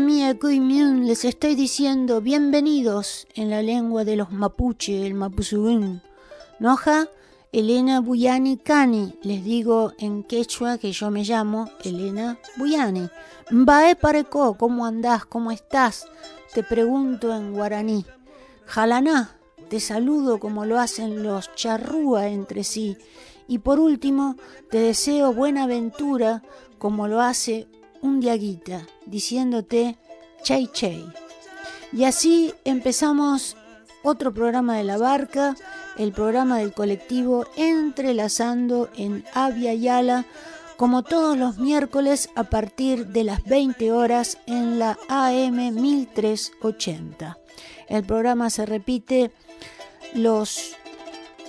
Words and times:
Mía 0.00 0.34
les 1.04 1.24
estoy 1.24 1.54
diciendo 1.54 2.20
bienvenidos 2.20 3.28
en 3.34 3.48
la 3.48 3.62
lengua 3.62 4.04
de 4.04 4.16
los 4.16 4.32
mapuche, 4.32 5.06
el 5.06 5.14
mapuzugún. 5.14 6.02
Noja, 6.58 7.08
Elena 7.52 8.00
Buyani 8.00 8.56
Cani, 8.56 9.14
les 9.22 9.44
digo 9.44 9.92
en 9.98 10.24
quechua 10.24 10.78
que 10.78 10.90
yo 10.90 11.12
me 11.12 11.22
llamo 11.22 11.70
Elena 11.84 12.40
Buyani. 12.56 13.08
Mbae 13.52 13.94
pareco, 13.94 14.54
¿cómo 14.58 14.84
andás? 14.84 15.26
¿Cómo 15.26 15.52
estás? 15.52 16.08
Te 16.52 16.64
pregunto 16.64 17.32
en 17.32 17.52
guaraní. 17.52 18.04
Jalaná, 18.66 19.36
te 19.68 19.78
saludo 19.78 20.40
como 20.40 20.64
lo 20.64 20.80
hacen 20.80 21.22
los 21.22 21.54
charrúa 21.54 22.26
entre 22.26 22.64
sí. 22.64 22.96
Y 23.46 23.58
por 23.58 23.78
último, 23.78 24.34
te 24.70 24.78
deseo 24.78 25.32
buena 25.32 25.64
aventura 25.64 26.42
como 26.78 27.06
lo 27.06 27.20
hace 27.20 27.68
un 28.02 28.20
diaguita 28.20 28.86
diciéndote 29.06 29.96
chay 30.42 30.68
chay. 30.72 31.04
Y 31.92 32.04
así 32.04 32.54
empezamos 32.64 33.56
otro 34.02 34.32
programa 34.32 34.76
de 34.76 34.84
la 34.84 34.96
barca, 34.96 35.56
el 35.98 36.12
programa 36.12 36.58
del 36.58 36.72
colectivo 36.72 37.46
Entrelazando 37.56 38.88
en 38.96 39.24
Avia 39.34 39.74
Yala, 39.74 40.24
como 40.76 41.02
todos 41.02 41.36
los 41.36 41.58
miércoles 41.58 42.30
a 42.36 42.44
partir 42.44 43.08
de 43.08 43.24
las 43.24 43.44
20 43.44 43.92
horas 43.92 44.38
en 44.46 44.78
la 44.78 44.98
AM 45.08 45.74
1380. 45.74 47.36
El 47.88 48.04
programa 48.04 48.48
se 48.48 48.64
repite 48.64 49.32
los 50.14 50.76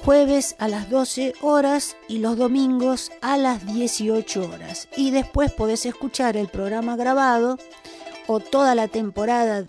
jueves 0.03 0.55
a 0.59 0.67
las 0.67 0.89
12 0.89 1.35
horas 1.41 1.95
y 2.07 2.17
los 2.19 2.37
domingos 2.37 3.11
a 3.21 3.37
las 3.37 3.65
18 3.65 4.49
horas. 4.49 4.87
Y 4.97 5.11
después 5.11 5.51
podés 5.51 5.85
escuchar 5.85 6.37
el 6.37 6.47
programa 6.47 6.95
grabado 6.95 7.59
o 8.27 8.39
toda 8.39 8.73
la 8.75 8.87
temporada 8.87 9.65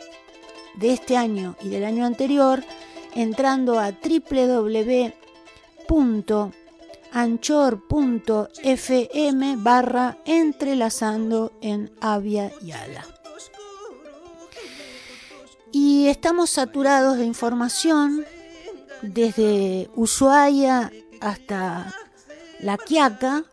de 0.74 0.92
este 0.92 1.16
año 1.16 1.56
y 1.62 1.68
del 1.68 1.84
año 1.84 2.06
anterior 2.06 2.64
entrando 3.14 3.78
a 3.78 3.92
www.anchor.fm 3.92 4.76
barra 9.56 10.18
entrelazando 10.24 11.52
en 11.60 11.92
Avia 12.00 12.50
y 12.62 12.72
Ala. 12.72 13.06
Y 15.74 16.08
estamos 16.08 16.50
saturados 16.50 17.16
de 17.16 17.24
información 17.24 18.24
desde 19.02 19.90
Ushuaia 19.94 20.92
hasta 21.20 21.94
La 22.60 22.78
Quiaca. 22.78 23.44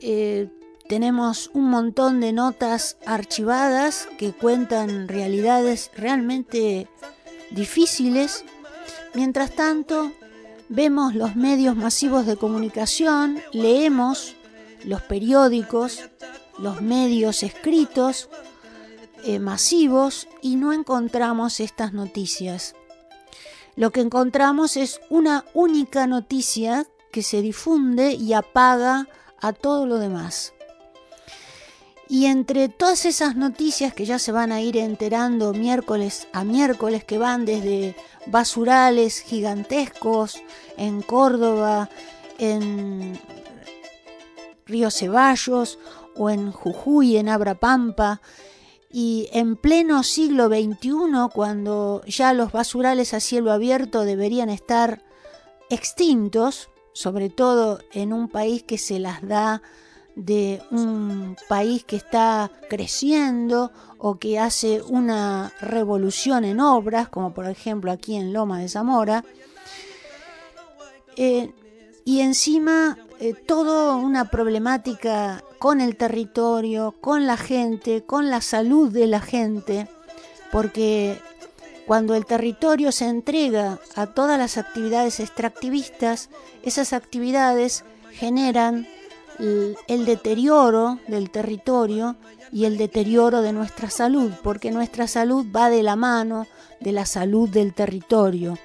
Eh, 0.00 0.48
tenemos 0.88 1.50
un 1.54 1.70
montón 1.70 2.20
de 2.20 2.32
notas 2.32 2.96
archivadas 3.06 4.08
que 4.18 4.32
cuentan 4.32 5.08
realidades 5.08 5.90
realmente 5.96 6.88
difíciles. 7.50 8.44
Mientras 9.14 9.52
tanto, 9.52 10.12
vemos 10.68 11.14
los 11.14 11.36
medios 11.36 11.76
masivos 11.76 12.26
de 12.26 12.36
comunicación, 12.36 13.40
leemos 13.52 14.34
los 14.84 15.00
periódicos, 15.02 16.02
los 16.58 16.82
medios 16.82 17.42
escritos 17.42 18.28
eh, 19.24 19.38
masivos 19.38 20.28
y 20.42 20.56
no 20.56 20.72
encontramos 20.72 21.60
estas 21.60 21.94
noticias 21.94 22.74
lo 23.76 23.90
que 23.90 24.00
encontramos 24.00 24.76
es 24.76 25.00
una 25.10 25.44
única 25.54 26.06
noticia 26.06 26.86
que 27.10 27.22
se 27.22 27.42
difunde 27.42 28.12
y 28.12 28.32
apaga 28.32 29.08
a 29.40 29.52
todo 29.52 29.86
lo 29.86 29.98
demás. 29.98 30.54
Y 32.08 32.26
entre 32.26 32.68
todas 32.68 33.06
esas 33.06 33.34
noticias 33.34 33.94
que 33.94 34.04
ya 34.04 34.18
se 34.18 34.30
van 34.30 34.52
a 34.52 34.60
ir 34.60 34.76
enterando 34.76 35.52
miércoles 35.52 36.28
a 36.32 36.44
miércoles, 36.44 37.04
que 37.04 37.18
van 37.18 37.44
desde 37.44 37.96
basurales 38.26 39.20
gigantescos 39.20 40.42
en 40.76 41.02
Córdoba, 41.02 41.88
en 42.38 43.18
Río 44.66 44.90
Ceballos 44.90 45.78
o 46.14 46.30
en 46.30 46.52
Jujuy, 46.52 47.16
en 47.16 47.28
Abrapampa, 47.28 48.20
y 48.96 49.28
en 49.32 49.56
pleno 49.56 50.04
siglo 50.04 50.46
XXI, 50.46 51.28
cuando 51.34 52.00
ya 52.06 52.32
los 52.32 52.52
basurales 52.52 53.12
a 53.12 53.18
cielo 53.18 53.50
abierto 53.50 54.04
deberían 54.04 54.50
estar 54.50 55.02
extintos, 55.68 56.70
sobre 56.92 57.28
todo 57.28 57.80
en 57.90 58.12
un 58.12 58.28
país 58.28 58.62
que 58.62 58.78
se 58.78 59.00
las 59.00 59.20
da 59.26 59.62
de 60.14 60.62
un 60.70 61.36
país 61.48 61.82
que 61.82 61.96
está 61.96 62.52
creciendo 62.70 63.72
o 63.98 64.20
que 64.20 64.38
hace 64.38 64.80
una 64.80 65.52
revolución 65.60 66.44
en 66.44 66.60
obras, 66.60 67.08
como 67.08 67.34
por 67.34 67.46
ejemplo 67.46 67.90
aquí 67.90 68.14
en 68.14 68.32
Loma 68.32 68.60
de 68.60 68.68
Zamora, 68.68 69.24
eh, 71.16 71.52
y 72.04 72.20
encima 72.20 72.96
eh, 73.18 73.34
toda 73.34 73.96
una 73.96 74.30
problemática 74.30 75.42
con 75.64 75.80
el 75.80 75.96
territorio, 75.96 76.94
con 77.00 77.26
la 77.26 77.38
gente, 77.38 78.02
con 78.02 78.28
la 78.28 78.42
salud 78.42 78.92
de 78.92 79.06
la 79.06 79.20
gente, 79.20 79.88
porque 80.52 81.18
cuando 81.86 82.14
el 82.14 82.26
territorio 82.26 82.92
se 82.92 83.06
entrega 83.06 83.78
a 83.96 84.08
todas 84.08 84.38
las 84.38 84.58
actividades 84.58 85.20
extractivistas, 85.20 86.28
esas 86.64 86.92
actividades 86.92 87.86
generan 88.12 88.86
el, 89.38 90.04
deterioro 90.04 90.98
del 91.08 91.30
territorio 91.30 92.16
y 92.52 92.66
el 92.66 92.76
deterioro 92.76 93.40
de 93.40 93.54
nuestra 93.54 93.88
salud, 93.88 94.32
porque 94.42 94.70
nuestra 94.70 95.08
salud 95.08 95.46
va 95.50 95.70
de 95.70 95.82
la 95.82 95.96
mano 95.96 96.46
de 96.80 96.92
la 96.92 97.06
salud 97.06 97.48
del 97.48 97.72
territorio. 97.72 98.58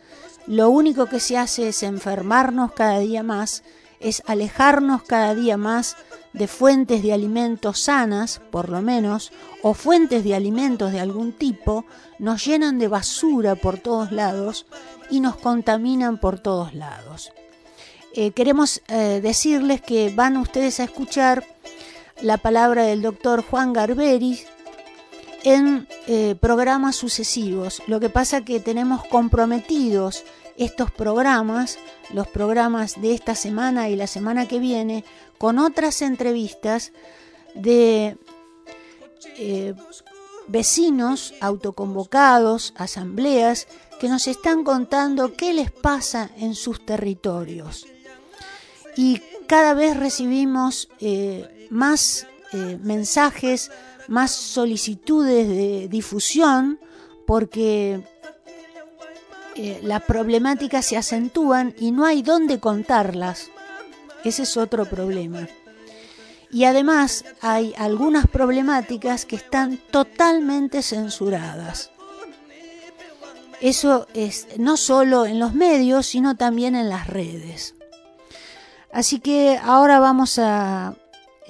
lo 0.48 0.69
único 0.69 1.07
que 1.07 1.19
se 1.19 1.38
hace 1.38 1.69
es 1.69 1.81
enfermarnos 1.81 2.74
cada 2.74 3.00
día 3.00 3.24
más, 3.24 3.63
es 4.06 4.22
alejarnos 4.28 5.02
cada 5.02 5.34
día 5.34 5.57
más 5.57 5.98
de 6.31 6.48
fuentes 6.48 7.02
de 7.02 7.12
alimentos 7.12 7.80
sanas, 7.80 8.40
por 8.52 8.69
lo 8.69 8.84
menos, 8.84 9.31
o 9.63 9.74
fuentes 9.74 10.24
de 10.24 10.36
alimentos 10.36 10.92
de 10.92 11.00
algún 11.00 11.34
tipo, 11.34 11.86
nos 12.19 12.46
llenan 12.46 12.78
de 12.78 12.88
basura 12.88 13.56
por 13.56 13.80
todos 13.80 14.12
lados 14.12 14.68
y 15.10 15.22
nos 15.22 15.38
contaminan 15.38 16.19
por 16.19 16.40
todos 16.40 16.75
lados. 16.75 17.31
Eh, 18.13 18.30
queremos 18.31 18.84
eh, 18.90 19.22
decirles 19.24 19.81
que 19.81 20.13
van 20.13 20.38
ustedes 20.38 20.80
a 20.80 20.84
escuchar 20.84 21.44
la 22.22 22.38
palabra 22.38 22.84
del 22.84 23.01
doctor 23.01 23.44
Juan 23.44 23.74
Garberi 23.74 24.40
en 25.44 25.88
eh, 26.06 26.36
programas 26.40 26.96
sucesivos. 26.96 27.81
Lo 27.88 28.00
que 28.00 28.10
pasa 28.10 28.46
que 28.46 28.60
tenemos 28.60 29.04
comprometidos 29.06 30.24
estos 30.57 30.92
programas, 30.92 31.78
los 32.13 32.28
programas 32.28 33.02
de 33.02 33.13
esta 33.13 33.36
semana 33.36 33.90
y 33.90 33.96
la 33.96 34.07
semana 34.07 34.48
que 34.48 34.60
viene, 34.60 35.04
con 35.38 35.60
otras 35.60 36.02
entrevistas 36.02 36.92
de 37.56 38.18
eh, 39.38 39.74
vecinos 40.48 41.34
autoconvocados, 41.42 42.74
asambleas, 42.78 43.68
que 44.00 44.10
nos 44.10 44.28
están 44.28 44.63
contando 44.63 45.34
qué 45.34 45.54
les 45.54 45.72
pasa 45.72 46.30
en 46.38 46.56
sus 46.56 46.86
territorios. 46.86 47.86
Y 48.96 49.22
cada 49.48 49.74
vez 49.74 49.98
recibimos 49.98 50.90
eh, 51.00 51.68
más 51.69 52.28
mensajes 52.84 53.72
más 54.08 54.31
solicitudes 54.31 55.48
de 55.48 55.88
difusión 55.88 56.80
porque 57.25 58.04
eh, 59.56 59.80
las 59.84 60.04
problemáticas 60.04 60.86
se 60.86 60.98
acentúan 60.98 61.74
y 61.80 61.92
no 61.92 62.06
hay 62.06 62.22
dónde 62.22 62.60
contarlas. 62.60 63.50
Ese 64.24 64.44
es 64.44 64.57
otro 64.57 64.86
problema. 64.86 65.48
Y 66.52 66.66
además 66.66 67.25
hay 67.42 67.74
algunas 67.78 68.28
problemáticas 68.28 69.25
que 69.25 69.36
están 69.36 69.78
totalmente 69.92 70.81
censuradas. 70.81 71.92
Eso 73.62 74.07
es 74.13 74.48
no 74.57 74.78
solo 74.78 75.25
en 75.25 75.40
los 75.40 75.54
medios, 75.54 76.06
sino 76.08 76.36
también 76.36 76.75
en 76.75 76.90
las 76.90 77.08
redes. 77.08 77.75
Así 78.92 79.19
que 79.19 79.60
ahora 79.62 80.00
vamos 80.00 80.40
a 80.40 80.96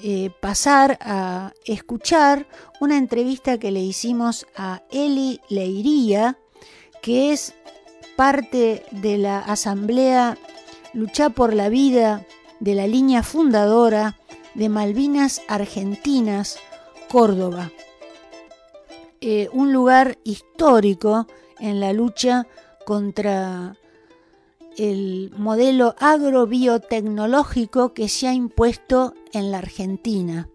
eh, 0.04 0.30
pasar 0.40 0.98
a 1.02 1.54
escuchar 1.66 2.48
una 2.80 2.98
entrevista 2.98 3.58
que 3.58 3.72
le 3.72 3.82
hicimos 3.82 4.46
a 4.56 4.82
Eli 4.92 5.42
Leiría, 5.50 6.38
que 7.02 7.32
es 7.32 7.54
parte 8.16 8.86
de 8.92 9.18
la 9.18 9.40
Asamblea 9.40 10.38
Lucha 10.94 11.30
por 11.30 11.54
la 11.54 11.70
Vida 11.70 12.26
de 12.60 12.76
la 12.76 12.88
línea 12.88 13.24
fundadora 13.24 14.18
de 14.54 14.70
Malvinas 14.70 15.42
Argentinas, 15.48 16.58
Córdoba. 17.12 17.72
Eh, 19.22 19.50
un 19.54 19.74
lugar 19.74 20.18
histórico 20.24 21.28
en 21.60 21.80
la 21.80 21.94
lucha 21.94 22.48
contra 22.86 23.76
el 24.78 25.32
modelo 25.38 25.96
agrobiotecnológico 26.00 27.94
que 27.94 28.10
se 28.10 28.28
ha 28.28 28.34
impuesto 28.34 29.14
en 29.34 29.52
la 29.52 29.60
Argentina. 29.60 30.50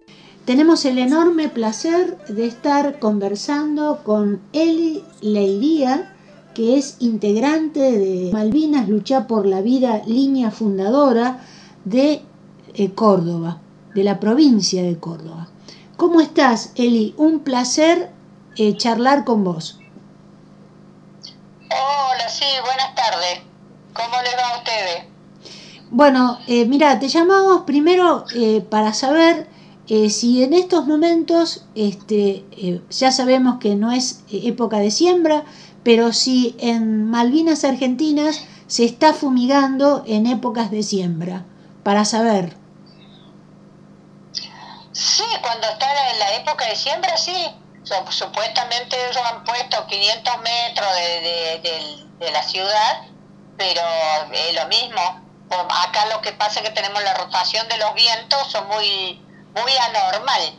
Tenemos 0.45 0.85
el 0.85 0.99
enorme 0.99 1.49
placer 1.49 2.19
de 2.27 2.47
estar 2.47 2.99
conversando 2.99 4.03
con 4.05 4.41
Eli 4.53 5.05
Leiría, 5.21 6.17
que 6.61 6.77
es 6.77 6.97
integrante 6.99 7.81
de 7.81 8.31
Malvinas 8.35 8.87
Lucha 8.87 9.27
por 9.27 9.47
la 9.47 9.63
Vida, 9.63 10.03
línea 10.05 10.51
fundadora 10.51 11.41
de 11.87 12.23
eh, 12.75 12.93
Córdoba, 12.93 13.63
de 13.95 14.05
la 14.05 14.21
provincia 14.21 14.83
de 14.83 14.99
Córdoba. 15.01 15.49
¿Cómo 15.97 16.21
estás, 16.21 16.73
Eli? 16.75 17.15
Un 17.17 17.41
placer 17.41 18.11
eh, 18.59 18.77
charlar 18.77 19.25
con 19.25 19.43
vos. 19.43 19.81
Hola, 21.71 22.29
sí, 22.29 22.45
buenas 22.63 22.95
tardes. 22.95 23.41
¿Cómo 23.95 24.17
le 24.23 24.37
va 24.37 24.55
a 24.55 24.59
ustedes? 24.59 25.05
Bueno, 25.91 26.41
eh, 26.47 26.67
mira, 26.67 26.99
te 26.99 27.09
llamamos 27.09 27.63
primero 27.63 28.27
para 28.69 28.93
saber 28.93 29.49
eh, 29.89 30.09
si 30.09 30.45
en 30.45 30.53
estos 30.53 30.87
momentos, 30.87 31.65
este, 31.75 32.45
ya 32.91 33.11
sabemos 33.11 33.59
que 33.59 33.75
no 33.75 33.91
es 33.91 34.23
época 34.31 34.79
de 34.79 34.93
siembra, 34.93 35.45
pero 35.83 36.13
si 36.13 36.57
en 36.59 37.11
Malvinas 37.11 37.65
Argentinas 37.65 38.45
se 38.67 38.85
está 38.85 39.15
fumigando 39.15 40.05
en 40.07 40.27
épocas 40.27 40.71
de 40.71 40.83
siembra, 40.83 41.45
para 41.83 42.05
saber. 42.05 42.57
Sí, 44.93 45.25
cuando 45.43 45.67
está 45.67 45.87
en 46.13 46.19
la 46.19 46.35
época 46.37 46.67
de 46.67 46.77
siembra, 46.77 47.17
sí. 47.17 47.35
Supuestamente 48.11 48.97
ellos 49.11 49.23
han 49.33 49.43
puesto 49.43 49.87
500 49.87 50.35
metros 50.43 50.89
de 52.21 52.31
la 52.31 52.43
ciudad 52.43 53.11
pero 53.61 53.83
es 54.33 54.55
lo 54.55 54.67
mismo. 54.69 55.21
Acá 55.87 56.07
lo 56.07 56.23
que 56.23 56.33
pasa 56.33 56.61
es 56.61 56.69
que 56.69 56.75
tenemos 56.75 57.03
la 57.03 57.13
rotación 57.13 57.69
de 57.69 57.77
los 57.77 57.93
vientos, 57.93 58.51
son 58.51 58.67
muy, 58.69 59.21
muy 59.55 59.73
anormal. 59.77 60.55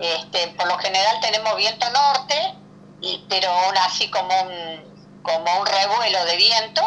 Este, 0.00 0.48
por 0.48 0.66
lo 0.66 0.76
general 0.78 1.20
tenemos 1.20 1.54
viento 1.56 1.88
norte, 1.90 2.54
y, 3.00 3.24
pero 3.28 3.50
aún 3.50 3.76
así 3.78 4.10
como 4.10 4.28
un, 4.42 5.22
como 5.22 5.60
un 5.60 5.66
revuelo 5.66 6.24
de 6.24 6.36
viento. 6.36 6.82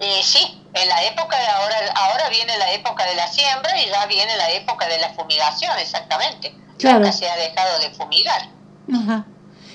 Y 0.00 0.22
sí, 0.22 0.62
en 0.74 0.88
la 0.88 1.04
época 1.04 1.38
de 1.38 1.46
ahora, 1.46 1.76
ahora 1.94 2.28
viene 2.28 2.56
la 2.58 2.72
época 2.72 3.04
de 3.04 3.16
la 3.16 3.26
siembra 3.26 3.80
y 3.80 3.88
ya 3.88 4.06
viene 4.06 4.36
la 4.36 4.50
época 4.52 4.86
de 4.86 4.98
la 4.98 5.10
fumigación, 5.10 5.76
exactamente. 5.78 6.54
Claro. 6.78 7.10
se 7.12 7.28
ha 7.28 7.36
dejado 7.36 7.80
de 7.80 7.90
fumigar. 7.90 8.50
Ajá. 8.92 9.26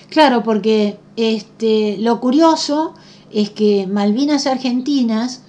Claro, 0.10 0.44
porque 0.44 1.00
este, 1.18 1.98
lo 2.00 2.20
curioso 2.22 2.94
es 3.32 3.50
que 3.50 3.88
Malvinas 3.88 4.48
Argentinas 4.48 5.42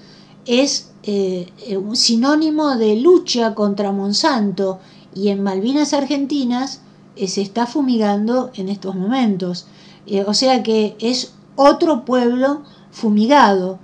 es 0.46 0.90
eh, 1.04 1.52
un 1.76 1.96
sinónimo 1.96 2.76
de 2.76 2.96
lucha 2.96 3.54
contra 3.54 3.92
Monsanto 3.92 4.80
y 5.14 5.28
en 5.28 5.42
Malvinas 5.42 5.92
Argentinas 5.92 6.80
eh, 7.16 7.28
se 7.28 7.42
está 7.42 7.66
fumigando 7.66 8.50
en 8.54 8.68
estos 8.68 8.94
momentos. 8.94 9.66
Eh, 10.06 10.24
o 10.26 10.34
sea 10.34 10.62
que 10.62 10.96
es 11.00 11.34
otro 11.56 12.04
pueblo 12.04 12.62
fumigado. 12.90 13.78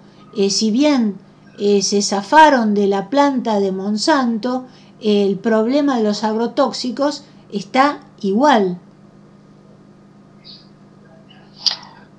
si 0.49 0.71
bien 0.71 1.19
se 1.59 2.01
zafaron 2.03 2.75
de 2.75 2.87
la 2.87 3.11
planta 3.11 3.61
de 3.61 3.73
Monsanto, 3.73 4.67
el 5.01 5.39
problema 5.39 5.97
de 5.97 6.05
los 6.05 6.25
agrotóxicos 6.25 7.25
está 7.53 8.01
igual. 8.21 8.79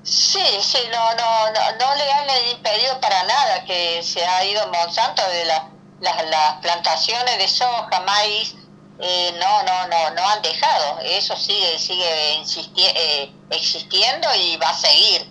Sí, 0.03 0.43
sí, 0.61 0.79
no, 0.91 1.15
no, 1.15 1.51
no, 1.51 1.77
no 1.79 1.95
le 1.95 2.11
han 2.11 2.55
impedido 2.55 2.99
para 2.99 3.23
nada 3.23 3.63
que 3.65 4.01
se 4.03 4.25
ha 4.25 4.43
ido 4.43 4.61
Monsanto 4.67 5.21
de 5.29 5.45
la, 5.45 5.69
las 6.01 6.57
plantaciones 6.61 7.37
de 7.37 7.47
soja, 7.47 8.01
maíz, 8.05 8.55
eh, 9.01 9.33
no, 9.39 9.63
no, 9.63 9.87
no, 9.87 10.11
no 10.11 10.29
han 10.29 10.41
dejado. 10.41 10.99
Eso 10.99 11.35
sigue, 11.35 11.79
sigue 11.79 12.45
eh, 12.77 13.33
existiendo 13.49 14.27
y 14.35 14.57
va 14.57 14.69
a 14.69 14.73
seguir. 14.73 15.27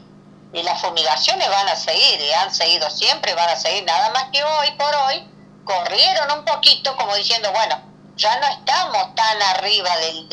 Y 0.53 0.63
las 0.65 0.81
fumigaciones 0.81 1.49
van 1.49 1.69
a 1.69 1.77
seguir, 1.77 2.21
y 2.21 2.33
han 2.33 2.53
seguido 2.53 2.91
siempre, 2.91 3.35
van 3.35 3.51
a 3.51 3.57
seguir. 3.57 3.85
Nada 3.85 4.11
más 4.11 4.25
que 4.33 4.43
hoy 4.43 4.71
por 4.73 4.93
hoy 5.07 5.25
corrieron 5.65 6.39
un 6.39 6.45
poquito 6.45 6.97
como 6.97 7.15
diciendo, 7.15 7.53
bueno, 7.53 7.81
ya 8.17 8.37
no 8.41 8.49
estamos 8.49 9.15
tan 9.15 9.41
arriba 9.43 9.97
del, 9.99 10.29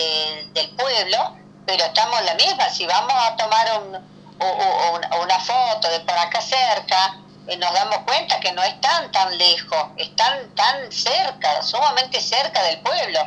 del, 0.53 0.69
pueblo, 0.71 1.37
pero 1.67 1.85
estamos 1.85 2.19
la 2.23 2.33
misma. 2.33 2.67
Si 2.69 2.87
vamos 2.87 3.13
a 3.13 3.35
tomar 3.35 3.81
un 3.81 4.17
o, 4.39 5.21
una 5.21 5.39
foto 5.39 5.89
de 5.89 5.99
por 6.01 6.17
acá 6.17 6.41
cerca, 6.41 7.17
y 7.17 7.26
nos 7.55 7.73
damos 7.73 7.99
cuenta 8.05 8.39
que 8.39 8.51
no 8.51 8.61
están 8.63 9.11
tan 9.11 9.37
lejos, 9.37 9.87
están 9.95 10.53
tan 10.55 10.91
cerca, 10.91 11.61
sumamente 11.63 12.19
cerca 12.19 12.61
del 12.63 12.79
pueblo. 12.81 13.19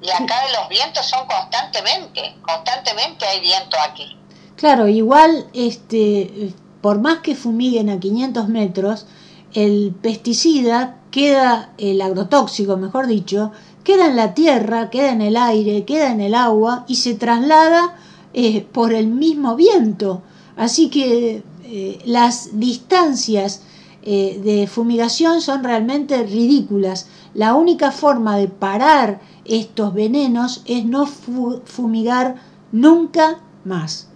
Y 0.00 0.10
acá 0.10 0.36
los 0.56 0.68
vientos 0.68 1.04
son 1.06 1.26
constantemente, 1.26 2.36
constantemente 2.42 3.26
hay 3.26 3.40
viento 3.40 3.76
aquí. 3.80 4.16
Claro, 4.56 4.86
igual, 4.86 5.48
este, 5.54 6.54
por 6.80 7.00
más 7.00 7.18
que 7.18 7.34
fumiguen 7.34 7.90
a 7.90 7.98
500 7.98 8.48
metros, 8.48 9.06
el 9.54 9.92
pesticida 10.00 10.98
queda, 11.10 11.70
el 11.78 12.00
agrotóxico, 12.00 12.76
mejor 12.76 13.08
dicho, 13.08 13.50
queda 13.82 14.06
en 14.06 14.16
la 14.16 14.34
tierra, 14.34 14.90
queda 14.90 15.10
en 15.10 15.22
el 15.22 15.36
aire, 15.36 15.84
queda 15.84 16.10
en 16.10 16.20
el 16.20 16.34
agua 16.34 16.84
y 16.86 16.96
se 16.96 17.14
traslada 17.14 17.96
eh, 18.34 18.66
por 18.72 18.92
el 18.92 19.08
mismo 19.08 19.56
viento. 19.56 20.22
Así 20.56 20.90
que 20.90 21.42
eh, 21.70 22.00
las 22.06 22.58
distancias 22.58 23.60
eh, 24.02 24.40
de 24.42 24.66
fumigación 24.66 25.42
son 25.42 25.62
realmente 25.62 26.22
ridículas. 26.22 27.08
La 27.34 27.52
única 27.52 27.92
forma 27.92 28.38
de 28.38 28.48
parar 28.48 29.20
estos 29.44 29.92
venenos 29.92 30.62
es 30.64 30.86
no 30.86 31.04
fumigar 31.06 32.36
nunca 32.72 33.40
más. 33.66 34.08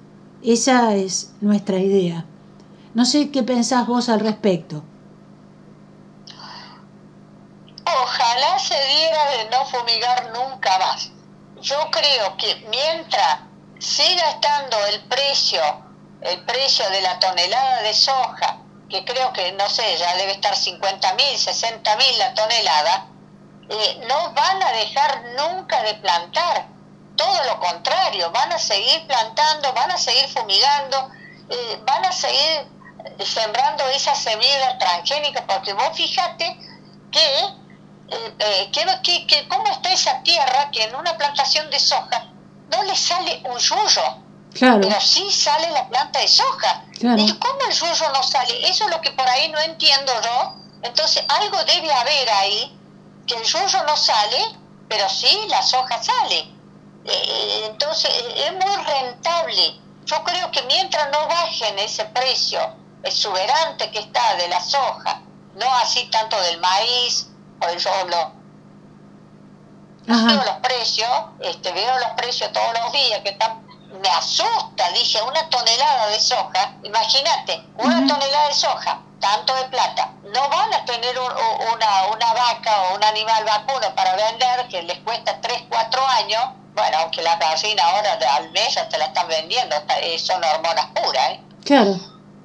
Esa 0.43 0.95
es 0.95 1.35
nuestra 1.43 1.77
idea. 1.79 2.25
No 2.95 3.05
sé 3.05 3.31
qué 3.31 3.43
pensás 3.43 3.87
vos 3.87 4.09
al 4.09 4.21
respecto. 4.21 4.83
Ojalá 7.85 8.59
se 8.59 8.75
diera 8.75 9.31
de 9.31 9.51
no 9.51 9.67
fumigar 9.67 10.33
nunca 10.33 10.79
más. 10.79 11.11
Yo 11.61 11.77
creo 11.91 12.35
que 12.39 12.67
mientras 12.71 13.41
siga 13.79 14.31
estando 14.31 14.77
el 14.91 15.03
precio 15.03 15.61
el 16.23 16.41
precio 16.45 16.89
de 16.91 17.01
la 17.01 17.19
tonelada 17.19 17.83
de 17.83 17.95
soja, 17.95 18.59
que 18.89 19.05
creo 19.05 19.33
que, 19.33 19.53
no 19.53 19.69
sé, 19.69 19.97
ya 19.97 20.17
debe 20.17 20.33
estar 20.33 20.55
50 20.55 21.15
mil, 21.15 21.39
60 21.39 21.97
mil 21.97 22.19
la 22.19 22.35
tonelada, 22.35 23.07
eh, 23.69 24.01
no 24.07 24.33
van 24.33 24.63
a 24.63 24.73
dejar 24.73 25.25
nunca 25.37 25.83
de 25.83 25.95
plantar. 25.95 26.67
Todo 27.17 27.45
lo 27.45 27.59
contrario, 27.59 28.31
van 28.31 28.53
a 28.53 28.59
seguir 28.59 29.07
plantando, 29.07 29.73
van 29.73 29.91
a 29.91 29.99
seguir 29.99 30.29
fumigando, 30.29 31.11
eh, 31.49 31.81
van 31.85 32.05
a 32.05 32.13
seguir 32.13 32.67
sembrando 33.25 33.87
esas 33.89 34.19
semillas 34.19 34.79
transgénicas, 34.79 35.45
porque 35.47 35.73
vos 35.73 35.91
fíjate 35.95 36.57
que, 37.11 37.45
eh, 38.39 38.71
que, 38.73 39.27
que, 39.27 39.49
cómo 39.49 39.67
está 39.67 39.93
esa 39.93 40.23
tierra 40.23 40.71
que 40.71 40.85
en 40.85 40.95
una 40.95 41.17
plantación 41.17 41.69
de 41.71 41.79
soja 41.79 42.27
no 42.71 42.83
le 42.85 42.97
sale 42.97 43.43
un 43.45 43.59
yuyo 43.59 44.22
pero 44.59 45.01
sí 45.01 45.31
sale 45.31 45.71
la 45.71 45.89
planta 45.89 46.21
de 46.21 46.29
soja. 46.29 46.85
¿Y 47.01 47.33
cómo 47.39 47.59
el 47.69 47.75
yuyo 47.75 48.09
no 48.13 48.23
sale? 48.23 48.69
Eso 48.69 48.85
es 48.85 48.91
lo 48.91 49.01
que 49.01 49.11
por 49.13 49.29
ahí 49.29 49.49
no 49.51 49.59
entiendo 49.61 50.13
yo. 50.23 50.55
Entonces, 50.83 51.25
algo 51.29 51.63
debe 51.65 51.93
haber 51.93 52.31
ahí, 52.31 52.79
que 53.27 53.35
el 53.35 53.45
yuyo 53.45 53.83
no 53.85 53.97
sale, 53.97 54.57
pero 54.89 55.09
sí 55.09 55.47
la 55.49 55.63
soja 55.63 56.03
sale. 56.03 56.49
Eh, 57.05 57.67
entonces, 57.71 58.11
es 58.37 58.53
muy 58.53 58.77
rentable. 58.85 59.81
Yo 60.05 60.23
creo 60.25 60.51
que 60.51 60.63
mientras 60.63 61.11
no 61.11 61.27
bajen 61.29 61.79
ese 61.79 62.05
precio 62.07 62.61
exuberante 63.03 63.91
que 63.91 64.01
está 64.01 64.35
de 64.37 64.49
la 64.49 64.61
soja, 64.61 65.23
no 65.55 65.75
así 65.77 66.09
tanto 66.11 66.41
del 66.41 66.61
maíz, 66.61 67.29
o 67.61 67.69
el 67.69 68.11
lo, 68.11 68.33
veo 70.07 70.45
los 70.45 70.57
precios, 70.63 71.09
este, 71.41 71.73
veo 71.73 71.99
los 71.99 72.11
precios 72.17 72.53
todos 72.53 72.73
los 72.83 72.93
días 72.93 73.21
que 73.21 73.31
están 73.31 73.62
me 74.03 74.09
asusta, 74.09 74.91
dije, 74.93 75.23
una 75.23 75.49
tonelada 75.49 76.09
de 76.09 76.21
soja, 76.21 76.75
imagínate, 76.83 77.65
una 77.77 78.07
tonelada 78.07 78.49
de 78.49 78.55
soja, 78.55 79.01
tanto 79.21 79.55
de 79.55 79.65
plata, 79.65 80.11
no 80.25 80.49
van 80.49 80.75
a 80.75 80.85
tener 80.85 81.17
una, 81.19 82.07
una 82.07 82.33
vaca 82.35 82.83
o 82.83 82.97
un 82.97 83.05
animal 83.05 83.45
vacuno 83.45 83.95
para 83.95 84.17
vender 84.17 84.67
que 84.69 84.83
les 84.83 84.99
cuesta 85.01 85.41
3, 85.41 85.65
4 85.69 86.07
años, 86.07 86.43
bueno, 86.75 86.99
aunque 86.99 87.23
la 87.23 87.37
gallina 87.37 87.85
ahora 87.85 88.19
al 88.37 88.51
mes 88.51 88.75
ya 88.75 88.89
te 88.89 88.99
la 88.99 89.07
están 89.07 89.29
vendiendo, 89.29 89.77
eh, 90.01 90.19
son 90.19 90.43
hormonas 90.43 90.87
puras, 90.87 91.31
¿eh? 91.31 91.41
Claro. 91.65 91.97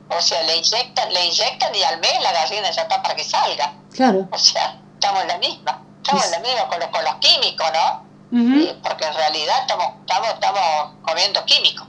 O 0.10 0.22
sea, 0.22 0.42
le 0.44 0.58
inyectan, 0.58 1.12
le 1.12 1.26
inyectan 1.26 1.74
y 1.74 1.84
al 1.84 2.00
mes 2.00 2.22
la 2.22 2.32
gallina 2.32 2.70
ya 2.70 2.84
está 2.84 3.02
para 3.02 3.16
que 3.16 3.24
salga. 3.24 3.74
Claro. 3.94 4.28
O 4.32 4.38
sea, 4.38 4.80
estamos 4.94 5.24
en 5.24 5.28
la 5.30 5.38
misma, 5.38 5.82
estamos 5.98 6.26
en 6.26 6.32
la 6.32 6.40
misma 6.40 6.68
con 6.68 6.80
los, 6.80 6.90
con 6.90 7.04
los 7.04 7.16
químicos, 7.16 7.68
¿no? 7.74 8.07
Porque 8.30 9.06
en 9.06 9.14
realidad 9.14 9.56
estamos, 9.62 9.88
estamos, 10.02 10.30
estamos 10.34 10.62
comiendo 11.02 11.46
químicos. 11.46 11.88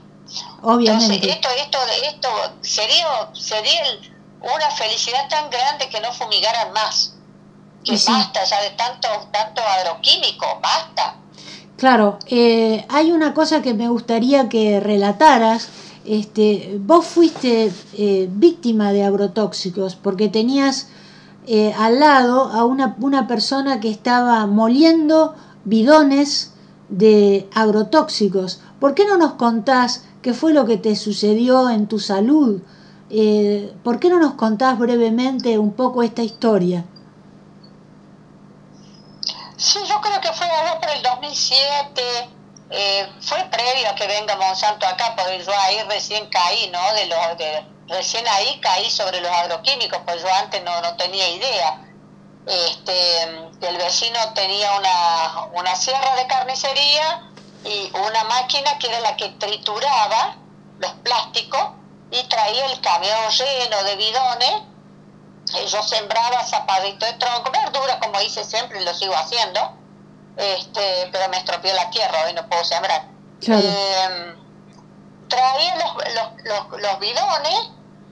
Obviamente. 0.61 1.15
Entonces, 1.15 1.35
esto, 1.35 1.49
esto, 1.57 1.77
esto 2.03 2.29
sería, 2.61 3.29
sería 3.33 3.81
una 4.41 4.71
felicidad 4.71 5.27
tan 5.29 5.49
grande 5.49 5.89
que 5.89 5.99
no 5.99 6.11
fumigaran 6.13 6.71
más. 6.73 7.15
Que 7.83 7.93
basta 7.93 8.43
ya 8.43 8.61
de 8.61 8.71
tanto, 8.71 9.07
tanto 9.31 9.61
agroquímico, 9.61 10.59
basta. 10.61 11.15
Claro, 11.77 12.19
eh, 12.27 12.85
hay 12.89 13.11
una 13.11 13.33
cosa 13.33 13.61
que 13.61 13.73
me 13.73 13.87
gustaría 13.87 14.49
que 14.49 14.79
relataras. 14.79 15.69
Este, 16.05 16.75
vos 16.79 17.05
fuiste 17.05 17.71
eh, 17.97 18.27
víctima 18.29 18.91
de 18.91 19.03
agrotóxicos 19.03 19.95
porque 19.95 20.27
tenías 20.27 20.87
eh, 21.47 21.73
al 21.77 21.99
lado 21.99 22.51
a 22.51 22.65
una, 22.65 22.95
una 22.99 23.27
persona 23.27 23.79
que 23.79 23.89
estaba 23.89 24.45
moliendo 24.45 25.35
bidones 25.65 26.53
de 26.89 27.49
agrotóxicos. 27.53 28.61
¿Por 28.79 28.95
qué 28.95 29.05
no 29.05 29.17
nos 29.17 29.33
contás 29.33 30.05
qué 30.21 30.33
fue 30.33 30.53
lo 30.53 30.65
que 30.65 30.77
te 30.77 30.95
sucedió 30.95 31.69
en 31.69 31.87
tu 31.87 31.99
salud? 31.99 32.61
Eh, 33.09 33.73
¿Por 33.83 33.99
qué 33.99 34.09
no 34.09 34.19
nos 34.19 34.33
contás 34.33 34.77
brevemente 34.77 35.57
un 35.57 35.73
poco 35.73 36.03
esta 36.03 36.21
historia? 36.21 36.85
Sí, 39.57 39.79
yo 39.87 39.99
creo 39.99 40.21
que 40.21 40.31
fue 40.31 40.45
allá 40.45 40.79
por 40.79 40.89
el 40.89 41.03
2007, 41.03 42.01
eh, 42.69 43.09
fue 43.19 43.43
previo 43.51 43.89
a 43.89 43.95
que 43.95 44.07
venga 44.07 44.35
Monsanto 44.37 44.87
acá, 44.87 45.15
porque 45.17 45.43
yo 45.43 45.51
ahí 45.59 45.77
recién 45.89 46.29
caí, 46.29 46.69
¿no? 46.71 46.79
De 46.93 47.07
los, 47.07 47.37
de, 47.37 47.65
recién 47.87 48.25
ahí 48.27 48.59
caí 48.61 48.89
sobre 48.89 49.19
los 49.19 49.31
agroquímicos, 49.31 49.99
pues 50.05 50.21
yo 50.21 50.27
antes 50.33 50.63
no, 50.63 50.81
no 50.81 50.95
tenía 50.95 51.29
idea 51.29 51.88
este, 52.49 53.23
el 53.61 53.77
vecino 53.77 54.17
tenía 54.33 54.71
una, 54.73 55.45
una 55.53 55.75
sierra 55.75 56.15
de 56.15 56.25
carnicería 56.25 57.29
y 57.63 57.91
una 57.93 58.23
máquina 58.23 58.79
que 58.79 58.87
era 58.87 58.99
la 59.01 59.15
que 59.15 59.29
trituraba 59.29 60.35
los 60.79 60.91
plásticos 61.03 61.73
y 62.09 62.23
traía 62.23 62.65
el 62.65 62.81
camión 62.81 63.29
lleno 63.29 63.83
de 63.83 63.95
bidones. 63.97 64.61
Yo 65.71 65.83
sembraba 65.83 66.43
zapadito 66.43 67.05
de 67.05 67.13
tronco, 67.13 67.51
verduras 67.51 67.97
como 67.97 68.19
hice 68.21 68.43
siempre, 68.43 68.81
lo 68.81 68.93
sigo 68.95 69.15
haciendo, 69.15 69.73
este, 70.37 71.09
pero 71.11 71.29
me 71.29 71.37
estropeó 71.37 71.73
la 71.73 71.89
tierra, 71.91 72.25
hoy 72.25 72.33
no 72.33 72.47
puedo 72.49 72.63
sembrar. 72.63 73.05
Em, 73.41 74.35
traía 75.27 75.75
los, 75.75 75.93
los, 76.45 76.81
los 76.81 76.99
bidones 76.99 77.69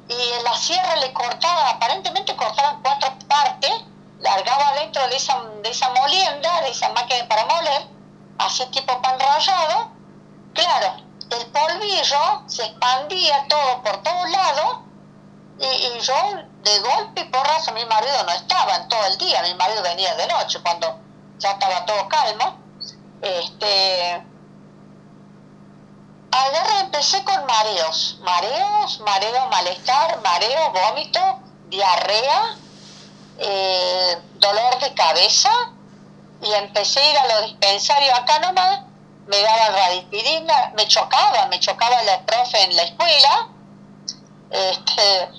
y 0.10 0.32
en 0.38 0.44
la 0.44 0.56
sierra 0.56 0.96
le 0.98 1.12
cortaba, 1.14 1.72
aparentemente 1.72 2.36
cortaban 2.36 2.82
cuatro 2.84 3.14
partes 3.28 3.72
largaba 4.20 4.74
dentro 4.80 5.08
de 5.08 5.16
esa, 5.16 5.42
de 5.62 5.70
esa 5.70 5.90
molienda, 5.90 6.62
de 6.62 6.70
esa 6.70 6.90
máquina 6.90 7.28
para 7.28 7.46
moler, 7.46 7.88
así 8.40 8.66
tipo 8.68 9.02
pan 9.02 9.20
rallado, 9.20 9.92
claro, 10.54 11.08
el 11.30 11.46
polvillo 11.48 12.44
se 12.48 12.66
expandía 12.66 13.46
todo 13.48 13.84
por 13.84 14.02
todos 14.02 14.30
lados 14.30 14.80
y, 15.60 16.00
yo 16.00 16.14
de 16.64 16.80
golpe 16.80 17.22
y 17.22 17.24
porrazo 17.26 17.72
mi 17.74 17.86
marido 17.86 18.24
no 18.24 18.32
estaba 18.32 18.76
en 18.76 18.88
todo 18.88 19.06
el 19.06 19.18
día, 19.18 19.42
mi 19.42 19.54
marido 19.56 19.82
venía 19.82 20.14
de 20.16 20.28
noche 20.28 20.60
cuando 20.62 21.00
ya 21.40 21.52
estaba 21.52 21.86
todo 21.86 22.08
calmo. 22.08 22.58
Este, 23.22 24.24
agarré, 26.32 26.80
empecé 26.82 27.24
con 27.24 27.46
mareos, 27.46 28.20
mareos, 28.22 29.00
mareo, 29.00 29.48
malestar, 29.48 30.22
mareo, 30.22 30.72
vómito, 30.72 31.20
diarrea, 31.70 32.58
eh, 33.40 34.18
dolor 34.36 34.80
de 34.80 34.94
cabeza 34.94 35.50
y 36.42 36.52
empecé 36.54 37.00
a 37.00 37.10
ir 37.12 37.18
a 37.18 37.28
los 37.28 37.46
dispensarios 37.48 38.14
acá 38.18 38.40
nomás, 38.40 38.82
me 39.28 39.42
daban 39.42 39.74
radipirina, 39.74 40.72
me 40.76 40.88
chocaba, 40.88 41.48
me 41.48 41.60
chocaba 41.60 42.02
la 42.04 42.22
profe 42.26 42.64
en 42.64 42.76
la 42.76 42.84
escuela, 42.84 43.50
este, 44.50 45.30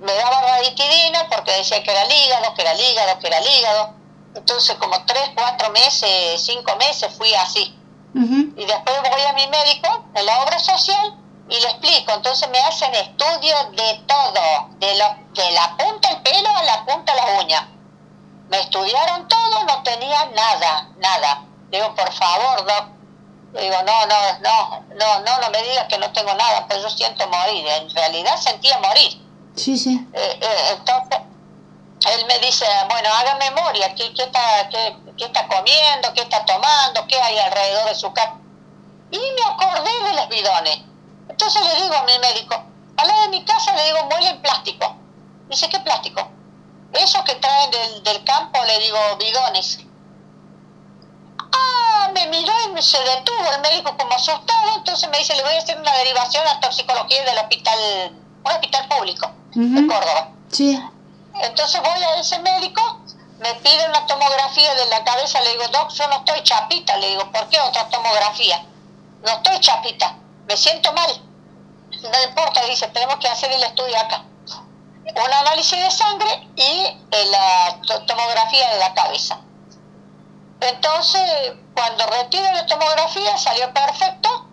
me 0.00 0.12
daba 0.14 0.40
radipirina 0.42 1.28
porque 1.28 1.52
decía 1.52 1.82
que 1.82 1.90
era 1.90 2.02
el 2.02 2.12
hígado, 2.12 2.54
que 2.54 2.62
era 2.62 2.72
el 2.72 2.80
hígado, 2.80 3.18
que 3.18 3.26
era 3.26 3.38
el 3.38 3.46
hígado. 3.46 3.94
Entonces 4.34 4.76
como 4.76 5.04
tres, 5.04 5.30
cuatro 5.34 5.70
meses, 5.70 6.42
cinco 6.44 6.76
meses 6.76 7.12
fui 7.16 7.32
así. 7.34 7.78
Y 8.14 8.64
después 8.66 8.96
voy 9.10 9.22
a 9.22 9.32
mi 9.32 9.46
médico 9.46 10.04
en 10.14 10.26
la 10.26 10.42
obra 10.42 10.58
social 10.58 11.16
y 11.52 11.60
le 11.60 11.68
explico. 11.68 12.12
Entonces 12.14 12.48
me 12.48 12.58
hacen 12.60 12.94
estudios 12.94 13.70
de 13.72 14.02
todo, 14.06 14.68
de, 14.78 14.94
lo, 14.96 15.04
de 15.34 15.50
la 15.52 15.76
punta 15.76 16.08
del 16.08 16.22
pelo 16.22 16.48
a 16.48 16.62
la 16.62 16.84
punta 16.86 17.14
de 17.14 17.20
la 17.20 17.40
uña. 17.40 17.68
Me 18.48 18.60
estudiaron 18.60 19.28
todo, 19.28 19.64
no 19.64 19.82
tenía 19.82 20.24
nada, 20.34 20.88
nada. 20.96 21.44
Digo, 21.70 21.94
por 21.94 22.10
favor, 22.12 22.66
doc. 22.66 22.86
Digo, 23.52 23.76
no, 23.82 24.06
no, 24.06 24.38
no, 24.40 24.84
no, 24.96 25.20
no, 25.20 25.40
no 25.40 25.50
me 25.50 25.62
digas 25.62 25.86
que 25.88 25.98
no 25.98 26.10
tengo 26.12 26.32
nada, 26.34 26.64
pero 26.66 26.80
yo 26.80 26.88
siento 26.88 27.28
morir. 27.28 27.66
En 27.66 27.90
realidad 27.90 28.36
sentía 28.38 28.78
morir. 28.78 29.20
Sí, 29.54 29.76
sí. 29.76 30.06
Eh, 30.14 30.38
eh, 30.40 30.76
entonces, 30.78 31.18
él 32.08 32.26
me 32.26 32.38
dice, 32.38 32.64
bueno, 32.88 33.10
haga 33.12 33.34
memoria, 33.34 33.94
¿qué, 33.94 34.12
qué, 34.14 34.22
está, 34.22 34.68
qué, 34.70 34.96
qué, 35.18 35.24
está 35.26 35.46
comiendo, 35.48 36.14
qué 36.14 36.22
está 36.22 36.46
tomando, 36.46 37.06
qué 37.06 37.20
hay 37.20 37.38
alrededor 37.38 37.88
de 37.90 37.94
su 37.94 38.10
casa? 38.14 38.36
Y 39.10 39.18
me 39.18 39.42
acordé 39.44 40.08
de 40.08 40.14
los 40.14 40.28
bidones. 40.30 40.91
Entonces 41.32 41.62
le 41.64 41.82
digo 41.82 41.94
a 41.94 42.02
mi 42.04 42.18
médico, 42.18 42.62
al 42.98 43.08
lado 43.08 43.22
de 43.22 43.28
mi 43.28 43.42
casa 43.44 43.74
le 43.74 43.84
digo, 43.84 43.98
en 44.20 44.42
plástico. 44.42 44.96
Dice, 45.48 45.68
¿qué 45.70 45.80
plástico? 45.80 46.28
Esos 46.92 47.24
que 47.24 47.34
traen 47.36 47.70
del, 47.70 48.02
del 48.02 48.22
campo, 48.24 48.62
le 48.64 48.78
digo, 48.80 48.98
bidones. 49.18 49.78
Ah, 51.38 52.10
me 52.12 52.26
miró 52.26 52.52
y 52.76 52.82
se 52.82 52.98
detuvo 52.98 53.50
el 53.54 53.60
médico 53.62 53.96
como 53.96 54.14
asustado, 54.14 54.76
entonces 54.76 55.08
me 55.08 55.18
dice, 55.18 55.34
le 55.34 55.42
voy 55.42 55.54
a 55.54 55.58
hacer 55.58 55.80
una 55.80 55.92
derivación 55.96 56.46
a 56.46 56.60
toxicología 56.60 57.24
del 57.24 57.38
hospital, 57.38 57.78
un 58.44 58.52
hospital 58.52 58.88
público 58.88 59.30
de 59.54 59.86
Córdoba. 59.86 60.28
Sí. 60.50 60.78
Entonces 61.40 61.80
voy 61.80 62.02
a 62.02 62.20
ese 62.20 62.38
médico, 62.40 63.00
me 63.40 63.54
pide 63.54 63.88
una 63.88 64.06
tomografía 64.06 64.74
de 64.74 64.86
la 64.86 65.02
cabeza, 65.02 65.40
le 65.40 65.52
digo, 65.52 65.66
doc, 65.68 65.90
yo 65.92 66.06
no 66.08 66.16
estoy 66.16 66.42
chapita, 66.42 66.98
le 66.98 67.08
digo, 67.08 67.32
¿por 67.32 67.48
qué 67.48 67.58
otra 67.58 67.88
tomografía? 67.88 68.66
No 69.24 69.30
estoy 69.30 69.58
chapita, 69.60 70.16
me 70.46 70.56
siento 70.56 70.92
mal. 70.92 71.22
No 72.02 72.22
importa, 72.28 72.64
dice, 72.66 72.88
tenemos 72.88 73.16
que 73.16 73.28
hacer 73.28 73.50
el 73.52 73.62
estudio 73.62 73.98
acá. 73.98 74.24
Un 74.44 75.32
análisis 75.32 75.78
de 75.78 75.90
sangre 75.90 76.48
y 76.56 76.62
eh, 76.62 77.24
la 77.30 77.78
tomografía 78.06 78.70
de 78.70 78.78
la 78.78 78.94
cabeza. 78.94 79.40
Entonces, 80.60 81.52
cuando 81.74 82.06
retiro 82.06 82.50
la 82.52 82.66
tomografía 82.66 83.36
salió 83.36 83.72
perfecto 83.74 84.46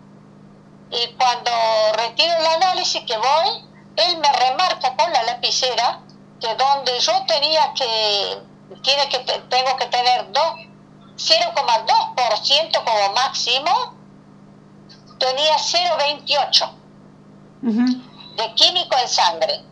y 0.90 1.14
cuando 1.14 1.50
retiro 1.94 2.36
el 2.36 2.46
análisis 2.46 3.02
que 3.06 3.16
voy, 3.16 3.64
él 3.96 4.18
me 4.18 4.30
remarca 4.32 4.96
con 4.96 5.12
la 5.12 5.22
lapicera 5.22 6.00
que 6.40 6.54
donde 6.54 6.98
yo 6.98 7.12
tenía 7.26 7.72
que, 7.74 8.42
tiene 8.82 9.08
que 9.08 9.18
tengo 9.18 9.76
que 9.76 9.86
tener 9.86 10.32
0,2% 10.32 12.84
como 12.84 13.12
máximo, 13.12 13.94
tenía 15.20 15.56
0,28 15.56 16.70
de 18.36 18.54
químico 18.54 18.96
en 18.96 19.08
sangre. 19.08 19.64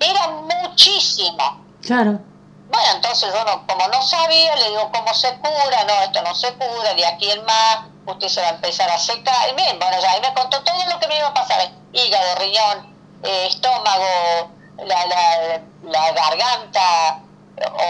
Era 0.00 0.28
muchísimo. 0.28 1.66
Claro. 1.82 2.20
Bueno, 2.68 2.88
entonces 2.94 3.32
yo 3.32 3.66
como 3.66 3.88
no 3.88 4.02
sabía, 4.02 4.56
le 4.56 4.70
digo 4.70 4.90
cómo 4.92 5.12
se 5.14 5.28
cura, 5.38 5.84
no, 5.86 6.02
esto 6.02 6.22
no 6.22 6.34
se 6.34 6.52
cura, 6.54 6.94
de 6.94 7.06
aquí 7.06 7.30
en 7.30 7.44
más, 7.44 7.84
usted 8.06 8.28
se 8.28 8.40
va 8.40 8.48
a 8.48 8.50
empezar 8.50 8.90
a 8.90 8.98
secar. 8.98 9.48
Y 9.50 9.54
bien, 9.54 9.78
bueno, 9.78 9.96
ya 10.00 10.10
ahí 10.10 10.20
me 10.20 10.34
contó 10.34 10.62
todo 10.62 10.84
lo 10.88 10.98
que 10.98 11.08
me 11.08 11.18
iba 11.18 11.28
a 11.28 11.34
pasar, 11.34 11.70
hígado, 11.92 12.34
riñón, 12.36 12.96
eh, 13.22 13.46
estómago, 13.48 14.50
la, 14.78 15.06
la, 15.06 15.60
la, 15.84 16.12
garganta, 16.12 17.20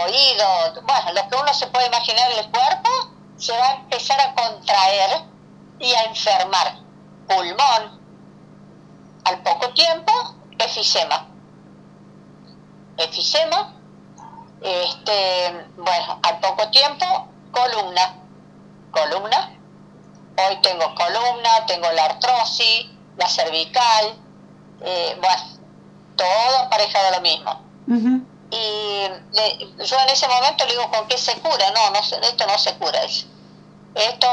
oído, 0.05 0.81
bueno, 0.83 1.11
lo 1.13 1.29
que 1.29 1.35
uno 1.35 1.53
se 1.53 1.67
puede 1.67 1.87
imaginar 1.87 2.31
en 2.31 2.39
el 2.39 2.51
cuerpo, 2.51 2.89
se 3.37 3.57
va 3.57 3.69
a 3.69 3.73
empezar 3.75 4.19
a 4.21 4.33
contraer 4.33 5.23
y 5.79 5.93
a 5.93 6.03
enfermar. 6.05 6.86
Pulmón, 7.27 8.01
al 9.25 9.43
poco 9.43 9.73
tiempo, 9.73 10.11
efisema. 10.57 11.27
Efisema, 12.97 13.73
este, 14.61 15.65
bueno, 15.77 16.19
al 16.23 16.39
poco 16.39 16.69
tiempo, 16.69 17.27
columna. 17.51 18.15
Columna. 18.91 19.53
Hoy 20.37 20.61
tengo 20.61 20.93
columna, 20.95 21.65
tengo 21.65 21.91
la 21.91 22.05
artrosis, 22.05 22.87
la 23.17 23.27
cervical, 23.27 24.15
eh, 24.81 25.17
bueno, 25.19 25.43
todo 26.15 26.57
aparejado 26.59 27.11
lo 27.11 27.21
mismo. 27.21 27.61
Y 28.49 29.07
yo 29.83 29.99
en 29.99 30.09
ese 30.09 30.27
momento 30.27 30.65
le 30.65 30.71
digo, 30.71 30.89
¿con 30.91 31.07
qué 31.07 31.17
se 31.17 31.33
cura? 31.39 31.71
No, 31.71 31.89
no 31.89 31.99
esto 31.99 32.47
no 32.47 32.57
se 32.57 32.75
cura. 32.77 33.01
Esto, 33.97 34.27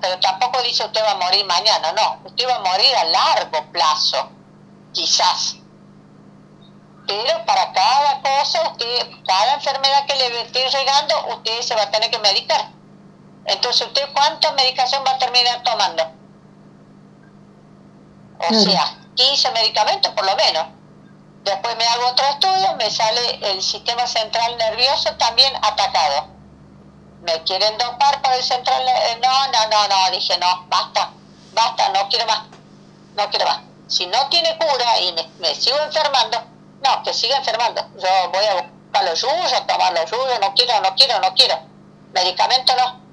pero 0.00 0.18
tampoco 0.20 0.62
dice 0.62 0.86
usted 0.86 1.04
va 1.04 1.10
a 1.10 1.16
morir 1.16 1.44
mañana, 1.44 1.92
no, 1.92 2.20
usted 2.24 2.48
va 2.48 2.56
a 2.56 2.60
morir 2.60 2.96
a 2.96 3.04
largo 3.04 3.70
plazo, 3.70 4.30
quizás. 4.94 5.56
Pero 7.06 7.44
para 7.44 7.70
cada 7.74 8.22
cosa, 8.22 8.62
usted, 8.70 9.10
cada 9.26 9.54
enfermedad 9.54 10.06
que 10.06 10.14
le 10.14 10.40
esté 10.40 10.66
llegando, 10.70 11.26
usted 11.36 11.60
se 11.60 11.74
va 11.74 11.82
a 11.82 11.90
tener 11.90 12.10
que 12.10 12.18
medicar. 12.20 12.70
Entonces, 13.44 13.86
¿usted 13.86 14.10
cuánta 14.14 14.52
medicación 14.52 15.04
va 15.06 15.10
a 15.10 15.18
terminar 15.18 15.62
tomando? 15.62 16.10
O 18.48 18.54
sea, 18.54 18.96
15 19.14 19.50
medicamentos 19.50 20.10
por 20.12 20.24
lo 20.24 20.34
menos. 20.36 20.68
Después 21.42 21.76
me 21.76 21.84
hago 21.84 22.06
otro 22.06 22.24
estudio, 22.28 22.74
me 22.76 22.90
sale 22.90 23.40
el 23.50 23.62
sistema 23.62 24.06
central 24.06 24.56
nervioso 24.56 25.14
también 25.16 25.54
atacado. 25.56 26.33
¿Me 27.24 27.42
quieren 27.44 27.76
dopar 27.78 28.20
para 28.22 28.36
el 28.36 28.42
central? 28.42 28.84
No, 29.22 29.46
no, 29.46 29.68
no, 29.68 29.88
no, 29.88 30.10
dije 30.12 30.36
no, 30.38 30.66
basta, 30.68 31.10
basta, 31.52 31.88
no 31.90 32.08
quiero 32.08 32.26
más, 32.26 32.44
no 33.16 33.28
quiero 33.30 33.46
más. 33.46 33.60
Si 33.86 34.06
no 34.06 34.28
tiene 34.28 34.56
cura 34.58 35.00
y 35.00 35.14
me, 35.40 35.54
sigo 35.54 35.78
enfermando, 35.80 36.38
no, 36.82 37.02
que 37.02 37.12
siga 37.12 37.36
enfermando. 37.38 37.82
Yo 37.96 38.30
voy 38.30 38.44
a 38.44 38.62
buscar 38.62 39.04
los 39.04 39.20
yuyos, 39.20 39.66
tomar 39.66 39.92
los 39.92 40.10
yuyos, 40.10 40.40
no 40.40 40.54
quiero, 40.54 40.80
no 40.80 40.94
quiero, 40.94 41.20
no 41.20 41.34
quiero. 41.34 41.58
Medicamento 42.12 42.72
no. 42.76 43.04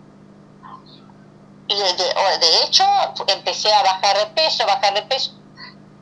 Y 1.68 1.76
de, 1.76 1.94
de 1.94 2.64
hecho 2.64 2.84
empecé 3.28 3.74
a 3.74 3.82
bajar 3.82 4.18
de 4.18 4.26
peso, 4.28 4.66
bajar 4.66 4.94
de 4.94 5.04
peso 5.04 5.42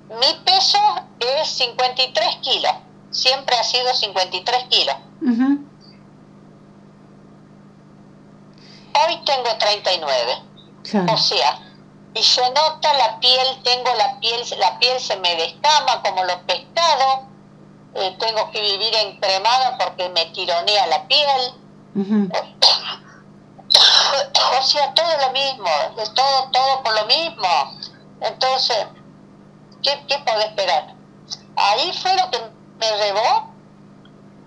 mi 0.10 0.34
peso 0.44 0.80
es 1.20 1.48
53 1.50 2.38
kilos. 2.38 2.72
Siempre 3.12 3.56
ha 3.56 3.64
sido 3.64 3.94
53 3.94 4.64
kilos. 4.70 4.96
Hoy 9.08 9.18
tengo 9.26 9.58
39. 9.58 10.44
O 11.12 11.18
sea, 11.18 11.60
y 12.14 12.24
se 12.24 12.42
nota 12.52 12.94
la 12.94 13.20
piel, 13.20 13.62
tengo 13.64 13.94
la 13.96 14.20
piel, 14.20 14.42
la 14.58 14.78
piel 14.80 15.00
se 15.00 15.16
me 15.18 15.36
descama 15.36 16.02
como 16.04 16.24
los 16.24 16.38
pescados. 16.48 17.26
Eh, 17.96 18.16
tengo 18.20 18.52
que 18.52 18.62
vivir 18.62 18.94
encremada 18.96 19.78
porque 19.78 20.10
me 20.10 20.26
tironea 20.28 20.88
la 20.88 21.08
piel. 21.08 21.54
o 24.60 24.64
sea, 24.64 24.94
todo 24.94 25.18
lo 25.22 25.32
mismo, 25.32 25.70
todo, 26.16 26.50
todo 26.52 26.84
por 26.84 26.94
lo 26.94 27.06
mismo. 27.06 27.48
Entonces, 28.22 28.88
¿qué, 29.84 30.04
qué 30.08 30.18
puedo 30.20 30.40
esperar? 30.40 30.96
Ahí 31.56 31.92
fue 31.94 32.16
lo 32.16 32.30
que 32.32 32.40
me 32.80 32.92
llevó 33.04 33.54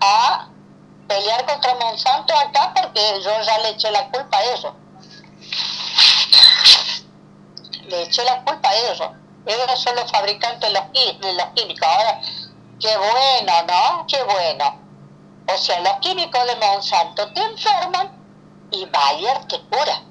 a 0.01 0.47
pelear 1.13 1.45
contra 1.45 1.75
Monsanto 1.75 2.33
acá 2.35 2.73
porque 2.73 3.01
yo 3.23 3.41
ya 3.41 3.57
le 3.59 3.69
eché 3.69 3.91
la 3.91 4.09
culpa 4.09 4.37
a 4.37 4.43
ellos. 4.43 4.73
Le 7.87 8.03
eché 8.03 8.23
la 8.23 8.43
culpa 8.43 8.69
a 8.69 8.75
ellos. 8.75 9.09
Ellos 9.45 9.79
son 9.79 9.95
los 9.95 10.09
fabricantes 10.09 10.61
de 10.61 10.73
los, 10.73 11.45
químicos. 11.53 11.87
Ahora, 11.87 12.21
qué 12.79 12.97
bueno, 12.97 13.53
¿no? 13.67 14.07
Qué 14.07 14.23
bueno. 14.23 14.79
O 15.53 15.57
sea, 15.57 15.79
los 15.81 15.93
químicos 15.97 16.45
de 16.47 16.55
Monsanto 16.55 17.31
te 17.33 17.41
enferman 17.41 18.11
y 18.71 18.85
Bayer 18.85 19.45
te 19.47 19.59
cura. 19.65 20.01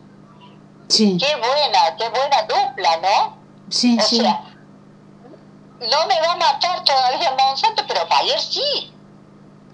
Sí. 0.88 1.16
Qué 1.18 1.34
buena, 1.36 1.96
qué 1.96 2.08
buena 2.10 2.42
dupla, 2.42 2.96
¿no? 2.98 3.36
Sí, 3.70 3.98
sí. 4.00 4.18
Sea, 4.18 4.44
no 5.80 6.06
me 6.06 6.20
va 6.20 6.32
a 6.32 6.36
matar 6.36 6.84
todavía 6.84 7.34
Monsanto, 7.38 7.82
pero 7.88 8.06
Bayer 8.06 8.38
sí. 8.38 8.92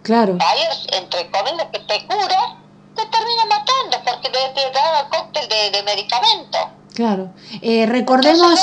Claro. 0.08 0.38
Bayer, 0.38 0.70
entre 0.94 1.30
comillas, 1.30 1.66
que 1.70 1.80
te 1.80 2.06
cura, 2.06 2.56
te 2.96 3.04
termina 3.04 3.44
matando 3.44 3.98
porque 4.06 4.30
te, 4.30 4.38
te 4.54 4.70
da 4.72 5.06
cóctel 5.10 5.46
de, 5.50 5.70
de 5.70 5.82
medicamento. 5.82 6.58
Claro. 6.94 7.34
Eh, 7.60 7.84
recordemos, 7.84 8.58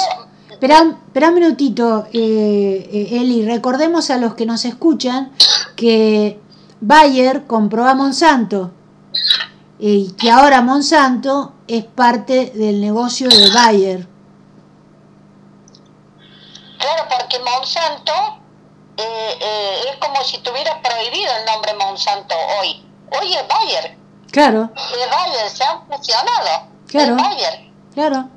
espera, 0.50 0.98
espera 1.06 1.30
un 1.30 1.36
minutito, 1.36 2.08
eh, 2.12 2.90
eh, 2.92 3.20
Eli, 3.22 3.46
recordemos 3.46 4.10
a 4.10 4.18
los 4.18 4.34
que 4.34 4.48
nos 4.48 4.66
escuchan 4.66 5.34
que 5.76 6.40
Bayer 6.82 7.46
compró 7.46 7.86
a 7.86 7.94
Monsanto 7.94 8.72
y 9.78 10.14
que 10.14 10.32
ahora 10.32 10.64
Monsanto 10.64 11.54
es 11.68 11.84
parte 11.84 12.54
del 12.56 12.82
negocio 12.82 13.30
de 13.30 13.52
Bayer. 13.54 14.08
Claro, 16.80 17.04
porque 17.08 17.38
Monsanto 17.38 18.45
eh, 18.98 19.38
eh, 19.42 19.82
es 19.92 19.98
como 19.98 20.24
si 20.24 20.38
tuviera 20.40 20.82
prohibido 20.82 21.36
el 21.36 21.46
nombre 21.46 21.74
Monsanto 21.76 22.36
hoy. 22.60 22.86
Hoy 23.20 23.34
es 23.34 23.48
Bayer. 23.48 23.98
Claro. 24.32 24.70
Es 24.76 25.10
Bayer, 25.10 25.50
se 25.50 25.64
han 25.64 25.88
fusionado. 25.88 26.68
Claro. 26.88 27.16
Es 27.16 27.22
Bayer. 27.22 27.72
Claro. 27.94 28.30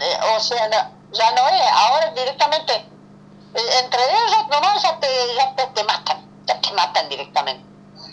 Eh, 0.00 0.18
o 0.36 0.40
sea, 0.40 0.68
no, 0.68 0.76
ya 1.12 1.30
no 1.32 1.48
es. 1.48 1.62
Ahora 1.72 2.10
directamente, 2.10 2.74
eh, 2.74 3.80
entre 3.82 4.00
ellos 4.04 4.48
nomás 4.50 4.82
ya 4.82 4.98
te, 4.98 5.08
ya 5.36 5.54
te, 5.54 5.66
te 5.66 5.84
matan. 5.84 6.28
Ya 6.46 6.60
te 6.60 6.72
matan 6.72 7.08
directamente. 7.08 7.64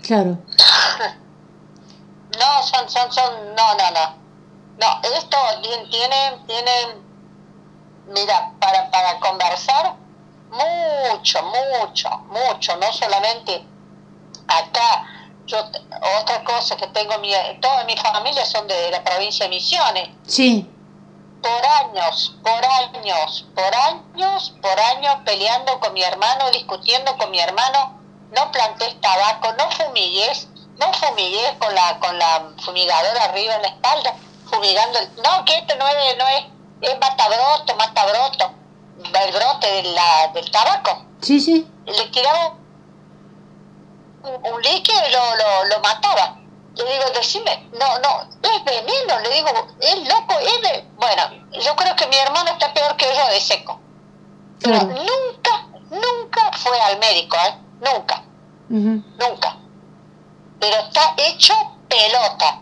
Claro. 0.03 0.37
No, 2.37 2.63
son, 2.63 2.89
son, 2.89 3.11
son, 3.11 3.55
no, 3.55 3.75
no, 3.75 3.91
no. 3.91 4.25
No, 4.77 5.01
esto 5.15 5.37
tiene, 5.89 6.37
tiene, 6.47 6.71
mira, 8.07 8.51
para, 8.59 8.91
para 8.91 9.19
conversar, 9.21 9.95
mucho, 10.55 11.39
mucho, 11.43 12.09
mucho, 12.29 12.77
no 12.77 12.91
solamente 12.93 13.63
acá. 14.47 15.11
Yo, 15.45 15.59
otra 15.59 16.43
cosa 16.43 16.75
que 16.75 16.87
tengo, 16.87 17.19
mi, 17.19 17.31
toda 17.61 17.83
mi 17.83 17.95
familia 17.97 18.45
son 18.45 18.67
de 18.67 18.89
la 18.89 19.03
provincia 19.03 19.45
de 19.45 19.49
Misiones. 19.49 20.09
Sí. 20.25 20.67
Por 21.41 21.65
años, 21.65 22.35
por 22.41 22.65
años, 22.65 23.45
por 23.53 23.75
años, 23.75 24.53
por 24.61 24.79
años 24.79 25.17
peleando 25.23 25.79
con 25.79 25.93
mi 25.93 26.01
hermano, 26.01 26.49
discutiendo 26.49 27.15
con 27.17 27.29
mi 27.29 27.39
hermano, 27.39 28.01
no 28.31 28.51
plantes 28.51 28.99
tabaco, 29.01 29.53
no 29.53 29.69
fumigues, 29.69 30.47
no 30.79 30.91
fumigues 30.93 31.51
con 31.59 31.75
la, 31.75 31.99
con 31.99 32.17
la 32.17 32.49
fumigadora 32.63 33.25
arriba 33.25 33.55
en 33.55 33.61
la 33.61 33.67
espalda, 33.67 34.15
fumigando 34.49 34.97
el, 34.97 35.15
no, 35.21 35.45
que 35.45 35.57
esto 35.57 35.75
no 35.75 35.87
es, 35.87 36.17
no 36.17 36.27
es, 36.27 36.45
es 36.81 36.99
matabroto, 36.99 37.75
matabroto, 37.75 38.51
el 39.03 39.31
brote 39.33 39.67
de 39.67 39.83
la, 39.93 40.27
del 40.33 40.49
tabaco. 40.51 41.05
Sí, 41.21 41.39
sí. 41.39 41.67
Le 41.85 42.05
tiraba 42.07 42.55
un, 44.23 44.53
un 44.53 44.61
líquido 44.61 44.97
y 45.07 45.11
lo, 45.11 45.35
lo, 45.35 45.65
lo 45.65 45.79
mataba. 45.81 46.37
Le 46.75 46.83
digo, 46.83 47.03
decime, 47.13 47.69
no, 47.79 47.99
no, 47.99 48.21
es 48.43 48.63
veneno, 48.65 49.19
le 49.21 49.29
digo, 49.29 49.49
es 49.79 50.07
loco, 50.09 50.37
es 50.39 50.61
de... 50.61 50.85
Bueno, 50.97 51.23
yo 51.53 51.73
creo 51.75 51.95
que 51.95 52.07
mi 52.07 52.17
hermano 52.17 52.51
está 52.51 52.73
peor 52.73 52.97
que 52.97 53.05
yo 53.15 53.27
de 53.29 53.39
seco. 53.39 53.79
Pero 54.61 54.79
Claro. 54.79 54.87
nunca, 54.93 55.67
nunca 55.89 56.51
fue 56.57 56.77
al 56.81 56.97
médico, 56.99 57.37
¿eh? 57.47 57.55
Nunca, 57.79 58.23
nunca. 58.69 59.57
Pero 60.59 60.77
está 60.77 61.13
hecho 61.17 61.53
pelota. 61.87 62.59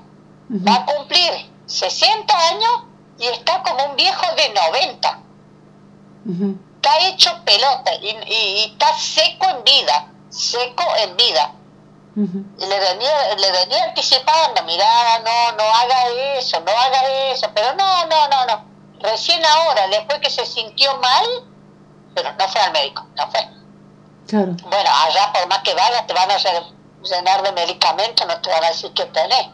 Va 0.68 0.76
a 0.76 0.86
cumplir 0.86 1.52
60 1.66 2.38
años 2.50 2.84
y 3.18 3.26
está 3.28 3.64
como 3.64 3.84
un 3.86 3.96
viejo 3.96 4.26
de 4.36 4.50
90. 4.50 5.20
Está 6.76 7.00
hecho 7.08 7.32
pelota 7.46 7.94
y, 8.02 8.08
y- 8.08 8.24
y 8.28 8.72
está 8.74 8.94
seco 8.98 9.48
en 9.50 9.64
vida, 9.64 10.08
seco 10.30 10.84
en 10.98 11.16
vida. 11.18 11.52
Y 12.16 12.66
le 12.66 12.80
venía, 12.80 13.36
le 13.36 13.52
venía 13.52 13.84
anticipando, 13.86 14.62
mirá, 14.66 15.20
no, 15.20 15.52
no 15.58 15.64
haga 15.64 16.10
eso, 16.38 16.60
no 16.60 16.72
haga 16.72 17.04
eso, 17.32 17.50
pero 17.56 17.74
no, 17.74 18.06
no, 18.06 18.28
no, 18.28 18.46
no. 18.46 18.66
Recién 19.00 19.44
ahora, 19.46 19.88
después 19.88 20.20
que 20.20 20.30
se 20.30 20.46
sintió 20.46 20.96
mal, 21.00 21.26
pero 22.14 22.32
no 22.34 22.48
fue 22.48 22.62
al 22.62 22.72
médico, 22.72 23.06
no 23.18 23.32
fue. 23.32 23.50
Claro. 24.28 24.54
Bueno, 24.64 24.90
allá 25.08 25.34
por 25.34 25.48
más 25.48 25.60
que 25.64 25.74
vayas, 25.74 26.06
te 26.06 26.14
van 26.14 26.30
a 26.30 26.38
llenar 26.38 27.42
de 27.42 27.52
medicamentos, 27.54 28.28
no 28.28 28.40
te 28.42 28.50
van 28.50 28.64
a 28.64 28.68
decir 28.68 28.92
qué 28.94 29.06
tenés. 29.08 29.48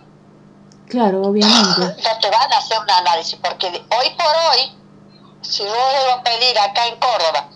Claro, 0.90 1.22
obviamente. 1.24 1.82
No 2.04 2.20
te 2.20 2.30
van 2.30 2.52
a 2.54 2.58
hacer 2.58 2.78
un 2.80 2.92
análisis, 2.92 3.40
porque 3.42 3.68
hoy 3.68 4.10
por 4.18 4.36
hoy, 4.52 4.78
si 5.42 5.64
yo 5.64 5.74
debo 5.74 6.24
pedir 6.24 6.58
acá 6.60 6.88
en 6.88 6.96
Córdoba 6.98 7.50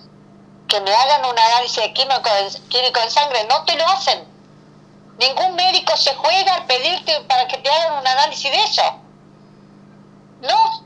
que 0.67 0.81
me 0.81 0.93
hagan 0.93 1.25
un 1.25 1.37
análisis 1.37 1.83
de 1.83 1.93
químico, 1.93 2.29
químico 2.69 2.99
en 2.99 3.11
sangre, 3.11 3.45
no 3.45 3.63
te 3.63 3.75
lo 3.75 3.87
hacen. 3.87 4.27
Ningún 5.19 5.55
médico 5.55 5.95
se 5.95 6.15
juega 6.15 6.55
al 6.55 6.65
pedirte 6.65 7.21
para 7.27 7.47
que 7.47 7.57
te 7.57 7.69
hagan 7.69 7.99
un 7.99 8.07
análisis 8.07 8.51
de 8.51 8.63
eso. 8.63 8.81
No. 10.41 10.85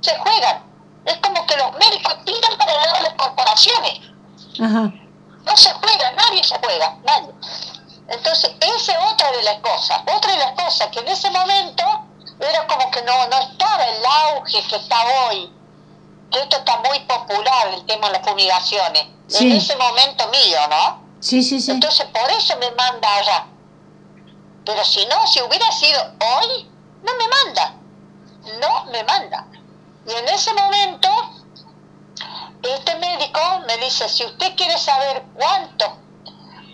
Se 0.00 0.16
juegan. 0.18 0.64
Es 1.04 1.16
como 1.18 1.46
que 1.46 1.56
los 1.56 1.72
médicos 1.74 2.16
tiran 2.24 2.58
para 2.58 2.72
a 2.72 3.00
las 3.02 3.14
corporaciones. 3.14 4.00
Ajá. 4.60 4.92
No 5.44 5.56
se 5.56 5.72
juega, 5.74 6.10
nadie 6.12 6.42
se 6.42 6.58
juega, 6.58 6.96
nadie. 7.04 7.32
Entonces, 8.08 8.50
esa 8.60 8.92
es 8.92 9.12
otra 9.12 9.30
de 9.30 9.42
las 9.44 9.58
cosas. 9.60 10.00
Otra 10.12 10.32
de 10.32 10.38
las 10.38 10.52
cosas 10.52 10.88
que 10.88 10.98
en 10.98 11.08
ese 11.08 11.30
momento 11.30 12.05
era 12.40 12.66
como 12.66 12.90
que 12.90 13.02
no, 13.02 13.26
no 13.28 13.38
estaba 13.38 13.84
el 13.84 14.04
auge 14.04 14.62
que 14.68 14.76
está 14.76 14.96
hoy. 15.04 15.52
Que 16.30 16.40
esto 16.40 16.56
está 16.56 16.78
muy 16.78 17.00
popular, 17.00 17.68
el 17.68 17.86
tema 17.86 18.08
de 18.08 18.14
las 18.14 18.28
fumigaciones. 18.28 19.06
Sí. 19.28 19.50
En 19.50 19.56
ese 19.56 19.76
momento 19.76 20.28
mío, 20.28 20.58
¿no? 20.68 21.06
Sí, 21.20 21.42
sí, 21.42 21.60
sí. 21.60 21.70
Entonces, 21.70 22.06
por 22.06 22.30
eso 22.30 22.56
me 22.58 22.70
manda 22.72 23.16
allá. 23.16 23.46
Pero 24.64 24.84
si 24.84 25.06
no, 25.06 25.26
si 25.26 25.40
hubiera 25.42 25.70
sido 25.72 26.00
hoy, 26.20 26.68
no 27.02 27.12
me 27.14 27.28
manda. 27.28 27.74
No 28.60 28.84
me 28.86 29.02
manda. 29.04 29.46
Y 30.06 30.12
en 30.12 30.28
ese 30.28 30.52
momento, 30.52 31.08
este 32.62 32.94
médico 32.96 33.40
me 33.66 33.76
dice, 33.78 34.08
si 34.08 34.24
usted 34.24 34.54
quiere 34.56 34.76
saber 34.78 35.24
cuántos, 35.34 35.88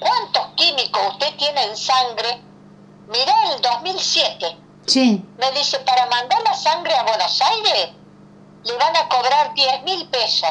cuántos 0.01 0.47
químicos 0.57 1.03
usted 1.13 1.37
tiene 1.37 1.63
en 1.65 1.77
sangre, 1.77 2.43
mira 3.09 3.53
el 3.53 3.61
2007. 3.63 4.62
Sí. 4.87 5.25
Me 5.39 5.51
dice, 5.53 5.79
para 5.81 6.07
mandar 6.07 6.43
la 6.45 6.55
sangre 6.55 6.95
a 6.95 7.03
Buenos 7.05 7.41
Aires, 7.41 7.91
le 8.65 8.77
van 8.77 8.97
a 8.97 9.09
cobrar 9.09 9.55
10 9.55 9.83
mil 9.85 10.07
pesos. 10.09 10.51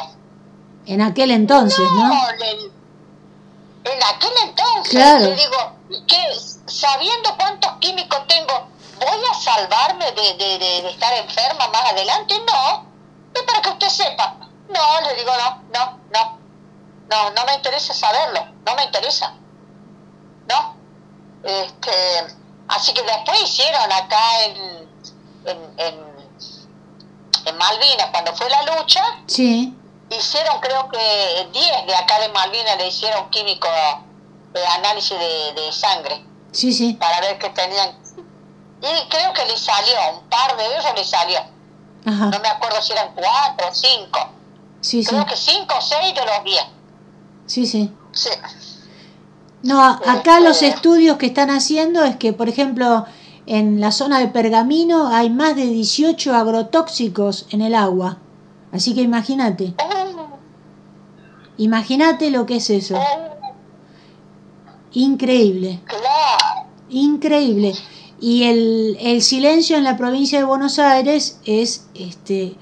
En 0.86 1.00
aquel 1.02 1.30
entonces, 1.30 1.84
¿no? 1.92 2.10
le- 2.38 2.70
en 3.84 4.02
aquel 4.02 4.32
entonces, 4.44 4.90
Claro. 4.90 5.24
le 5.24 5.34
digo, 5.36 5.72
que 6.06 6.16
sabiendo 6.66 7.36
cuántos 7.36 7.72
químicos 7.80 8.26
tengo, 8.26 8.68
¿voy 8.98 9.18
a 9.30 9.34
salvarme 9.34 10.06
de, 10.12 10.34
de, 10.34 10.58
de- 10.58 10.82
de 10.82 10.90
estar 10.90 11.12
enferma 11.14 11.68
más 11.68 11.92
adelante? 11.92 12.34
No, 12.46 12.86
es 13.34 13.42
para 13.42 13.60
que 13.60 13.68
usted 13.70 13.88
sepa. 13.88 14.36
No, 14.68 15.00
le 15.08 15.14
digo, 15.16 15.32
no, 15.36 15.62
no, 15.74 15.98
no, 16.12 16.38
no, 17.10 17.30
no 17.30 17.44
me 17.44 17.54
interesa 17.54 17.92
saberlo, 17.92 18.46
no 18.64 18.74
me 18.76 18.84
interesa. 18.84 19.34
No. 20.48 20.76
Este, 21.44 22.36
así 22.68 22.92
que 22.94 23.02
después 23.02 23.42
hicieron 23.42 23.90
acá 23.92 24.44
en, 24.44 24.56
en, 25.46 25.58
en, 25.78 25.94
en 27.46 27.58
Malvinas, 27.58 28.06
cuando 28.12 28.34
fue 28.34 28.48
la 28.50 28.62
lucha, 28.62 29.02
Sí. 29.26 29.74
hicieron 30.10 30.60
creo 30.60 30.88
que 30.88 31.48
10 31.52 31.86
de 31.86 31.94
acá 31.96 32.20
de 32.20 32.28
Malvinas 32.30 32.76
le 32.78 32.88
hicieron 32.88 33.28
químico 33.30 33.68
de 34.52 34.66
análisis 34.66 35.18
de, 35.18 35.52
de 35.54 35.72
sangre 35.72 36.24
Sí, 36.52 36.72
sí. 36.72 36.92
para 36.94 37.20
ver 37.20 37.38
qué 37.38 37.48
tenían 37.50 37.90
y 38.82 39.08
creo 39.08 39.32
que 39.32 39.44
le 39.46 39.56
salió 39.56 39.94
un 40.14 40.28
par 40.28 40.56
de 40.56 40.66
ellos 40.66 40.84
le 40.94 41.04
salió 41.04 41.38
Ajá. 42.04 42.26
no 42.26 42.38
me 42.40 42.48
acuerdo 42.48 42.82
si 42.82 42.92
eran 42.92 43.14
cuatro 43.14 43.68
o 43.68 43.74
cinco 43.74 44.28
Sí, 44.82 45.02
sí. 45.02 45.08
creo 45.08 45.24
que 45.24 45.36
cinco 45.36 45.76
o 45.78 45.80
seis 45.80 46.14
de 46.14 46.26
los 46.26 46.44
10 46.44 46.64
Sí, 47.46 47.66
sí. 47.66 47.90
sí. 48.12 48.30
No, 49.62 49.80
acá 49.80 50.40
los 50.40 50.62
Este- 50.62 50.68
estudios 50.68 51.16
que 51.18 51.26
están 51.26 51.50
haciendo 51.50 52.02
es 52.04 52.16
que, 52.16 52.32
por 52.32 52.48
ejemplo, 52.48 53.04
en 53.46 53.80
la 53.80 53.92
zona 53.92 54.18
de 54.18 54.28
Pergamino 54.28 55.08
hay 55.08 55.30
más 55.30 55.54
de 55.56 55.66
18 55.66 56.34
agrotóxicos 56.34 57.46
en 57.50 57.60
el 57.62 57.74
agua. 57.74 58.18
Así 58.72 58.94
que 58.94 59.02
imagínate, 59.02 59.74
imagínate 61.58 62.30
lo 62.30 62.46
que 62.46 62.56
es 62.56 62.70
eso. 62.70 62.96
Increíble, 64.92 65.80
increíble. 66.90 67.74
Y 68.20 68.44
el, 68.44 68.96
el 69.00 69.22
silencio 69.22 69.76
en 69.76 69.84
la 69.84 69.96
provincia 69.96 70.38
de 70.38 70.44
Buenos 70.44 70.78
Aires 70.78 71.40
es 71.44 71.88
este, 71.94 72.54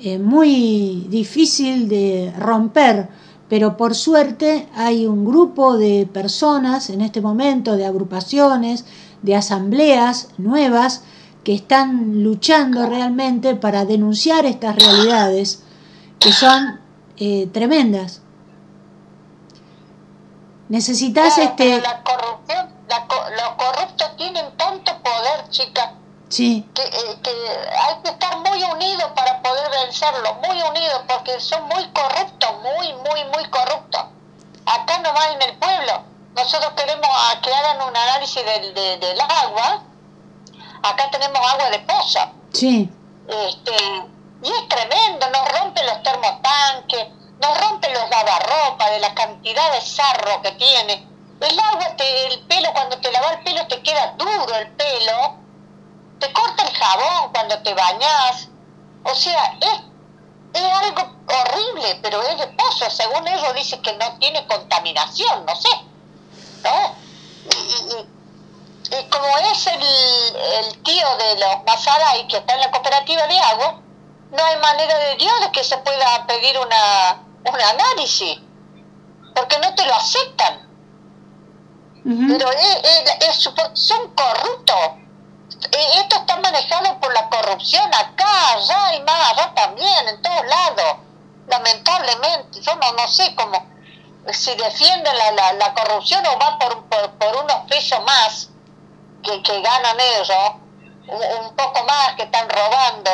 eh, 0.00 0.18
muy 0.18 1.06
difícil 1.10 1.88
de 1.88 2.32
romper, 2.38 3.08
pero 3.52 3.76
por 3.76 3.94
suerte 3.94 4.66
hay 4.74 5.06
un 5.06 5.26
grupo 5.26 5.76
de 5.76 6.08
personas 6.10 6.88
en 6.88 7.02
este 7.02 7.20
momento, 7.20 7.76
de 7.76 7.84
agrupaciones, 7.84 8.86
de 9.20 9.36
asambleas 9.36 10.28
nuevas, 10.38 11.04
que 11.44 11.52
están 11.52 12.22
luchando 12.24 12.86
realmente 12.86 13.54
para 13.54 13.84
denunciar 13.84 14.46
estas 14.46 14.76
realidades 14.76 15.64
que 16.18 16.32
son 16.32 16.80
eh, 17.18 17.46
tremendas. 17.52 18.22
Necesitas 20.70 21.36
este... 21.36 21.82
La 21.82 22.02
corrupción, 22.02 22.68
los 22.88 23.48
corruptos 23.58 24.16
tienen 24.16 24.46
tanto 24.56 24.92
poder, 25.02 25.50
chica, 25.50 25.91
sí. 26.32 26.66
que, 26.74 26.82
eh, 26.82 27.18
que 27.22 27.30
hay 27.30 28.02
que 28.02 28.10
estar 28.10 28.38
muy 28.38 28.62
unidos 28.62 29.10
para 29.14 29.42
poder 29.42 29.70
vencerlo, 29.70 30.34
muy 30.46 30.60
unidos, 30.62 31.02
porque 31.06 31.38
son 31.40 31.64
muy 31.68 31.86
corruptos, 31.92 32.50
muy, 32.62 32.92
muy, 32.94 33.24
muy 33.24 33.50
corruptos. 33.50 34.02
Acá 34.64 34.98
nomás 34.98 35.26
en 35.34 35.42
el 35.42 35.58
pueblo, 35.58 36.04
nosotros 36.34 36.72
queremos 36.72 37.08
que 37.42 37.52
hagan 37.52 37.82
un 37.82 37.96
análisis 37.96 38.42
del, 38.44 38.74
del 38.74 39.20
agua, 39.20 39.82
acá 40.82 41.10
tenemos 41.10 41.38
agua 41.52 41.70
de 41.70 41.78
poza. 41.80 42.32
Sí. 42.52 42.90
Este, 43.28 43.76
y 44.42 44.48
es 44.48 44.68
tremendo, 44.68 45.28
nos 45.30 45.48
rompen 45.60 45.86
los 45.86 46.02
termotanques, 46.02 47.08
nos 47.40 47.60
rompen 47.60 47.92
los 47.92 48.08
lavarropas 48.08 48.90
de 48.90 49.00
la 49.00 49.14
cantidad 49.14 49.72
de 49.72 49.80
sarro 49.80 50.40
que 50.42 50.52
tiene. 50.52 51.06
El 51.40 51.58
agua, 51.58 51.96
te, 51.96 52.26
el 52.26 52.40
pelo, 52.46 52.72
cuando 52.72 52.98
te 52.98 53.10
lavas 53.10 53.32
el 53.32 53.44
pelo 53.44 53.66
te 53.66 53.82
queda 53.82 54.14
duro 54.16 54.54
el 54.54 54.70
pelo, 54.72 55.41
te 56.22 56.32
corta 56.32 56.62
el 56.62 56.72
jabón 56.72 57.32
cuando 57.32 57.58
te 57.62 57.74
bañas. 57.74 58.48
O 59.02 59.14
sea, 59.14 59.58
es, 59.60 59.80
es 60.54 60.62
algo 60.62 61.02
horrible, 61.26 61.98
pero 62.00 62.22
es 62.22 62.38
de 62.38 62.46
pozo. 62.48 62.88
Según 62.88 63.26
ellos 63.26 63.54
dice 63.54 63.80
que 63.80 63.92
no 63.94 64.18
tiene 64.18 64.46
contaminación, 64.46 65.44
no 65.44 65.56
sé. 65.56 65.68
¿No? 66.62 66.94
Y, 67.50 69.08
como 69.10 69.38
es 69.38 69.66
el, 69.66 69.82
el 69.82 70.82
tío 70.82 71.16
de 71.16 71.40
los 71.40 71.64
Masaray 71.66 72.28
que 72.28 72.36
está 72.36 72.54
en 72.54 72.60
la 72.60 72.70
cooperativa 72.70 73.26
de 73.26 73.38
agua, 73.38 73.80
no 74.30 74.44
hay 74.44 74.56
manera 74.58 74.98
de 74.98 75.16
Dios 75.16 75.40
de 75.40 75.50
que 75.50 75.64
se 75.64 75.78
pueda 75.78 76.26
pedir 76.26 76.58
una, 76.58 77.22
un 77.44 77.60
análisis, 77.60 78.38
porque 79.34 79.58
no 79.58 79.74
te 79.74 79.86
lo 79.86 79.94
aceptan. 79.94 80.68
Pero 82.04 82.50
es, 82.50 83.50
son 83.74 84.14
corruptos. 84.14 85.01
Esto 85.72 86.16
está 86.16 86.36
manejado 86.36 87.00
por 87.00 87.12
la 87.14 87.28
corrupción 87.28 87.86
acá, 87.94 88.52
allá 88.54 88.94
y 88.94 89.00
más 89.02 89.32
allá 89.32 89.54
también, 89.54 90.08
en 90.08 90.20
todos 90.20 90.46
lados. 90.46 90.96
Lamentablemente, 91.48 92.60
yo 92.60 92.74
no, 92.76 92.92
no 92.92 93.08
sé 93.08 93.34
cómo, 93.34 93.66
si 94.32 94.54
defienden 94.54 95.16
la, 95.16 95.32
la, 95.32 95.52
la 95.54 95.74
corrupción 95.74 96.24
o 96.26 96.38
va 96.38 96.58
por, 96.58 96.82
por, 96.84 97.44
unos 97.44 97.56
pesos 97.68 97.98
más 98.04 98.50
que, 99.22 99.42
que 99.42 99.60
ganan 99.60 99.96
ellos, 99.98 100.36
un, 101.08 101.46
un 101.46 101.56
poco 101.56 101.84
más 101.84 102.14
que 102.16 102.24
están 102.24 102.48
robando. 102.48 103.10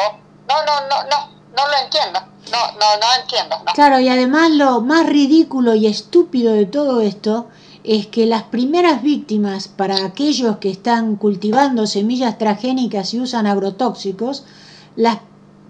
No, 0.48 0.64
no, 0.64 0.80
no, 0.88 1.02
no, 1.04 1.28
no 1.56 1.66
lo 1.68 1.76
entiendo. 1.84 2.20
No, 2.50 2.72
no, 2.72 2.96
no 2.96 3.14
entiendo. 3.20 3.56
Claro, 3.74 3.98
y 4.00 4.08
además 4.08 4.50
lo 4.50 4.80
más 4.80 5.06
ridículo 5.06 5.74
y 5.74 5.86
estúpido 5.86 6.54
de 6.54 6.66
todo 6.66 7.02
esto 7.02 7.48
es 7.84 8.06
que 8.06 8.26
las 8.26 8.44
primeras 8.44 9.02
víctimas 9.02 9.68
para 9.68 10.04
aquellos 10.04 10.58
que 10.58 10.70
están 10.70 11.16
cultivando 11.16 11.86
semillas 11.86 12.38
transgénicas 12.38 13.14
y 13.14 13.20
usan 13.20 13.46
agrotóxicos, 13.46 14.44
las 14.96 15.18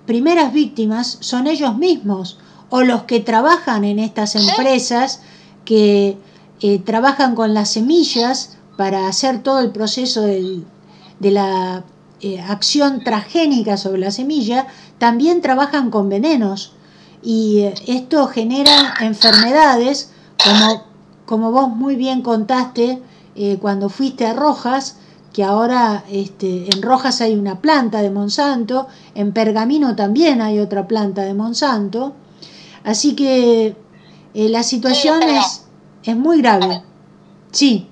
primeras 0.07 0.53
víctimas 0.53 1.19
son 1.21 1.47
ellos 1.47 1.77
mismos 1.77 2.39
o 2.71 2.83
los 2.83 3.05
que 3.05 3.21
trabajan 3.21 3.85
en 3.85 3.99
estas 3.99 4.37
empresas 4.37 5.21
que 5.65 6.19
eh, 6.61 6.79
trabajan 6.81 7.35
con 7.35 7.55
las 7.55 7.71
semillas 7.71 8.57
para 8.77 9.07
hacer 9.09 9.43
todo 9.43 9.61
el 9.61 9.71
proceso 9.71 10.23
del, 10.23 10.65
de 11.21 11.31
la 11.31 11.85
eh, 12.21 12.41
acción 12.41 13.05
transgénica 13.05 13.77
sobre 13.77 14.01
la 14.01 14.11
semilla, 14.11 14.67
también 14.99 15.41
trabajan 15.41 15.91
con 15.91 16.09
venenos. 16.09 16.73
Y 17.23 17.61
eh, 17.61 17.75
esto 17.87 18.27
genera 18.27 18.95
enfermedades 19.01 20.11
como, 20.43 20.85
como 21.29 21.53
vos 21.53 21.69
muy 21.69 21.95
bien 21.95 22.23
contaste 22.23 23.03
eh, 23.37 23.59
cuando 23.61 23.91
fuiste 23.91 24.27
a 24.27 24.33
Rojas, 24.33 24.97
que 25.35 25.45
ahora 25.45 26.03
este, 26.11 26.75
en 26.75 26.81
Rojas 26.81 27.21
hay 27.21 27.35
una 27.35 27.61
planta 27.61 28.01
de 28.01 28.09
Monsanto, 28.09 28.89
en 29.15 29.35
Pergamino 29.35 29.95
también 29.95 30.41
hay 30.41 30.59
otra 30.59 30.89
planta 30.89 31.23
de 31.23 31.35
Monsanto, 31.35 32.15
así 32.83 33.15
que 33.15 33.77
la 34.33 34.63
situación 34.63 35.23
es, 35.23 35.67
es 36.03 36.17
muy 36.17 36.41
grave. 36.41 36.83
Sí. 37.53 37.91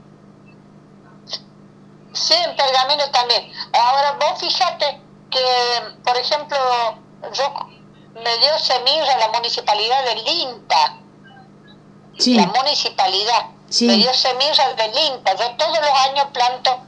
Sí, 2.15 2.35
en 2.35 2.57
Pergamino 2.57 3.05
también. 3.13 3.53
Ahora 3.75 4.13
vos 4.19 4.41
fíjate 4.41 5.03
que, 5.31 5.45
por 6.03 6.17
ejemplo, 6.17 6.57
yo 7.35 7.45
me 8.15 8.39
dio 8.39 8.59
semilla 8.59 9.19
la 9.19 9.29
municipalidad 9.35 10.05
de 10.07 10.15
Linta. 10.23 11.06
Sí. 12.19 12.35
La 12.35 12.47
municipalidad 12.47 13.47
me 13.81 13.97
dio 13.97 14.15
semillas 14.15 14.77
de 14.77 14.89
Linta. 14.89 15.35
Yo 15.35 15.51
todos 15.57 15.79
los 15.79 15.91
años 16.09 16.27
planto, 16.33 16.79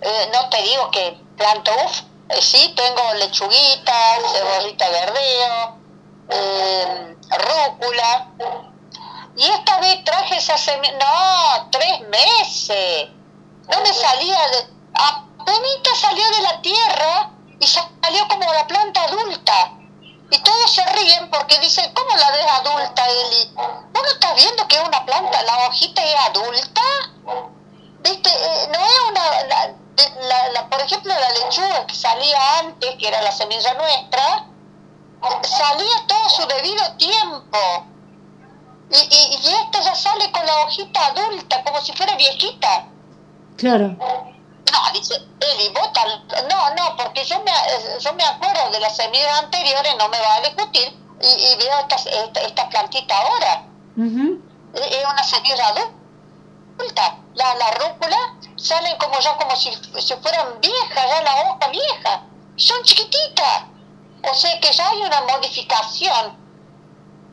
eh, 0.00 0.30
no 0.32 0.48
te 0.50 0.62
digo 0.62 0.90
que 0.90 1.18
planto, 1.36 1.70
uff, 1.84 2.02
eh, 2.28 2.42
sí, 2.42 2.74
tengo 2.76 3.14
lechuguita, 3.14 4.18
cebollita 4.32 4.88
verdeo, 4.90 5.78
eh, 6.30 7.16
rúcula. 7.30 8.30
Y 9.36 9.46
esta 9.46 9.80
vez 9.80 10.04
traje 10.04 10.36
esa 10.36 10.56
semilla, 10.58 10.96
no, 10.98 11.70
tres 11.70 12.00
meses. 12.08 13.08
No 13.68 13.80
me 13.80 13.92
salía 13.92 14.38
de, 14.48 14.74
apenas 14.94 15.98
salió 15.98 16.24
de 16.36 16.42
la 16.42 16.60
tierra 16.60 17.30
y 17.58 17.66
salió 17.66 18.28
como 18.28 18.52
la 18.52 18.66
planta 18.66 19.04
adulta. 19.04 19.72
Y 20.34 20.38
todos 20.38 20.74
se 20.74 20.84
ríen 20.84 21.30
porque 21.30 21.60
dicen, 21.60 21.92
¿cómo 21.94 22.16
la 22.16 22.30
ves 22.32 22.46
adulta, 22.46 23.06
Eli? 23.06 23.52
¿Vos 23.54 24.02
no 24.02 24.08
estás 24.08 24.34
viendo 24.34 24.66
que 24.66 24.74
es 24.74 24.82
una 24.82 25.04
planta, 25.04 25.42
la 25.42 25.68
hojita 25.68 26.02
es 26.02 26.16
adulta? 26.28 26.82
¿Viste? 28.00 28.30
Eh, 28.30 28.68
no 28.72 28.84
es 28.84 29.00
una... 29.10 29.22
La, 30.52 30.68
por 30.68 30.80
ejemplo, 30.80 31.14
la 31.14 31.30
lechuga 31.30 31.86
que 31.86 31.94
salía 31.94 32.58
antes, 32.58 32.96
que 32.98 33.06
era 33.06 33.22
la 33.22 33.30
semilla 33.30 33.74
nuestra, 33.74 34.46
salía 35.42 36.04
todo 36.08 36.28
su 36.28 36.44
debido 36.48 36.96
tiempo. 36.96 37.86
Y, 38.90 38.96
y, 38.96 39.38
y 39.40 39.54
esta 39.54 39.80
ya 39.82 39.94
sale 39.94 40.32
con 40.32 40.44
la 40.44 40.64
hojita 40.64 41.06
adulta, 41.06 41.62
como 41.62 41.80
si 41.80 41.92
fuera 41.92 42.16
viejita. 42.16 42.86
Claro. 43.56 43.96
No, 44.74 44.92
dice 44.92 45.14
Eli, 45.40 45.68
vota. 45.68 46.04
No, 46.50 46.74
no, 46.74 46.96
porque 46.96 47.24
yo 47.24 47.38
me, 47.42 47.52
yo 48.00 48.12
me 48.14 48.24
acuerdo 48.24 48.70
de 48.70 48.80
las 48.80 48.96
semillas 48.96 49.38
anteriores, 49.38 49.94
no 49.98 50.08
me 50.08 50.20
va 50.20 50.34
a 50.34 50.40
discutir, 50.40 50.88
y, 51.20 51.56
veo 51.56 51.78
esta, 51.78 51.96
esta, 52.40 52.68
plantita 52.68 53.16
ahora. 53.16 53.66
Es 53.96 55.04
una 55.08 55.22
semilla 55.22 55.68
adulta. 55.68 57.18
La, 57.34 57.54
la 57.54 57.70
rúcula 57.72 58.16
salen 58.56 58.96
como 58.98 59.18
ya 59.20 59.36
como 59.36 59.54
si, 59.56 59.70
si 60.00 60.14
fueran 60.16 60.60
viejas, 60.60 61.06
ya 61.08 61.22
la 61.22 61.36
hoja 61.42 61.68
vieja. 61.68 62.22
Son 62.56 62.82
chiquititas. 62.82 63.64
O 64.22 64.34
sea 64.34 64.58
que 64.60 64.72
ya 64.72 64.88
hay 64.88 65.02
una 65.02 65.20
modificación. 65.22 66.36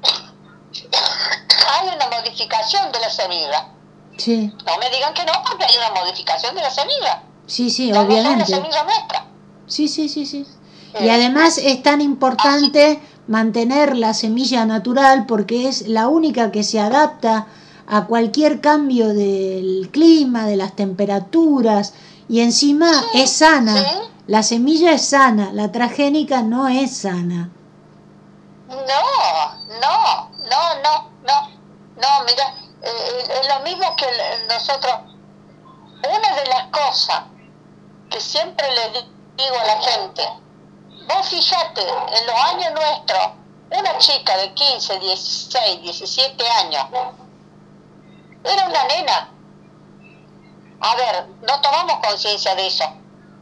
hay 1.72 1.88
una 1.88 2.08
modificación 2.08 2.92
de 2.92 3.00
la 3.00 3.10
semilla. 3.10 3.68
Sí. 4.18 4.54
No 4.66 4.78
me 4.78 4.90
digan 4.90 5.14
que 5.14 5.26
no, 5.26 5.34
porque 5.44 5.66
hay 5.66 5.78
una 5.78 5.90
modificación 5.92 6.54
de 6.56 6.62
la 6.62 6.70
semilla. 6.70 7.24
Sí, 7.52 7.70
sí, 7.70 7.92
obviamente. 7.92 8.46
Sí, 9.68 9.90
sí, 9.90 10.08
sí, 10.08 10.26
sí. 10.26 10.48
Y 11.02 11.08
eh, 11.08 11.12
además 11.12 11.58
es 11.58 11.84
tan 11.84 12.00
importante 12.00 13.02
mantener 13.28 13.98
la 13.98 14.14
semilla 14.14 14.66
natural 14.66 15.26
porque 15.26 15.68
es 15.68 15.90
la 15.90 16.08
única 16.08 16.50
que 16.54 16.64
se 16.64 16.80
adapta 16.80 17.48
a 17.88 18.06
cualquier 18.06 18.62
cambio 18.62 19.10
del 19.10 19.90
clima, 19.92 20.46
de 20.46 20.56
las 20.56 20.78
temperaturas 20.78 21.94
y 22.30 22.40
encima 22.40 22.90
es 23.14 23.32
sana. 23.32 23.76
La 24.28 24.44
semilla 24.44 24.94
es 24.94 25.08
sana, 25.08 25.52
la 25.52 25.74
transgénica 25.74 26.44
no 26.44 26.70
es 26.70 26.96
sana. 27.00 27.50
No, 28.70 28.78
no, 29.82 30.30
no, 30.50 30.64
no, 30.84 31.10
no, 31.26 31.50
no, 31.98 32.26
mira, 32.26 32.56
eh, 32.82 33.42
es 33.42 33.48
lo 33.50 33.60
mismo 33.66 33.94
que 33.98 34.06
nosotros, 34.48 34.94
una 35.98 36.36
de 36.42 36.50
las 36.50 36.68
cosas 36.68 37.24
que 38.12 38.20
siempre 38.20 38.68
le 38.76 39.02
digo 39.38 39.60
a 39.60 39.66
la 39.66 39.82
gente, 39.82 40.22
vos 41.08 41.28
fíjate, 41.30 41.82
en 41.82 42.28
los 42.28 42.36
años 42.36 42.74
nuestros, 42.74 43.30
una 43.72 43.98
chica 43.98 44.38
de 44.38 44.54
15, 44.54 45.00
16, 45.00 45.82
17 45.82 46.50
años, 46.50 46.86
era 48.44 48.66
una 48.68 48.84
nena. 48.86 49.30
A 50.82 50.96
ver, 50.96 51.28
no 51.48 51.62
tomamos 51.62 52.00
conciencia 52.06 52.54
de 52.56 52.68
eso. 52.68 52.84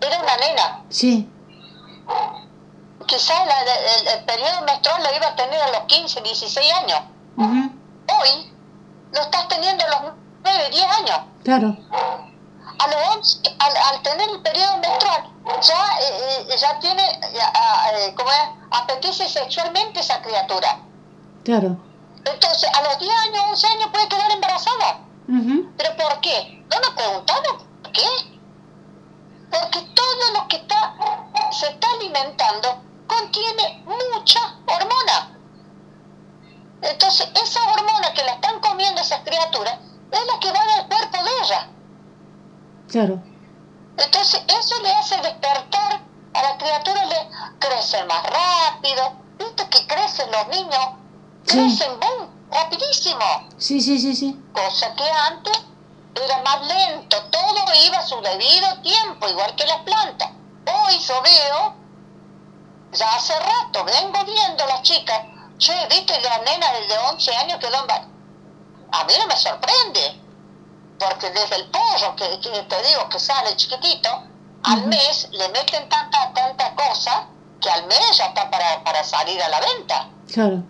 Era 0.02 0.20
una 0.20 0.38
nena. 0.38 0.84
Sí. 0.90 1.28
Quizás 3.08 3.42
el, 4.14 4.24
periodo 4.26 4.62
menstrual 4.64 5.04
lo 5.04 5.16
iba 5.16 5.28
a 5.28 5.36
tener 5.36 5.60
a 5.62 5.72
los 5.72 5.82
15, 5.86 6.22
16 6.22 6.74
años. 6.74 7.00
Hoy 7.38 8.54
lo 9.14 9.22
estás 9.22 9.48
teniendo 9.48 9.84
a 9.86 9.90
los 9.90 10.14
9, 10.44 10.70
10 10.70 10.86
años. 10.86 11.20
Claro. 11.44 11.78
A 12.80 12.88
los 12.88 13.16
11, 13.18 13.40
al, 13.60 13.78
al 13.78 14.02
tener 14.04 14.30
el 14.30 14.42
periodo 14.42 14.78
menstrual, 14.78 15.30
ya 15.62 16.00
eh, 16.00 16.46
eh, 16.50 16.58
ya 16.58 16.80
tiene, 16.80 17.04
eh, 17.04 18.14
¿cómo 18.16 18.30
es? 18.30 18.50
Apetece 18.72 19.28
sexualmente 19.28 20.00
esa 20.00 20.22
criatura. 20.22 20.80
Claro. 21.44 21.78
Entonces, 22.26 22.70
a 22.74 22.82
los 22.82 23.00
10 23.00 23.12
años, 23.28 23.44
11 23.50 23.68
años 23.68 23.90
puede 23.92 24.08
quedar 24.08 24.32
embarazada. 24.32 25.00
¿Pero 25.78 25.96
por 25.96 26.22
qué? 26.22 26.64
¿No 26.72 26.80
nos 26.80 26.90
preguntamos 26.92 27.64
por 27.84 27.92
qué? 27.92 28.08
Porque 29.52 29.80
todo 29.94 30.34
lo 30.34 30.48
que 30.48 30.58
está, 30.58 30.96
se 31.52 31.70
está 31.70 31.88
alimentando 32.00 32.82
contiene 33.08 33.84
mucha 33.86 34.40
hormona. 34.66 35.38
Entonces, 36.82 37.30
esa 37.36 37.60
hormona 37.72 38.14
que 38.14 38.24
la 38.24 38.34
están 38.34 38.60
comiendo 38.60 39.02
esas 39.02 39.22
criaturas 39.22 39.78
es 40.12 40.26
la 40.26 40.40
que 40.40 40.52
va 40.52 40.60
al 40.62 40.88
cuerpo 40.88 41.24
de 41.24 41.30
ella. 41.44 41.70
Claro. 42.90 43.22
Entonces, 43.98 44.42
eso 44.48 44.82
le 44.82 44.94
hace 44.94 45.18
despertar 45.18 46.02
a 46.34 46.42
la 46.42 46.58
criatura, 46.58 47.06
le 47.06 47.30
crecen 47.60 48.08
más 48.08 48.24
rápido. 48.24 49.14
¿Viste 49.38 49.70
que 49.70 49.88
crecen 49.88 50.32
los 50.32 50.48
niños? 50.48 50.88
Crecen, 51.46 52.00
boom, 52.00 52.30
rapidísimo. 52.52 53.50
Sí, 53.58 53.82
sí, 53.82 54.00
sí, 54.00 54.16
sí. 54.16 54.44
Cosa 54.54 54.94
que 54.96 55.10
antes 55.10 55.60
era 56.16 56.42
más 56.44 56.66
lento, 56.68 57.18
todo 57.32 57.50
iba 57.86 57.98
a 57.98 58.06
su 58.06 58.20
debido 58.22 58.82
tiempo, 58.82 59.28
igual 59.28 59.56
que 59.56 59.66
las 59.66 59.82
plantas. 59.82 60.30
Hoy 60.66 61.00
yo 61.00 61.22
veo, 61.22 61.76
ya 62.92 63.16
hace 63.16 63.34
rato, 63.40 63.84
vengo 63.86 64.24
viendo 64.26 64.64
a 64.64 64.68
las 64.68 64.82
chicas, 64.82 65.20
che, 65.58 65.74
viste 65.90 66.20
la 66.22 66.40
nena 66.40 66.72
de 66.74 66.98
11 67.12 67.36
años 67.36 67.60
quedó 67.60 67.84
en 67.84 67.92
A 67.92 69.04
mí 69.06 69.14
no 69.20 69.28
me 69.28 69.36
sorprende, 69.36 70.22
porque 71.00 71.32
desde 71.32 71.56
el 71.56 71.66
pollo 71.70 72.16
que, 72.16 72.26
te 72.38 72.84
digo 72.84 73.10
que 73.10 73.20
sale 73.20 73.56
chiquitito, 73.56 74.10
al 74.64 74.86
mes 74.88 75.30
le 75.32 75.48
meten 75.50 75.88
tanta, 75.88 76.34
tanta 76.34 76.76
cosa 76.76 77.28
que 77.62 77.70
al 77.70 77.88
mes 77.88 78.18
ya 78.18 78.28
está 78.28 78.50
para, 78.50 78.84
para 78.84 79.04
salir 79.04 79.42
a 79.42 79.50
la 79.50 79.60
venta. 79.62 80.10
Claro, 80.32 80.64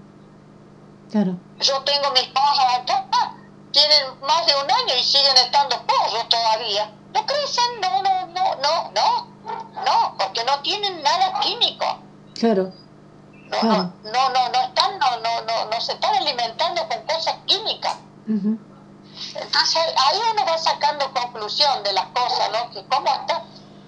claro. 1.11 1.35
Yo 1.59 1.81
tengo 1.83 2.11
mis 2.11 2.27
pollos 2.27 2.65
acá, 2.79 3.33
tienen 3.71 4.19
más 4.21 4.45
de 4.45 4.53
un 4.55 4.71
año 4.71 4.95
y 4.99 5.03
siguen 5.03 5.35
estando 5.37 5.75
pollos 5.85 6.29
todavía. 6.29 6.91
No 7.13 7.25
crecen, 7.25 7.81
no, 7.81 8.01
no, 8.03 8.27
no, 8.27 8.55
no, 8.55 8.91
no, 8.91 9.27
no, 9.83 10.15
porque 10.17 10.43
no 10.43 10.59
tienen 10.61 11.01
nada 11.01 11.39
químico. 11.39 11.85
Claro. 12.35 12.71
No, 13.33 13.63
no, 13.63 13.93
no, 14.03 14.29
no, 14.29 14.49
no 14.49 14.61
están, 14.61 14.99
no, 14.99 15.19
no, 15.21 15.41
no, 15.41 15.65
no 15.65 15.81
se 15.81 15.93
están 15.93 16.15
alimentando 16.15 16.87
con 16.87 17.01
cosas 17.07 17.35
químicas. 17.47 17.97
Entonces 19.35 19.81
ahí 19.97 20.19
uno 20.31 20.45
va 20.45 20.57
sacando 20.57 21.11
conclusión 21.13 21.83
de 21.83 21.93
las 21.93 22.05
cosas, 22.07 22.49
¿no? 22.51 22.71
Que 22.71 22.85
cómo 22.87 23.07
está 23.07 23.43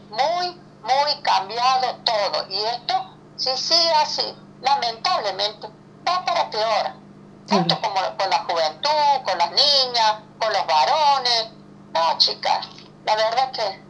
muy, 0.10 0.60
muy 0.84 1.22
cambiado 1.22 1.96
todo. 2.04 2.48
Y 2.50 2.58
esto, 2.58 3.15
si 3.38 3.56
sigue 3.58 3.94
así, 3.94 4.36
lamentablemente, 4.62 5.67
va 6.08 6.26
para 6.26 6.50
peor. 6.50 7.02
Tanto 7.48 7.82
como 7.82 8.00
con 8.17 8.30
la 8.30 8.39
juventud, 8.46 9.26
con 9.26 9.38
las 9.38 9.52
niñas, 9.52 10.15
con 10.39 10.54
los 10.54 10.65
varones. 10.67 11.50
No, 11.94 12.17
chicas, 12.17 12.67
la 13.06 13.15
verdad 13.15 13.52
que 13.52 13.84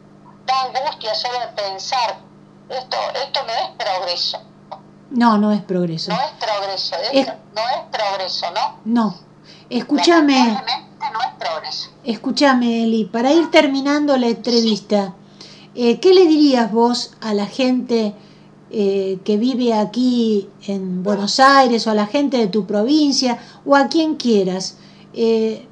da 0.44 0.62
angustia 0.62 1.14
solo 1.14 1.38
de 1.38 1.46
pensar, 1.48 2.16
esto, 2.68 2.96
esto 3.14 3.42
no 3.44 3.52
es 3.52 3.68
progreso. 3.78 4.42
No, 5.10 5.38
no 5.38 5.52
es 5.52 5.60
progreso. 5.62 6.10
No 6.10 6.20
es 6.20 6.30
progreso, 6.32 6.96
no 7.54 7.68
es 7.68 7.78
progreso, 7.90 8.50
¿no? 8.50 8.80
No. 8.84 9.14
Escúchame. 9.68 10.58
Escúchame, 12.04 12.84
Eli, 12.84 13.04
para 13.04 13.32
ir 13.32 13.50
terminando 13.50 14.16
la 14.16 14.26
entrevista, 14.28 15.14
eh, 15.74 16.00
¿qué 16.00 16.12
le 16.14 16.26
dirías 16.26 16.72
vos 16.72 17.12
a 17.20 17.32
la 17.34 17.46
gente 17.46 18.14
eh, 18.70 19.18
que 19.24 19.36
vive 19.36 19.74
aquí 19.74 20.48
en 20.66 21.02
Buenos 21.02 21.38
Aires 21.38 21.86
o 21.86 21.90
a 21.90 21.94
la 21.94 22.06
gente 22.06 22.38
de 22.38 22.48
tu 22.48 22.66
provincia 22.66 23.38
o 23.64 23.76
a 23.76 23.88
quien 23.88 24.16
quieras? 24.16 24.78
Eh, 25.14 25.68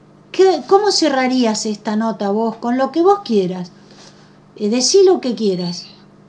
¿Cómo 0.69 0.93
cerrarías 0.93 1.67
esta 1.67 1.97
nota 1.97 2.31
vos 2.31 2.57
con 2.57 2.79
lo 2.79 2.93
que 2.93 3.03
vos 3.03 3.21
quieras? 3.25 3.73
decí 4.57 5.05
lo 5.05 5.23
que 5.23 5.35
quieras, 5.35 5.87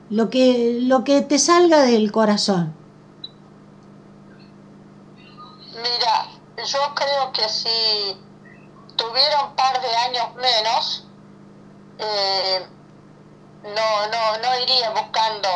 lo 0.08 0.30
que, 0.30 0.78
lo 0.80 1.04
que 1.04 1.20
te 1.20 1.38
salga 1.38 1.82
del 1.82 2.10
corazón. 2.10 2.74
Mira, 5.68 6.28
yo 6.56 6.78
creo 6.94 7.30
que 7.34 7.46
si 7.46 7.68
tuviera 8.96 9.44
un 9.44 9.56
par 9.56 9.80
de 9.80 9.96
años 9.96 10.34
menos, 10.34 11.04
eh, 11.98 12.66
no, 13.62 14.06
no, 14.06 14.38
no 14.38 14.58
iría 14.60 14.90
buscando 14.90 15.48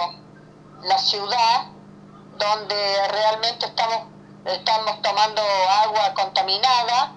la 0.82 0.98
ciudad 0.98 1.66
donde 2.38 3.08
realmente 3.08 3.66
estamos, 3.66 4.08
estamos 4.44 5.02
tomando 5.02 5.42
agua 5.42 6.12
contaminada, 6.14 7.12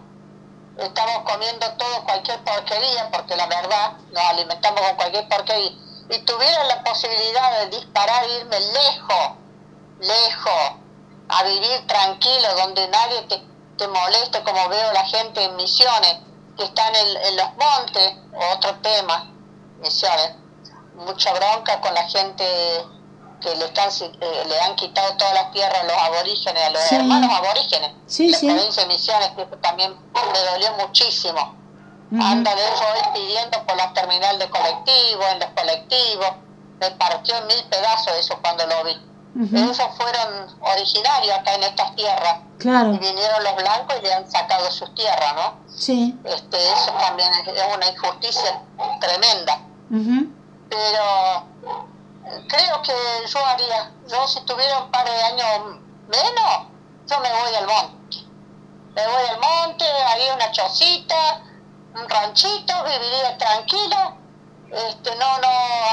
estamos 0.78 1.24
comiendo 1.30 1.72
todo 1.74 2.04
cualquier 2.06 2.44
porquería, 2.44 3.10
porque 3.12 3.36
la 3.36 3.48
verdad 3.48 3.94
nos 4.12 4.24
alimentamos 4.24 4.82
con 4.82 4.96
cualquier 4.96 5.28
porquería, 5.28 5.72
y 6.10 6.20
tuviera 6.26 6.64
la 6.66 6.84
posibilidad 6.84 7.60
de 7.60 7.78
disparar, 7.78 8.28
irme 8.30 8.60
lejos, 8.60 9.38
lejos, 10.00 10.72
a 11.28 11.44
vivir 11.44 11.86
tranquilo, 11.86 12.56
donde 12.56 12.88
nadie 12.88 13.22
te 13.24 13.36
te 13.80 13.88
moleste 13.88 14.44
como 14.44 14.70
veo 14.70 14.94
la 14.94 15.06
gente 15.06 15.44
en 15.44 15.56
Misiones, 15.56 16.18
que 16.58 16.66
están 16.66 16.94
en, 16.96 17.38
los 17.38 17.48
montes, 17.56 18.14
otro 18.54 18.76
tema, 18.82 19.32
Misiones, 19.80 20.36
mucha 20.96 21.34
bronca 21.34 21.80
con 21.80 21.94
la 21.94 22.04
gente 22.10 22.44
que 23.42 23.56
le 23.56 23.66
están 23.66 23.90
eh, 24.02 24.44
le 24.48 24.60
han 24.60 24.76
quitado 24.76 25.16
todas 25.16 25.34
las 25.34 25.52
tierras 25.54 25.80
a 25.80 25.84
los 25.86 25.98
aborígenes, 25.98 26.62
a 26.62 26.70
los 26.72 26.92
hermanos 26.92 27.32
aborígenes, 27.34 27.92
sí, 28.06 28.30
la 28.30 28.38
provincia 28.38 28.84
de 28.84 28.90
Misiones, 28.90 29.30
que 29.30 29.46
también 29.58 29.96
me 30.14 30.40
dolió 30.52 30.74
muchísimo. 30.74 31.58
Anda 32.12 32.56
de 32.56 32.62
eso 32.62 32.84
hoy 32.92 33.14
pidiendo 33.14 33.66
por 33.66 33.78
la 33.78 33.94
terminal 33.94 34.40
de 34.40 34.50
colectivos, 34.50 35.26
en 35.32 35.40
los 35.40 35.50
colectivos, 35.52 36.28
me 36.82 36.92
partió 36.92 37.38
en 37.38 37.48
mil 37.48 37.64
pedazos 37.70 38.14
eso 38.18 38.38
cuando 38.42 38.66
lo 38.66 38.84
vi. 38.84 39.09
Esos 39.36 39.96
fueron 39.96 40.58
originarios 40.60 41.38
acá 41.38 41.54
en 41.56 41.64
estas 41.64 41.96
tierras. 41.96 42.40
Claro. 42.58 42.94
Y 42.94 42.98
vinieron 42.98 43.44
los 43.44 43.56
blancos 43.56 43.96
y 44.00 44.02
le 44.02 44.14
han 44.14 44.30
sacado 44.30 44.70
sus 44.72 44.94
tierras, 44.96 45.36
¿no? 45.36 45.54
Sí. 45.68 46.18
Este, 46.24 46.58
eso 46.58 46.92
también 47.00 47.30
es, 47.34 47.76
una 47.76 47.88
injusticia 47.88 48.62
tremenda. 49.00 49.60
Pero 50.70 51.46
creo 52.48 52.82
que 52.82 52.94
yo 53.28 53.46
haría, 53.46 53.92
yo 54.08 54.28
si 54.28 54.42
tuviera 54.42 54.80
un 54.80 54.92
par 54.92 55.06
de 55.06 55.24
años 55.24 55.78
menos, 56.08 56.68
yo 57.08 57.20
me 57.20 57.30
voy 57.32 57.56
al 57.56 57.68
monte. 57.68 58.18
Me 58.96 59.08
voy 59.08 59.26
al 59.30 59.40
monte, 59.40 59.86
haría 59.86 60.34
una 60.34 60.52
chocita, 60.52 61.42
un 61.96 62.10
ranchito, 62.10 62.74
viviría 62.84 63.38
tranquilo, 63.38 64.18
este, 64.72 65.16
no, 65.16 65.38
no, 65.40 65.48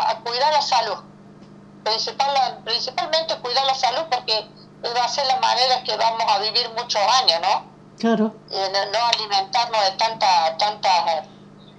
a 0.09 0.21
cuidar 0.25 0.53
la 0.53 0.63
salud 0.63 1.07
principal, 1.87 2.61
principalmente 2.65 3.37
cuidar 3.39 3.65
la 3.65 3.75
salud 3.75 4.03
porque 4.11 4.49
va 4.85 5.05
a 5.05 5.09
ser 5.09 5.27
la 5.27 5.37
manera 5.37 5.83
que 5.85 5.97
vamos 5.97 6.25
a 6.29 6.39
vivir 6.41 6.69
muchos 6.77 7.01
años, 7.23 7.41
¿no? 7.41 7.65
Claro. 7.99 8.35
No, 8.51 8.99
alimentarnos 9.15 9.85
de 9.85 9.91
tanta, 9.93 10.57
tantas 10.59 11.29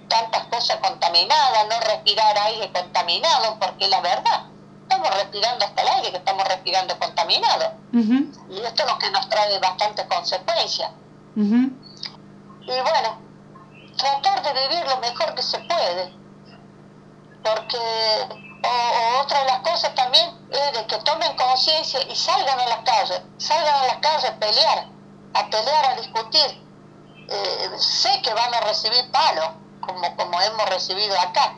tantas 0.08 0.44
cosas 0.46 0.78
contaminadas, 0.78 1.68
no 1.68 1.78
respirar 1.80 2.36
aire 2.38 2.72
contaminado, 2.72 3.58
porque 3.60 3.88
la 3.88 4.00
verdad, 4.00 4.46
estamos 4.82 5.10
respirando 5.14 5.66
hasta 5.66 5.82
el 5.82 5.88
aire 5.88 6.10
que 6.10 6.16
estamos 6.16 6.48
respirando 6.48 6.98
contaminado. 6.98 7.72
Y 7.92 8.60
esto 8.60 8.82
es 8.82 8.90
lo 8.90 8.98
que 8.98 9.10
nos 9.10 9.28
trae 9.28 9.58
bastantes 9.58 10.06
consecuencias. 10.06 10.90
Y 11.36 11.60
bueno, 12.66 13.20
tratar 13.98 14.42
de 14.42 14.68
vivir 14.68 14.88
lo 14.88 14.96
mejor 14.98 15.34
que 15.34 15.42
se 15.42 15.58
puede, 15.58 16.12
porque 17.42 18.47
o, 18.62 19.20
otra 19.20 19.40
de 19.40 19.46
las 19.46 19.58
cosas 19.60 19.94
también 19.94 20.48
es 20.50 20.72
de 20.72 20.86
que 20.86 20.98
tomen 20.98 21.36
conciencia 21.36 22.00
y 22.02 22.14
salgan 22.14 22.58
a 22.58 22.66
las 22.66 22.78
calles, 22.78 23.22
salgan 23.38 23.74
a 23.74 23.86
las 23.86 23.96
calles 23.98 24.30
a 24.30 24.38
pelear, 24.38 24.86
a 25.34 25.50
pelear, 25.50 25.84
a 25.84 25.94
discutir. 25.96 26.68
Eh, 27.30 27.70
sé 27.78 28.22
que 28.22 28.32
van 28.32 28.54
a 28.54 28.60
recibir 28.60 29.10
palos, 29.10 29.50
como, 29.80 30.16
como 30.16 30.40
hemos 30.40 30.68
recibido 30.70 31.18
acá, 31.20 31.54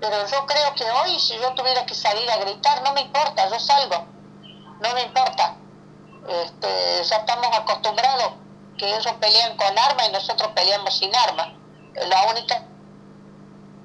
pero 0.00 0.26
yo 0.26 0.46
creo 0.46 0.74
que 0.74 0.84
hoy 0.90 1.18
si 1.18 1.36
yo 1.38 1.52
tuviera 1.54 1.84
que 1.86 1.94
salir 1.94 2.30
a 2.30 2.36
gritar, 2.36 2.82
no 2.82 2.92
me 2.92 3.00
importa, 3.02 3.48
yo 3.48 3.58
salgo, 3.58 4.06
no 4.80 4.94
me 4.94 5.02
importa. 5.02 5.56
Este, 6.28 7.04
ya 7.04 7.16
estamos 7.16 7.46
acostumbrados 7.56 8.32
que 8.76 8.88
ellos 8.88 9.12
pelean 9.20 9.56
con 9.56 9.78
armas 9.78 10.08
y 10.08 10.12
nosotros 10.12 10.50
peleamos 10.54 10.96
sin 10.96 11.14
armas. 11.14 11.48
La 12.08 12.22
única 12.24 12.62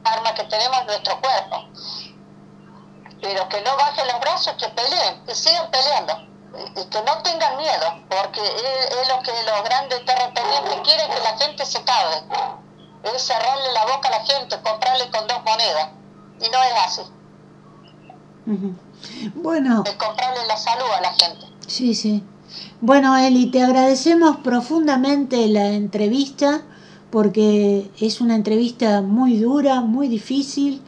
arma 0.03 0.33
que 0.33 0.43
tenemos 0.43 0.79
es 0.81 0.87
nuestro 0.87 1.21
cuerpo 1.21 1.67
pero 3.21 3.47
que 3.49 3.61
no 3.61 3.75
bajen 3.77 4.07
los 4.07 4.19
brazos, 4.19 4.53
que 4.55 4.67
peleen, 4.69 5.23
que 5.25 5.35
sigan 5.35 5.69
peleando 5.71 6.31
y 6.75 6.89
que 6.89 7.01
no 7.03 7.17
tengan 7.23 7.57
miedo, 7.57 7.87
porque 8.09 8.41
es, 8.41 9.07
lo 9.07 9.21
que 9.21 9.31
los 9.31 9.63
grandes 9.63 10.05
terratenientes 10.05 10.79
quieren 10.83 11.09
que 11.09 11.19
la 11.21 11.37
gente 11.37 11.65
se 11.65 11.83
cague, 11.83 12.23
es 13.15 13.21
cerrarle 13.21 13.71
la 13.73 13.85
boca 13.85 14.09
a 14.09 14.11
la 14.11 14.25
gente, 14.25 14.59
comprarle 14.61 15.09
con 15.11 15.27
dos 15.27 15.43
monedas, 15.45 15.89
y 16.41 16.49
no 16.49 16.63
es 16.63 16.73
así. 16.85 17.01
Bueno. 19.35 19.83
De 19.83 19.95
comprarle 19.97 20.45
la 20.47 20.57
salud 20.57 20.89
a 20.97 21.01
la 21.01 21.13
gente. 21.13 21.45
Sí, 21.67 21.95
sí. 21.95 22.23
Bueno, 22.81 23.15
Eli, 23.15 23.49
te 23.49 23.63
agradecemos 23.63 24.37
profundamente 24.37 25.47
la 25.47 25.67
entrevista 25.67 26.61
porque 27.11 27.91
es 27.99 28.21
una 28.21 28.35
entrevista 28.35 29.01
muy 29.01 29.37
dura, 29.37 29.81
muy 29.81 30.07
difícil, 30.07 30.81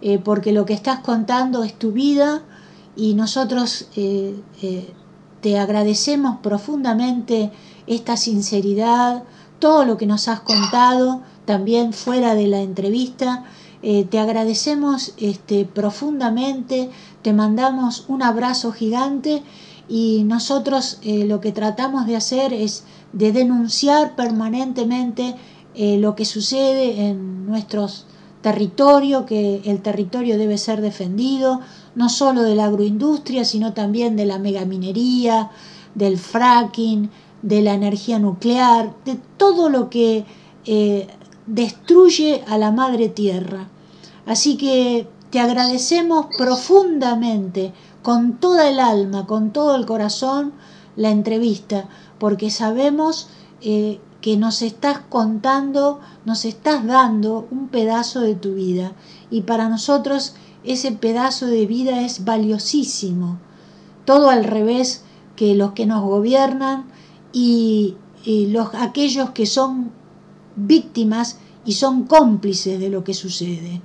eh, 0.00 0.18
porque 0.18 0.52
lo 0.52 0.64
que 0.64 0.74
estás 0.74 1.00
contando 1.00 1.64
es 1.64 1.76
tu 1.76 1.90
vida 1.90 2.42
y 2.94 3.14
nosotros 3.14 3.88
eh, 3.96 4.40
eh, 4.62 4.92
te 5.40 5.58
agradecemos 5.58 6.38
profundamente 6.40 7.50
esta 7.86 8.16
sinceridad, 8.16 9.24
todo 9.58 9.84
lo 9.84 9.96
que 9.96 10.06
nos 10.06 10.28
has 10.28 10.40
contado, 10.40 11.22
también 11.46 11.92
fuera 11.92 12.34
de 12.34 12.46
la 12.46 12.60
entrevista. 12.60 13.44
te 13.80 14.18
agradecemos 14.18 15.14
este, 15.16 15.64
profundamente, 15.64 16.90
te 17.22 17.32
mandamos 17.32 18.04
un 18.08 18.22
abrazo 18.22 18.72
gigante 18.72 19.42
y 19.88 20.24
nosotros 20.24 20.98
lo 21.04 21.40
que 21.40 21.52
tratamos 21.52 22.06
de 22.06 22.16
hacer 22.16 22.52
es 22.52 22.84
de 23.12 23.32
denunciar 23.32 24.16
permanentemente 24.16 25.36
lo 25.76 26.14
que 26.16 26.24
sucede 26.24 27.08
en 27.08 27.46
nuestros 27.46 28.06
territorios, 28.42 29.24
que 29.24 29.62
el 29.64 29.80
territorio 29.82 30.38
debe 30.38 30.58
ser 30.58 30.80
defendido, 30.80 31.60
no 31.94 32.08
solo 32.08 32.42
de 32.42 32.54
la 32.54 32.66
agroindustria, 32.66 33.44
sino 33.44 33.72
también 33.74 34.16
de 34.16 34.26
la 34.26 34.38
megaminería, 34.38 35.50
del 35.94 36.18
fracking, 36.18 37.10
de 37.42 37.62
la 37.62 37.74
energía 37.74 38.18
nuclear, 38.18 38.94
de 39.04 39.18
todo 39.36 39.68
lo 39.68 39.90
que 39.90 40.24
eh, 40.66 41.08
destruye 41.46 42.44
a 42.46 42.58
la 42.58 42.70
madre 42.70 43.08
tierra. 43.08 43.68
Así 44.26 44.56
que 44.56 45.08
te 45.30 45.40
agradecemos 45.40 46.26
profundamente, 46.36 47.72
con 48.02 48.38
toda 48.38 48.68
el 48.68 48.80
alma, 48.80 49.26
con 49.26 49.52
todo 49.52 49.74
el 49.74 49.84
corazón, 49.84 50.52
la 50.96 51.10
entrevista, 51.10 51.88
porque 52.18 52.50
sabemos 52.50 53.28
eh, 53.60 54.00
que 54.20 54.36
nos 54.36 54.62
estás 54.62 54.98
contando, 55.08 56.00
nos 56.24 56.44
estás 56.44 56.84
dando 56.84 57.46
un 57.50 57.68
pedazo 57.68 58.20
de 58.20 58.34
tu 58.34 58.54
vida. 58.54 58.92
Y 59.30 59.42
para 59.42 59.68
nosotros 59.68 60.34
ese 60.64 60.92
pedazo 60.92 61.46
de 61.46 61.66
vida 61.66 62.00
es 62.00 62.24
valiosísimo. 62.24 63.38
Todo 64.04 64.30
al 64.30 64.44
revés 64.44 65.04
que 65.36 65.54
los 65.54 65.72
que 65.72 65.86
nos 65.86 66.02
gobiernan 66.02 66.90
y, 67.32 67.96
los, 68.26 68.74
aquellos 68.74 69.30
que 69.30 69.46
son 69.46 69.92
víctimas 70.56 71.38
y 71.64 71.74
son 71.74 72.04
cómplices 72.04 72.80
de 72.80 72.90
lo 72.90 73.04
que 73.04 73.14
sucede. 73.14 73.80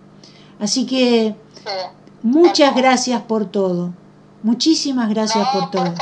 Así 0.59 0.85
que 0.85 1.35
muchas 2.23 2.75
gracias 2.75 3.21
por 3.21 3.45
todo. 3.45 3.93
Muchísimas 4.41 5.09
gracias 5.09 5.47
por 5.53 5.69
todo 5.71 5.93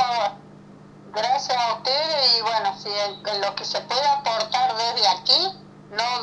gracias 1.14 1.56
a 1.56 1.74
ustedes 1.74 2.38
y 2.38 2.42
bueno, 2.42 2.74
si 2.78 2.88
en, 2.88 3.40
lo 3.40 3.54
que 3.54 3.64
se 3.64 3.80
puede 3.82 4.06
aportar 4.06 4.74
desde 4.76 5.08
aquí, 5.08 5.58
no 5.90 6.20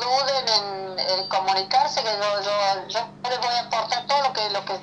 duden 1.10 1.24
en, 1.24 1.28
comunicarse, 1.28 2.02
que 2.02 2.10
yo, 2.10 2.42
yo, 2.42 2.88
yo, 2.88 3.00
les 3.28 3.38
voy 3.38 3.54
a 3.54 3.60
aportar 3.60 4.06
todo 4.06 4.22
lo 4.22 4.32
que, 4.32 4.50
lo 4.50 4.64
que, 4.64 4.80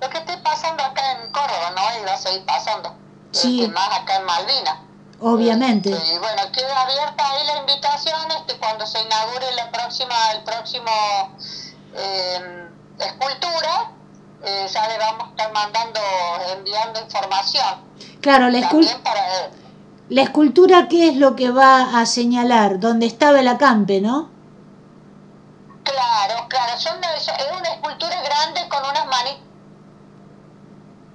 lo 0.00 0.08
que 0.08 0.18
esté 0.18 0.36
pasando 0.38 0.82
acá 0.82 1.12
en 1.12 1.30
Córdoba, 1.32 1.72
¿no? 1.74 2.00
Y 2.00 2.04
va 2.04 2.14
a 2.14 2.18
seguir 2.18 2.44
pasando. 2.44 2.94
Sí. 3.32 3.62
Este, 3.62 3.72
más 3.72 4.00
acá 4.00 4.16
en 4.16 4.24
Malvinas. 4.24 4.78
Obviamente. 5.20 5.90
Este, 5.90 6.14
y 6.14 6.18
bueno, 6.18 6.42
queda 6.52 6.82
abierta 6.82 7.30
ahí 7.30 7.46
la 7.46 7.56
invitación 7.58 8.30
este, 8.38 8.58
cuando 8.58 8.86
se 8.86 9.00
inaugure 9.00 9.46
la 9.56 9.70
próxima, 9.70 10.14
el 10.32 10.44
próximo 10.44 10.90
eh, 11.94 12.68
escultura, 12.98 13.92
eh, 14.44 14.66
ya 14.70 14.88
le 14.88 14.98
vamos 14.98 15.28
a 15.28 15.30
estar 15.30 15.52
mandando, 15.52 16.00
enviando 16.56 17.00
información. 17.00 17.84
Claro, 18.20 18.50
la, 18.50 18.70
la 20.08 20.22
escultura, 20.22 20.88
¿qué 20.88 21.08
es 21.08 21.16
lo 21.16 21.34
que 21.36 21.50
va 21.50 21.98
a 21.98 22.06
señalar? 22.06 22.78
Donde 22.78 23.06
estaba 23.06 23.40
el 23.40 23.48
acampe, 23.48 24.00
¿no? 24.00 24.33
Claro, 25.84 26.48
claro. 26.48 26.80
Son, 26.80 27.02
es 27.04 27.28
una 27.56 27.68
escultura 27.68 28.20
grande 28.22 28.68
con 28.68 28.84
unas 28.84 29.06
manitas 29.06 29.44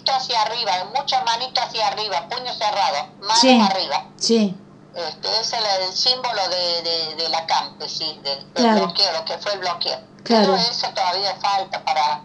hacia 0.08 0.42
arriba, 0.42 0.72
muchas 0.96 1.24
manitas 1.26 1.68
hacia 1.68 1.88
arriba, 1.88 2.28
puño 2.30 2.54
cerrado, 2.54 3.08
manos 3.20 3.70
arriba. 3.70 4.06
Sí. 4.18 4.56
Este, 4.96 5.40
es 5.40 5.54
el, 5.54 5.94
símbolo 5.94 6.50
de, 6.50 6.82
de, 6.82 7.16
del 7.16 7.36
acampe, 7.36 7.88
sí, 7.88 8.20
del, 8.24 8.44
bloqueo, 8.54 9.12
lo 9.14 9.26
que 9.26 9.38
fue 9.38 9.54
el 9.54 9.60
bloqueo. 9.60 10.00
Claro. 10.24 10.54
Pero 10.54 10.56
eso 10.56 10.90
todavía 10.90 11.36
falta 11.36 11.84
para, 11.84 12.22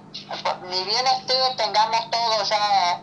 ni 0.69 0.85
bien 0.85 1.07
esté, 1.07 1.35
tengamos 1.57 2.11
todo 2.11 2.43
ya 2.45 3.03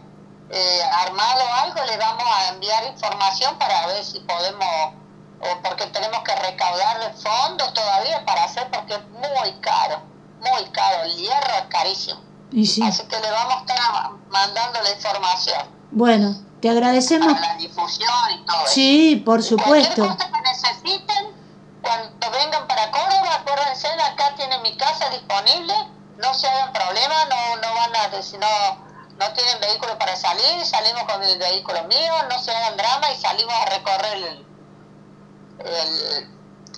eh, 0.49 0.81
armado 0.91 1.43
algo, 1.63 1.83
le 1.85 1.97
vamos 1.97 2.23
a 2.25 2.49
enviar 2.49 2.85
información 2.85 3.57
para 3.57 3.87
ver 3.87 4.03
si 4.03 4.19
podemos, 4.21 4.93
o 5.41 5.61
porque 5.61 5.85
tenemos 5.87 6.19
que 6.23 6.35
recaudar 6.35 7.13
fondos 7.15 7.73
todavía 7.73 8.23
para 8.25 8.43
hacer, 8.43 8.69
porque 8.71 8.93
es 8.93 9.07
muy 9.09 9.59
caro, 9.61 10.01
muy 10.39 10.65
caro, 10.71 11.03
el 11.03 11.15
hierro 11.15 11.53
es 11.55 11.65
carísimo. 11.69 12.21
Así 12.51 13.03
que 13.07 13.19
le 13.19 13.31
vamos 13.31 13.55
a 13.55 13.59
estar 13.59 14.11
mandando 14.29 14.81
la 14.81 14.91
información. 14.91 15.61
Bueno, 15.91 16.35
te 16.61 16.69
agradecemos. 16.69 17.33
Para 17.33 17.53
la 17.53 17.55
difusión 17.55 18.31
y 18.31 18.45
todo 18.45 18.67
Sí, 18.67 19.23
por 19.25 19.41
supuesto. 19.41 19.95
Cualquier 19.95 20.17
cosa 20.17 20.31
que 20.31 20.41
necesiten, 20.41 21.35
cuando 21.81 22.31
vengan 22.31 22.67
para 22.67 22.91
Córdoba, 22.91 23.35
acuérdense, 23.35 23.87
acá 23.87 24.35
tienen 24.35 24.61
mi 24.61 24.75
casa 24.77 25.09
disponible, 25.09 25.73
no 26.17 26.33
se 26.33 26.47
hagan 26.47 26.73
problema, 26.73 27.25
no, 27.25 27.55
no 27.55 27.75
van 27.75 27.95
a 27.95 28.07
decir, 28.09 28.39
no 28.39 28.91
no 29.21 29.31
tienen 29.33 29.59
vehículo 29.59 29.97
para 29.99 30.15
salir, 30.15 30.65
salimos 30.65 31.03
con 31.03 31.21
el 31.21 31.37
vehículo 31.37 31.83
mío, 31.83 32.13
no 32.27 32.39
se 32.39 32.49
hagan 32.49 32.75
drama 32.75 33.11
y 33.11 33.21
salimos 33.21 33.53
a 33.53 33.65
recorrer 33.65 34.17
el, 34.17 34.50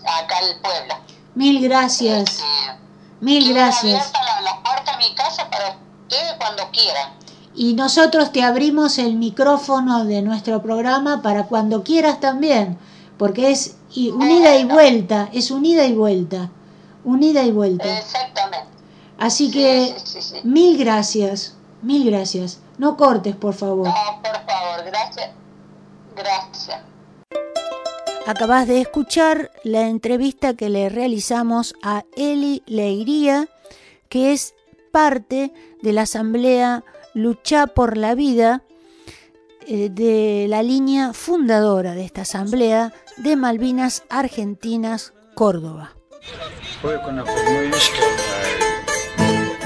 acá 0.06 0.40
el 0.40 0.60
pueblo. 0.60 0.96
Mil 1.36 1.62
gracias. 1.62 2.30
Este, 2.30 2.44
Mil 3.22 3.54
gracias. 3.54 4.12
La, 4.14 4.42
la 4.42 4.64
puerta 4.64 4.92
de 4.92 4.98
mi 4.98 5.16
casa 5.16 5.50
para 5.50 5.78
ustedes 6.02 6.34
cuando 6.38 6.70
quieran. 6.72 7.14
Y 7.56 7.74
nosotros 7.74 8.32
te 8.32 8.44
abrimos 8.44 8.98
el 8.98 9.16
micrófono 9.16 10.06
de 10.06 10.22
nuestro 10.22 10.62
programa 10.62 11.22
para 11.22 11.44
cuando 11.44 11.84
quieras 11.84 12.20
también, 12.20 12.80
porque 13.18 13.52
es 13.52 13.76
unida 13.96 14.56
y 14.56 14.66
vuelta, 14.66 15.30
es 15.34 15.52
unida 15.52 15.86
y 15.86 15.94
vuelta, 15.94 16.50
unida 17.04 17.44
y 17.44 17.52
vuelta. 17.52 17.98
Exactamente. 17.98 18.68
Así 19.20 19.52
que 19.52 19.96
mil 20.44 20.78
gracias. 20.78 21.56
Mil 21.82 22.10
gracias. 22.10 22.60
No 22.78 22.98
cortes, 22.98 23.36
por 23.36 23.54
favor. 23.54 23.88
No, 23.88 24.22
por 24.22 24.46
favor, 24.46 24.86
gracias. 24.86 25.30
Gracias. 26.16 26.93
Acabas 28.26 28.68
de 28.68 28.80
escuchar 28.80 29.52
la 29.64 29.90
entrevista 29.90 30.54
que 30.54 30.70
le 30.70 30.88
realizamos 30.88 31.76
a 31.84 32.06
Eli 32.16 32.64
Leiría, 32.66 33.50
que 34.08 34.32
es 34.32 34.56
parte 34.92 35.52
de 35.82 35.92
la 35.92 36.04
Asamblea 36.04 36.86
Lucha 37.14 37.68
por 37.68 37.98
la 37.98 38.16
Vida, 38.16 38.64
eh, 39.68 39.90
de 39.92 40.46
la 40.48 40.64
línea 40.64 41.12
fundadora 41.12 41.96
de 41.96 42.06
esta 42.06 42.22
Asamblea 42.22 42.94
de 43.18 43.36
Malvinas 43.36 44.04
Argentinas, 44.10 45.14
Córdoba. 45.36 45.92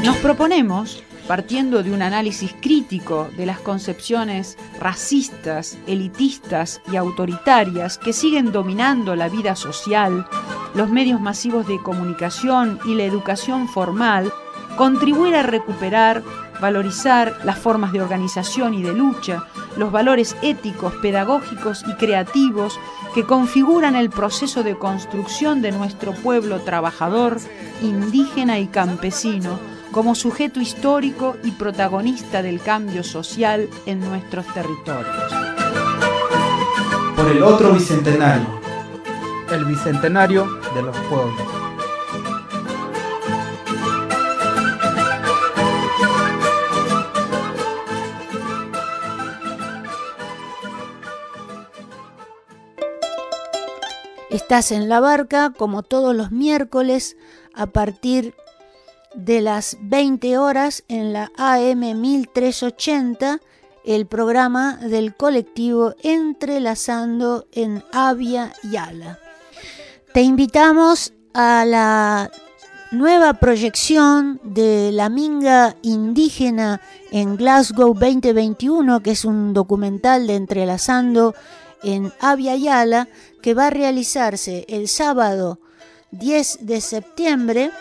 Nos 0.03 0.17
proponemos 0.17 1.03
partiendo 1.27 1.83
de 1.83 1.91
un 1.91 2.01
análisis 2.01 2.55
crítico 2.61 3.27
de 3.35 3.45
las 3.45 3.59
concepciones 3.59 4.57
racistas, 4.79 5.77
elitistas 5.85 6.81
y 6.91 6.95
autoritarias 6.95 7.97
que 7.97 8.13
siguen 8.13 8.51
dominando 8.51 9.15
la 9.15 9.27
vida 9.27 9.55
social, 9.55 10.25
los 10.73 10.89
medios 10.89 11.19
masivos 11.19 11.67
de 11.67 11.81
comunicación 11.81 12.79
y 12.85 12.95
la 12.95 13.03
educación 13.03 13.67
formal, 13.67 14.31
contribuir 14.77 15.35
a 15.35 15.43
recuperar, 15.43 16.23
valorizar 16.61 17.37
las 17.43 17.57
formas 17.57 17.91
de 17.91 18.01
organización 18.01 18.73
y 18.73 18.81
de 18.81 18.93
lucha, 18.93 19.43
los 19.75 19.91
valores 19.91 20.35
éticos, 20.41 20.93
pedagógicos 21.01 21.83
y 21.87 21.93
creativos 21.95 22.79
que 23.13 23.23
configuran 23.23 23.95
el 23.95 24.09
proceso 24.09 24.63
de 24.63 24.77
construcción 24.77 25.61
de 25.61 25.71
nuestro 25.71 26.13
pueblo 26.13 26.61
trabajador, 26.61 27.37
indígena 27.81 28.59
y 28.59 28.67
campesino, 28.67 29.59
como 29.97 30.13
sujeto 30.13 30.61
histórico 30.61 31.37
y 31.43 31.49
protagonista 31.49 32.43
del 32.43 32.61
cambio 32.61 33.03
social 33.03 33.67
en 33.87 33.99
nuestros 33.99 34.45
territorios. 34.53 35.33
Por 37.15 37.31
el 37.31 37.41
otro 37.41 37.73
bicentenario, 37.73 38.61
el 39.51 39.65
bicentenario 39.65 40.45
de 40.75 40.81
los 40.83 40.95
pueblos. 41.09 41.41
Estás 54.29 54.71
en 54.71 54.89
la 54.89 54.99
barca 54.99 55.53
como 55.57 55.81
todos 55.81 56.15
los 56.15 56.31
miércoles 56.31 57.17
a 57.55 57.65
partir 57.65 58.35
de 58.35 58.46
las 59.15 59.77
20 59.81 60.37
horas 60.37 60.83
en 60.87 61.13
la 61.13 61.31
AM 61.37 61.99
1380 61.99 63.39
el 63.87 64.05
programa 64.05 64.77
del 64.77 65.15
colectivo 65.15 65.95
Entrelazando 66.03 67.47
en 67.53 67.83
Avia 67.93 68.51
Yala. 68.63 69.17
Te 70.13 70.21
invitamos 70.21 71.13
a 71.33 71.63
la 71.65 72.29
nueva 72.91 73.33
proyección 73.35 74.41
de 74.43 74.91
la 74.91 75.07
Minga 75.07 75.77
Indígena 75.83 76.81
en 77.11 77.37
Glasgow 77.37 77.93
2021, 77.93 79.01
que 79.01 79.11
es 79.11 79.23
un 79.23 79.53
documental 79.53 80.27
de 80.27 80.35
Entrelazando 80.35 81.33
en 81.81 82.11
Avia 82.19 82.57
Yala, 82.57 83.07
que 83.41 83.53
va 83.53 83.67
a 83.67 83.71
realizarse 83.71 84.65
el 84.67 84.89
sábado 84.89 85.59
10 86.11 86.65
de 86.65 86.81
septiembre 86.81 87.71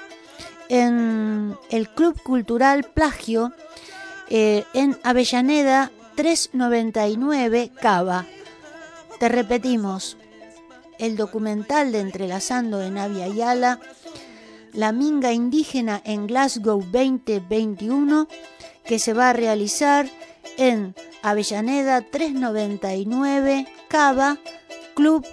en 0.68 1.56
el 1.70 1.88
Club 1.88 2.20
Cultural 2.22 2.84
Plagio 2.84 3.52
eh, 4.28 4.64
en 4.74 4.98
Avellaneda 5.02 5.90
399 6.16 7.70
Cava. 7.80 8.26
Te 9.18 9.28
repetimos, 9.28 10.16
el 10.98 11.16
documental 11.16 11.92
de 11.92 12.00
Entrelazando 12.00 12.82
en 12.82 12.98
Avia 12.98 13.28
Yala, 13.28 13.80
la 14.72 14.92
minga 14.92 15.32
indígena 15.32 16.00
en 16.04 16.26
Glasgow 16.26 16.80
2021, 16.80 18.28
que 18.84 18.98
se 18.98 19.12
va 19.12 19.30
a 19.30 19.32
realizar 19.32 20.08
en 20.56 20.94
Avellaneda 21.22 22.02
399 22.02 23.66
Cava, 23.88 24.38
Club 24.94 25.26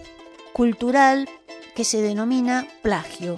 Cultural 0.53 1.27
que 1.75 1.83
se 1.83 2.01
denomina 2.01 2.67
Plagio. 2.81 3.37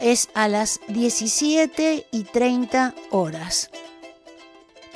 Es 0.00 0.28
a 0.34 0.48
las 0.48 0.80
17 0.88 2.06
y 2.10 2.24
30 2.24 2.94
horas. 3.10 3.70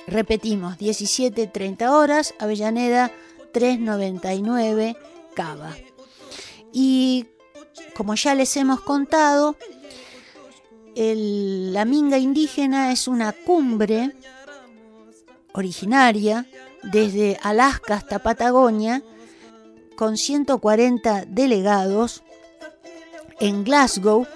Repetimos, 0.06 0.78
17.30 0.78 1.88
horas, 1.90 2.34
Avellaneda 2.38 3.10
399 3.52 4.96
Cava. 5.34 5.76
Y 6.72 7.26
como 7.96 8.14
ya 8.14 8.34
les 8.34 8.56
hemos 8.56 8.80
contado, 8.80 9.56
la 10.96 11.84
minga 11.84 12.18
indígena 12.18 12.92
es 12.92 13.08
una 13.08 13.32
cumbre 13.32 14.12
originaria 15.52 16.46
desde 16.82 17.38
Alaska 17.42 17.94
hasta 17.94 18.18
Patagonia 18.18 19.02
con 19.96 20.16
140 20.16 21.24
delegados 21.26 22.22
en 23.40 23.64
Glasgow 23.64 24.26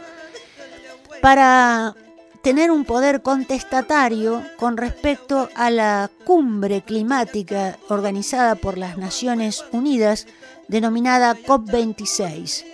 para 1.20 1.94
tener 2.42 2.70
un 2.70 2.84
poder 2.84 3.22
contestatario 3.22 4.42
con 4.56 4.76
respecto 4.76 5.48
a 5.54 5.70
la 5.70 6.10
cumbre 6.24 6.82
climática 6.82 7.78
organizada 7.88 8.54
por 8.54 8.78
las 8.78 8.96
Naciones 8.96 9.64
Unidas 9.72 10.26
denominada 10.68 11.34
COP26. 11.34 12.64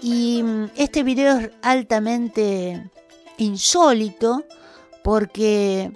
Y 0.00 0.42
mm, 0.42 0.70
este 0.76 1.02
video 1.02 1.38
es 1.38 1.50
altamente 1.62 2.90
insólito 3.38 4.44
porque 5.02 5.92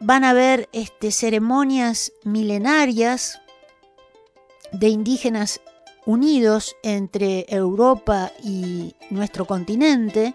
van 0.00 0.24
a 0.24 0.30
haber 0.30 0.68
este, 0.72 1.10
ceremonias 1.10 2.12
milenarias 2.24 3.40
de 4.72 4.88
indígenas 4.88 5.60
unidos 6.06 6.76
entre 6.82 7.44
Europa 7.48 8.32
y 8.42 8.94
nuestro 9.10 9.44
continente, 9.44 10.34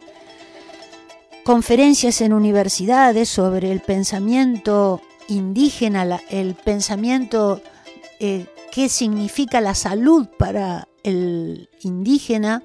conferencias 1.43 2.21
en 2.21 2.33
universidades 2.33 3.29
sobre 3.29 3.71
el 3.71 3.79
pensamiento 3.79 5.01
indígena, 5.27 6.21
el 6.29 6.55
pensamiento 6.55 7.61
eh, 8.19 8.45
qué 8.71 8.89
significa 8.89 9.61
la 9.61 9.73
salud 9.73 10.27
para 10.37 10.87
el 11.03 11.69
indígena, 11.81 12.63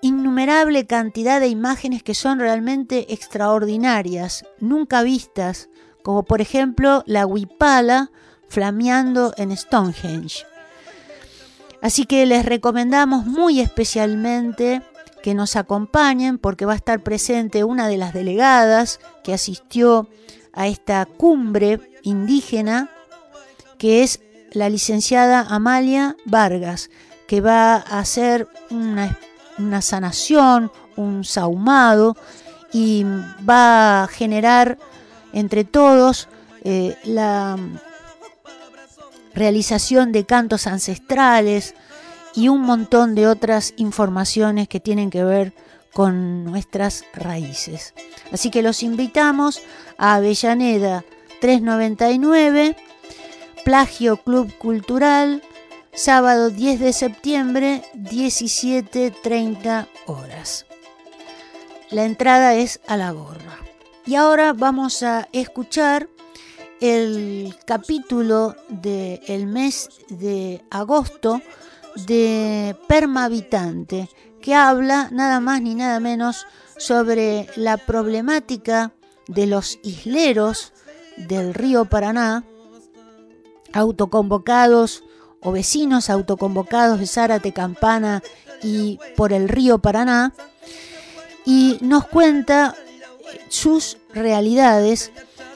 innumerable 0.00 0.86
cantidad 0.86 1.40
de 1.40 1.48
imágenes 1.48 2.02
que 2.02 2.14
son 2.14 2.38
realmente 2.38 3.12
extraordinarias, 3.12 4.44
nunca 4.58 5.02
vistas, 5.02 5.68
como 6.02 6.24
por 6.24 6.40
ejemplo 6.40 7.02
la 7.06 7.26
huipala 7.26 8.10
flameando 8.48 9.34
en 9.36 9.56
Stonehenge. 9.56 10.44
Así 11.82 12.06
que 12.06 12.26
les 12.26 12.44
recomendamos 12.44 13.26
muy 13.26 13.60
especialmente 13.60 14.82
que 15.22 15.34
nos 15.34 15.56
acompañen 15.56 16.38
porque 16.38 16.66
va 16.66 16.72
a 16.72 16.76
estar 16.76 17.02
presente 17.02 17.64
una 17.64 17.88
de 17.88 17.96
las 17.96 18.14
delegadas 18.14 19.00
que 19.24 19.34
asistió 19.34 20.08
a 20.52 20.68
esta 20.68 21.04
cumbre 21.04 21.80
indígena, 22.02 22.90
que 23.78 24.02
es 24.02 24.20
la 24.52 24.68
licenciada 24.68 25.40
Amalia 25.48 26.16
Vargas, 26.24 26.90
que 27.26 27.40
va 27.40 27.74
a 27.74 27.98
hacer 27.98 28.48
una, 28.70 29.82
sanación, 29.82 30.70
un 30.96 31.24
saumado 31.24 32.16
y 32.72 33.04
va 33.48 34.04
a 34.04 34.08
generar 34.08 34.78
entre 35.32 35.64
todos 35.64 36.28
eh, 36.62 36.96
la 37.04 37.56
realización 39.36 40.10
de 40.10 40.24
cantos 40.24 40.66
ancestrales 40.66 41.74
y 42.34 42.48
un 42.48 42.62
montón 42.62 43.14
de 43.14 43.28
otras 43.28 43.74
informaciones 43.76 44.66
que 44.66 44.80
tienen 44.80 45.10
que 45.10 45.22
ver 45.22 45.52
con 45.92 46.44
nuestras 46.44 47.04
raíces. 47.14 47.94
Así 48.32 48.50
que 48.50 48.62
los 48.62 48.82
invitamos 48.82 49.62
a 49.98 50.16
Avellaneda 50.16 51.04
399, 51.40 52.76
Plagio 53.64 54.16
Club 54.16 54.52
Cultural, 54.58 55.42
sábado 55.94 56.50
10 56.50 56.80
de 56.80 56.92
septiembre, 56.92 57.82
17.30 57.94 59.86
horas. 60.06 60.66
La 61.90 62.04
entrada 62.04 62.54
es 62.54 62.80
a 62.86 62.96
la 62.96 63.12
gorra. 63.12 63.58
Y 64.06 64.14
ahora 64.14 64.52
vamos 64.52 65.02
a 65.02 65.28
escuchar 65.32 66.08
el 66.80 67.56
capítulo 67.64 68.54
del 68.68 69.46
mes 69.46 69.88
de 70.08 70.62
agosto 70.70 71.40
de 72.06 72.76
Permahabitante, 72.86 74.08
que 74.40 74.54
habla 74.54 75.08
nada 75.10 75.40
más 75.40 75.62
ni 75.62 75.74
nada 75.74 76.00
menos 76.00 76.46
sobre 76.76 77.48
la 77.56 77.78
problemática 77.78 78.92
de 79.28 79.46
los 79.46 79.78
isleros 79.82 80.72
del 81.16 81.54
río 81.54 81.86
Paraná, 81.86 82.44
autoconvocados 83.72 85.02
o 85.40 85.52
vecinos 85.52 86.10
autoconvocados 86.10 87.00
de 87.00 87.06
Zárate, 87.06 87.52
Campana 87.52 88.22
y 88.62 88.98
por 89.16 89.32
el 89.32 89.48
río 89.48 89.78
Paraná, 89.78 90.34
y 91.44 91.78
nos 91.80 92.06
cuenta 92.06 92.74
sus 93.48 93.98
realidades 94.12 95.12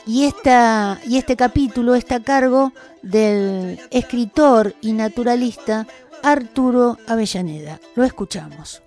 y, 0.06 0.24
esta, 0.24 1.00
y 1.06 1.18
este 1.18 1.36
capítulo 1.36 1.94
está 1.94 2.16
a 2.16 2.22
cargo 2.22 2.72
del 3.02 3.78
escritor 3.90 4.74
y 4.80 4.92
naturalista 4.92 5.86
Arturo 6.22 6.98
Avellaneda. 7.06 7.80
Lo 7.94 8.04
escuchamos. 8.04 8.82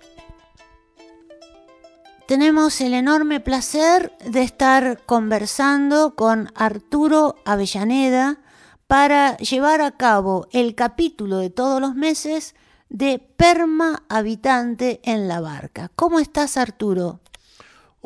Tenemos 2.26 2.80
el 2.80 2.94
enorme 2.94 3.40
placer 3.40 4.16
de 4.24 4.42
estar 4.42 5.02
conversando 5.04 6.14
con 6.14 6.50
Arturo 6.54 7.36
Avellaneda 7.44 8.38
para 8.86 9.36
llevar 9.36 9.82
a 9.82 9.90
cabo 9.90 10.46
el 10.50 10.74
capítulo 10.74 11.38
de 11.38 11.50
todos 11.50 11.80
los 11.80 11.94
meses 11.94 12.54
de 12.88 13.18
Perma 13.18 14.04
Habitante 14.08 15.00
en 15.02 15.28
la 15.28 15.40
Barca. 15.40 15.90
¿Cómo 15.96 16.18
estás, 16.18 16.56
Arturo? 16.56 17.20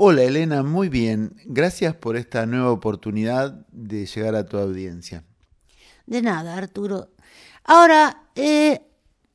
Hola 0.00 0.22
Elena, 0.22 0.62
muy 0.62 0.88
bien. 0.88 1.34
Gracias 1.44 1.92
por 1.92 2.16
esta 2.16 2.46
nueva 2.46 2.70
oportunidad 2.70 3.66
de 3.72 4.06
llegar 4.06 4.36
a 4.36 4.46
tu 4.46 4.56
audiencia. 4.56 5.24
De 6.06 6.22
nada, 6.22 6.56
Arturo. 6.56 7.08
Ahora, 7.64 8.22
eh, 8.36 8.80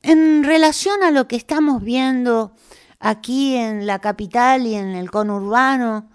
en 0.00 0.42
relación 0.42 1.02
a 1.02 1.10
lo 1.10 1.28
que 1.28 1.36
estamos 1.36 1.82
viendo 1.82 2.54
aquí 2.98 3.56
en 3.56 3.86
la 3.86 3.98
capital 3.98 4.66
y 4.66 4.74
en 4.74 4.94
el 4.94 5.10
conurbano, 5.10 6.08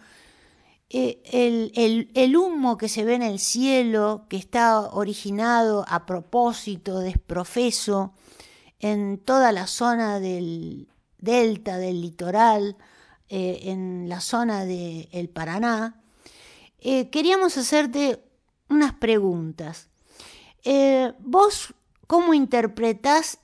eh, 0.90 2.08
el, 2.16 2.36
humo 2.36 2.76
que 2.76 2.90
se 2.90 3.04
ve 3.04 3.14
en 3.14 3.22
el 3.22 3.38
cielo, 3.38 4.26
que 4.30 4.38
está 4.38 4.80
originado 4.80 5.86
a 5.88 6.08
propósito, 6.08 7.02
desprofeso, 7.02 8.16
en 8.80 9.20
toda 9.20 9.52
la 9.52 9.68
zona 9.68 10.20
del 10.20 10.88
delta, 11.20 11.78
del 11.78 12.02
litoral, 12.02 12.78
eh, 13.30 13.60
en 13.66 14.10
la 14.10 14.22
zona 14.22 14.66
del 14.66 15.30
Paraná, 15.30 16.02
eh, 16.80 17.10
queríamos 17.10 17.58
hacerte 17.58 18.24
unas 18.70 18.94
preguntas. 18.94 19.90
Eh, 20.64 21.14
¿Vos 21.20 21.74
cómo 22.08 22.34
interpretás 22.34 23.40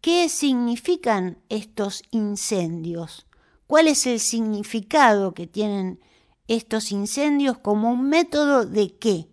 qué 0.00 0.28
significan 0.28 1.38
estos 1.48 2.02
incendios? 2.10 3.26
¿Cuál 3.66 3.88
es 3.88 4.06
el 4.06 4.20
significado 4.20 5.32
que 5.32 5.46
tienen 5.46 5.98
estos 6.46 6.92
incendios 6.92 7.58
como 7.58 7.90
un 7.90 8.08
método 8.08 8.66
de 8.66 8.96
qué? 8.96 9.28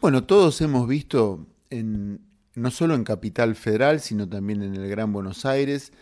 Bueno, 0.00 0.24
todos 0.24 0.60
hemos 0.62 0.88
visto 0.88 1.46
en, 1.68 2.20
no 2.54 2.70
solo 2.70 2.94
en 2.94 3.04
Capital 3.04 3.54
Federal, 3.54 4.00
sino 4.00 4.28
también 4.28 4.62
en 4.62 4.74
el 4.74 4.88
Gran 4.88 5.12
Buenos 5.12 5.44
Aires 5.44 5.92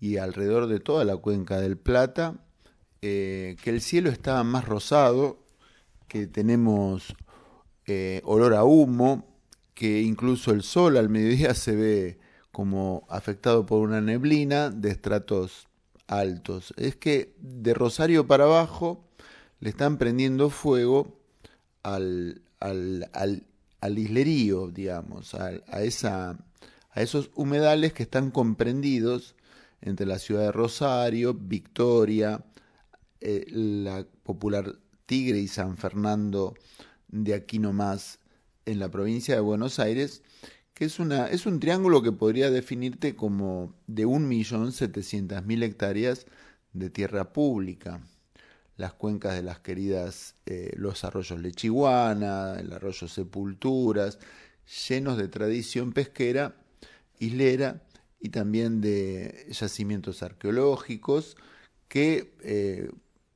y 0.00 0.18
alrededor 0.18 0.66
de 0.66 0.80
toda 0.80 1.04
la 1.04 1.16
cuenca 1.16 1.60
del 1.60 1.76
Plata, 1.78 2.36
eh, 3.02 3.56
que 3.62 3.70
el 3.70 3.80
cielo 3.80 4.10
está 4.10 4.42
más 4.44 4.64
rosado, 4.64 5.38
que 6.08 6.26
tenemos 6.26 7.14
eh, 7.86 8.20
olor 8.24 8.54
a 8.54 8.64
humo, 8.64 9.36
que 9.74 10.02
incluso 10.02 10.52
el 10.52 10.62
sol 10.62 10.96
al 10.96 11.08
mediodía 11.08 11.54
se 11.54 11.76
ve 11.76 12.18
como 12.50 13.06
afectado 13.10 13.66
por 13.66 13.82
una 13.82 14.00
neblina 14.00 14.70
de 14.70 14.90
estratos 14.90 15.68
altos. 16.06 16.72
Es 16.76 16.96
que 16.96 17.34
de 17.38 17.74
Rosario 17.74 18.26
para 18.26 18.44
abajo 18.44 19.04
le 19.60 19.70
están 19.70 19.98
prendiendo 19.98 20.50
fuego 20.50 21.20
al, 21.82 22.42
al, 22.60 23.08
al, 23.12 23.98
islerío, 23.98 24.68
digamos, 24.68 25.34
a, 25.34 25.52
esa, 25.82 26.38
a 26.90 27.02
esos 27.02 27.30
humedales 27.34 27.92
que 27.92 28.02
están 28.02 28.30
comprendidos 28.30 29.35
entre 29.86 30.04
la 30.04 30.18
ciudad 30.18 30.42
de 30.42 30.52
Rosario, 30.52 31.32
Victoria, 31.32 32.44
eh, 33.20 33.46
la 33.50 34.04
popular 34.24 34.74
Tigre 35.06 35.38
y 35.38 35.46
San 35.46 35.76
Fernando 35.76 36.54
de 37.08 37.34
aquí 37.34 37.60
nomás 37.60 38.18
en 38.66 38.80
la 38.80 38.90
provincia 38.90 39.36
de 39.36 39.40
Buenos 39.40 39.78
Aires, 39.78 40.22
que 40.74 40.86
es, 40.86 40.98
una, 40.98 41.28
es 41.28 41.46
un 41.46 41.60
triángulo 41.60 42.02
que 42.02 42.10
podría 42.10 42.50
definirte 42.50 43.14
como 43.14 43.74
de 43.86 44.06
1.700.000 44.06 45.62
hectáreas 45.62 46.26
de 46.72 46.90
tierra 46.90 47.32
pública. 47.32 48.00
Las 48.76 48.92
cuencas 48.92 49.36
de 49.36 49.44
las 49.44 49.60
queridas, 49.60 50.34
eh, 50.46 50.72
los 50.76 51.04
arroyos 51.04 51.40
Lechiguana, 51.40 52.58
el 52.58 52.72
arroyo 52.72 53.06
Sepulturas, 53.06 54.18
llenos 54.88 55.16
de 55.16 55.28
tradición 55.28 55.92
pesquera, 55.92 56.56
islera 57.20 57.85
y 58.20 58.30
también 58.30 58.80
de 58.80 59.46
yacimientos 59.50 60.22
arqueológicos 60.22 61.36
que 61.88 62.34
eh, 62.42 62.90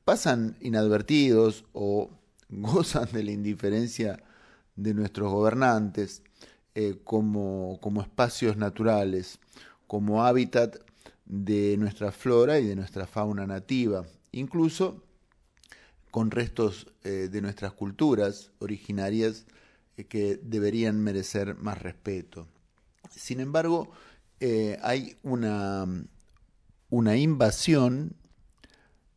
pasan 0.05 0.57
inadvertidos 0.61 1.64
o 1.72 2.11
gozan 2.49 3.09
de 3.12 3.22
la 3.22 3.33
indiferencia 3.33 4.22
de 4.76 4.95
nuestros 4.95 5.31
gobernantes 5.31 6.22
eh, 6.74 6.97
como, 7.05 7.78
como 7.81 8.03
espacios 8.03 8.57
naturales, 8.57 9.39
como 9.87 10.24
hábitat 10.24 10.76
de 11.26 11.76
nuestra 11.76 12.12
flora 12.12 12.59
y 12.59 12.66
de 12.66 12.76
nuestra 12.76 13.07
fauna 13.07 13.47
nativa, 13.47 14.05
incluso 14.33 15.05
con 16.11 16.31
restos 16.31 16.89
eh, 17.05 17.28
de 17.31 17.41
nuestras 17.41 17.72
culturas 17.72 18.51
originarias 18.59 19.47
que 20.09 20.41
deberían 20.43 21.01
merecer 21.01 21.57
más 21.57 21.81
respeto. 21.83 22.49
Sin 23.11 23.41
embargo, 23.41 23.91
hay 24.82 25.16
una, 25.22 25.86
una 26.91 27.16
invasión 27.16 28.16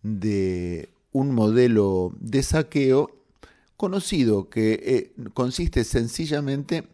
de 0.02 0.90
un 1.12 1.34
modelo 1.34 2.14
de 2.20 2.44
saqueo 2.44 3.10
conocido 3.78 4.50
que 4.50 4.74
eh, 4.74 5.14
consiste 5.34 5.84
sencillamente 5.84 6.88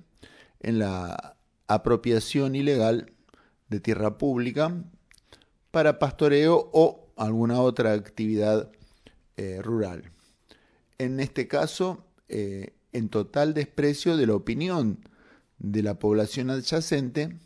en 0.60 0.80
la 0.80 1.38
apropiación 1.68 2.56
ilegal 2.56 3.12
de 3.70 3.80
tierra 3.80 4.18
pública 4.18 4.84
para 5.72 6.00
pastoreo 6.00 6.70
o 6.74 7.12
alguna 7.16 7.62
otra 7.62 7.94
actividad 7.94 8.72
eh, 9.38 9.62
rural. 9.62 10.12
En 10.98 11.20
este 11.20 11.48
caso, 11.48 12.06
eh, 12.28 12.74
en 12.92 13.10
total 13.10 13.54
desprecio 13.54 14.18
de 14.18 14.28
la 14.28 14.36
opinión 14.36 15.00
de 15.60 15.84
la 15.84 16.00
población 16.00 16.50
adyacente 16.50 17.38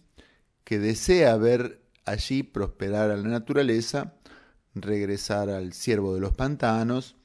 que 0.64 0.80
desea 0.80 1.36
ver 1.38 1.82
allí 2.06 2.44
prosperar 2.44 3.12
a 3.12 3.18
la 3.18 3.28
naturaleza, 3.28 4.16
regresar 4.76 5.50
al 5.50 5.74
ciervo 5.74 6.16
de 6.16 6.22
los 6.22 6.34
pantanos, 6.34 7.16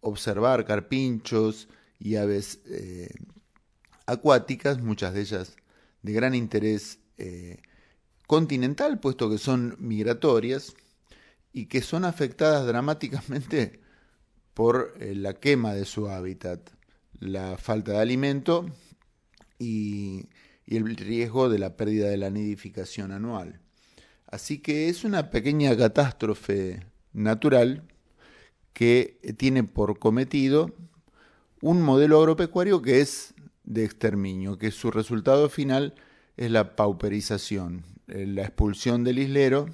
observar 0.00 0.64
carpinchos 0.64 1.68
y 1.98 2.16
aves 2.16 2.60
eh, 2.66 3.08
acuáticas, 4.06 4.80
muchas 4.82 5.14
de 5.14 5.22
ellas 5.22 5.56
de 6.02 6.12
gran 6.12 6.34
interés 6.34 6.98
eh, 7.16 7.62
continental, 8.26 9.00
puesto 9.00 9.30
que 9.30 9.38
son 9.38 9.76
migratorias 9.78 10.74
y 11.52 11.66
que 11.66 11.80
son 11.80 12.04
afectadas 12.04 12.66
dramáticamente 12.66 13.80
por 14.52 14.94
eh, 15.00 15.14
la 15.14 15.34
quema 15.34 15.72
de 15.72 15.86
su 15.86 16.08
hábitat, 16.08 16.70
la 17.18 17.56
falta 17.56 17.92
de 17.92 17.98
alimento 17.98 18.66
y, 19.58 20.26
y 20.66 20.76
el 20.76 20.96
riesgo 20.96 21.48
de 21.48 21.58
la 21.58 21.76
pérdida 21.76 22.08
de 22.08 22.16
la 22.16 22.30
nidificación 22.30 23.12
anual. 23.12 23.60
Así 24.26 24.58
que 24.58 24.88
es 24.88 25.04
una 25.04 25.30
pequeña 25.30 25.76
catástrofe 25.76 26.86
natural 27.12 27.84
que 28.72 29.18
tiene 29.36 29.64
por 29.64 29.98
cometido 29.98 30.74
un 31.60 31.82
modelo 31.82 32.18
agropecuario 32.18 32.82
que 32.82 33.00
es 33.00 33.34
de 33.62 33.84
exterminio, 33.84 34.58
que 34.58 34.70
su 34.70 34.90
resultado 34.90 35.48
final 35.48 35.94
es 36.36 36.50
la 36.50 36.76
pauperización, 36.76 37.84
eh, 38.08 38.26
la 38.26 38.42
expulsión 38.42 39.04
del 39.04 39.18
islero, 39.18 39.66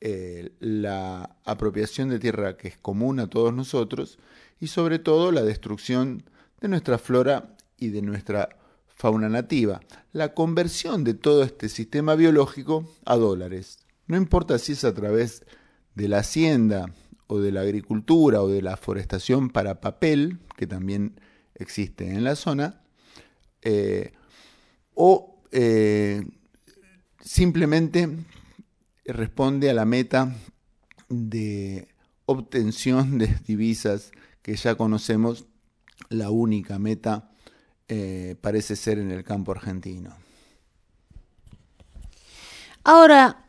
eh, 0.00 0.52
la 0.60 1.36
apropiación 1.44 2.08
de 2.08 2.18
tierra 2.18 2.56
que 2.56 2.68
es 2.68 2.78
común 2.78 3.18
a 3.18 3.28
todos 3.28 3.52
nosotros 3.52 4.18
y 4.60 4.68
sobre 4.68 4.98
todo 4.98 5.32
la 5.32 5.42
destrucción 5.42 6.22
de 6.60 6.68
nuestra 6.68 6.98
flora 6.98 7.56
y 7.78 7.88
de 7.88 8.02
nuestra 8.02 8.50
fauna 8.96 9.28
nativa, 9.28 9.80
la 10.12 10.34
conversión 10.34 11.04
de 11.04 11.14
todo 11.14 11.44
este 11.44 11.68
sistema 11.68 12.16
biológico 12.16 12.92
a 13.04 13.16
dólares. 13.16 13.78
No 14.08 14.16
importa 14.16 14.58
si 14.58 14.72
es 14.72 14.84
a 14.84 14.94
través 14.94 15.44
de 15.94 16.08
la 16.08 16.18
hacienda, 16.18 16.92
o 17.26 17.40
de 17.40 17.52
la 17.52 17.62
agricultura 17.62 18.42
o 18.42 18.48
de 18.48 18.62
la 18.62 18.76
forestación 18.76 19.50
para 19.50 19.80
papel, 19.80 20.38
que 20.56 20.66
también 20.66 21.20
existe 21.54 22.08
en 22.08 22.24
la 22.24 22.36
zona, 22.36 22.82
eh, 23.62 24.12
o 24.94 25.42
eh, 25.52 26.22
simplemente 27.20 28.08
responde 29.04 29.70
a 29.70 29.74
la 29.74 29.84
meta 29.84 30.34
de 31.08 31.88
obtención 32.26 33.18
de 33.18 33.34
divisas 33.46 34.12
que 34.42 34.56
ya 34.56 34.76
conocemos, 34.76 35.46
la 36.08 36.30
única 36.30 36.78
meta 36.78 37.32
eh, 37.88 38.36
parece 38.40 38.76
ser 38.76 38.98
en 38.98 39.10
el 39.10 39.24
campo 39.24 39.52
argentino. 39.52 40.14
Ahora, 42.82 43.44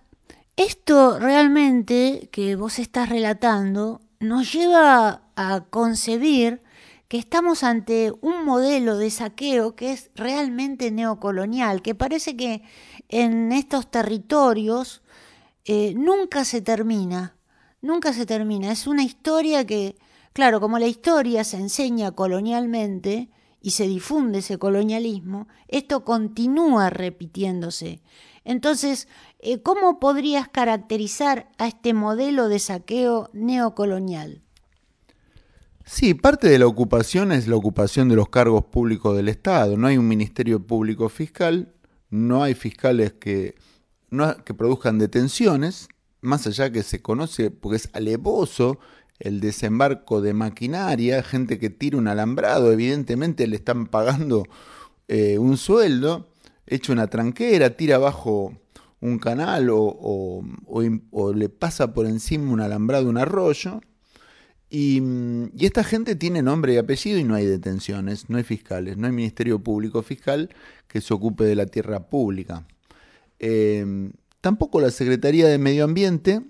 esto 0.55 1.19
realmente 1.19 2.29
que 2.31 2.55
vos 2.55 2.79
estás 2.79 3.09
relatando 3.09 4.01
nos 4.19 4.51
lleva 4.51 5.21
a 5.35 5.65
concebir 5.69 6.61
que 7.07 7.17
estamos 7.17 7.63
ante 7.63 8.11
un 8.21 8.43
modelo 8.43 8.97
de 8.97 9.09
saqueo 9.09 9.75
que 9.75 9.93
es 9.93 10.09
realmente 10.15 10.91
neocolonial, 10.91 11.81
que 11.81 11.95
parece 11.95 12.35
que 12.35 12.63
en 13.09 13.51
estos 13.51 13.89
territorios 13.89 15.01
eh, 15.65 15.93
nunca 15.95 16.43
se 16.43 16.61
termina, 16.61 17.38
nunca 17.81 18.13
se 18.13 18.25
termina. 18.25 18.71
Es 18.71 18.88
una 18.88 19.03
historia 19.03 19.65
que, 19.65 19.95
claro, 20.33 20.59
como 20.59 20.79
la 20.79 20.88
historia 20.88 21.43
se 21.43 21.57
enseña 21.57 22.11
colonialmente 22.11 23.29
y 23.62 23.72
se 23.72 23.88
difunde 23.88 24.39
ese 24.39 24.58
colonialismo, 24.58 25.47
esto 25.68 26.03
continúa 26.03 26.89
repitiéndose. 26.89 28.01
Entonces, 28.43 29.08
eh, 29.39 29.62
¿cómo 29.62 29.99
podrías 29.99 30.47
caracterizar 30.47 31.49
a 31.58 31.68
este 31.68 31.93
modelo 31.93 32.47
de 32.47 32.60
saqueo 32.60 33.30
neocolonial? 33.34 34.41
Sí, 35.86 36.14
parte 36.14 36.49
de 36.49 36.60
la 36.60 36.68
ocupación 36.68 37.32
es 37.32 37.47
la 37.47 37.55
ocupación 37.55 38.10
de 38.10 38.16
los 38.16 38.30
cargos 38.30 38.66
públicos 38.66 39.16
del 39.16 39.30
Estado. 39.30 39.78
No 39.78 39.88
hay 39.88 39.97
un 39.97 40.08
ministerio 40.08 40.66
público 40.66 41.08
fiscal, 41.08 41.74
no 42.10 42.43
hay 42.43 42.55
fiscales 42.55 43.14
que, 43.14 43.55
que 44.45 44.53
produzcan 44.53 44.99
detenciones, 44.99 45.88
más 46.22 46.45
allá 46.45 46.72
que 46.72 46.84
se 46.84 47.01
conoce, 47.01 47.51
porque 47.51 47.78
es 47.78 47.89
alevoso 47.93 48.80
el 49.20 49.39
desembarco 49.39 50.22
de 50.22 50.34
maquinaria, 50.34 51.24
gente 51.24 51.59
que 51.59 51.70
tira 51.70 51.97
un 51.97 52.07
alambrado, 52.07 52.72
evidentemente 52.72 53.47
le 53.47 53.55
están 53.55 53.88
pagando 53.88 54.43
eh, 55.07 55.38
un 55.38 55.57
sueldo, 55.57 56.30
echa 56.65 56.93
una 56.93 57.07
tranquera, 57.07 57.76
tira 57.76 57.95
abajo 57.95 58.53
un 58.99 59.20
canal 59.20 59.70
o, 59.72 60.43
le 61.36 61.49
pasa 61.49 61.93
por 61.93 62.05
encima 62.05 62.51
un 62.51 62.61
alambrado, 62.61 63.09
un 63.09 63.18
arroyo. 63.18 63.82
Y, 64.70 65.01
esta 65.59 65.84
gente 65.84 66.15
tiene 66.15 66.41
nombre 66.41 66.74
y 66.74 66.78
apellido 66.78 67.18
y 67.20 67.24
no 67.24 67.36
hay 67.36 67.45
detenciones, 67.45 68.30
no 68.30 68.38
hay 68.38 68.43
fiscales, 68.43 68.97
no 68.97 69.07
hay 69.07 69.13
Ministerio 69.13 69.59
Público 69.59 70.03
Fiscal 70.03 70.49
que 70.88 70.99
se 70.99 71.13
ocupe 71.13 71.45
de 71.45 71.55
la 71.55 71.68
tierra 71.68 72.09
pública. 72.09 72.68
Em, 73.39 74.11
tampoco 74.41 74.82
la 74.82 74.91
Secretaría 74.91 75.47
de 75.47 75.57
Medio 75.57 75.86
Ambiente 75.86 76.41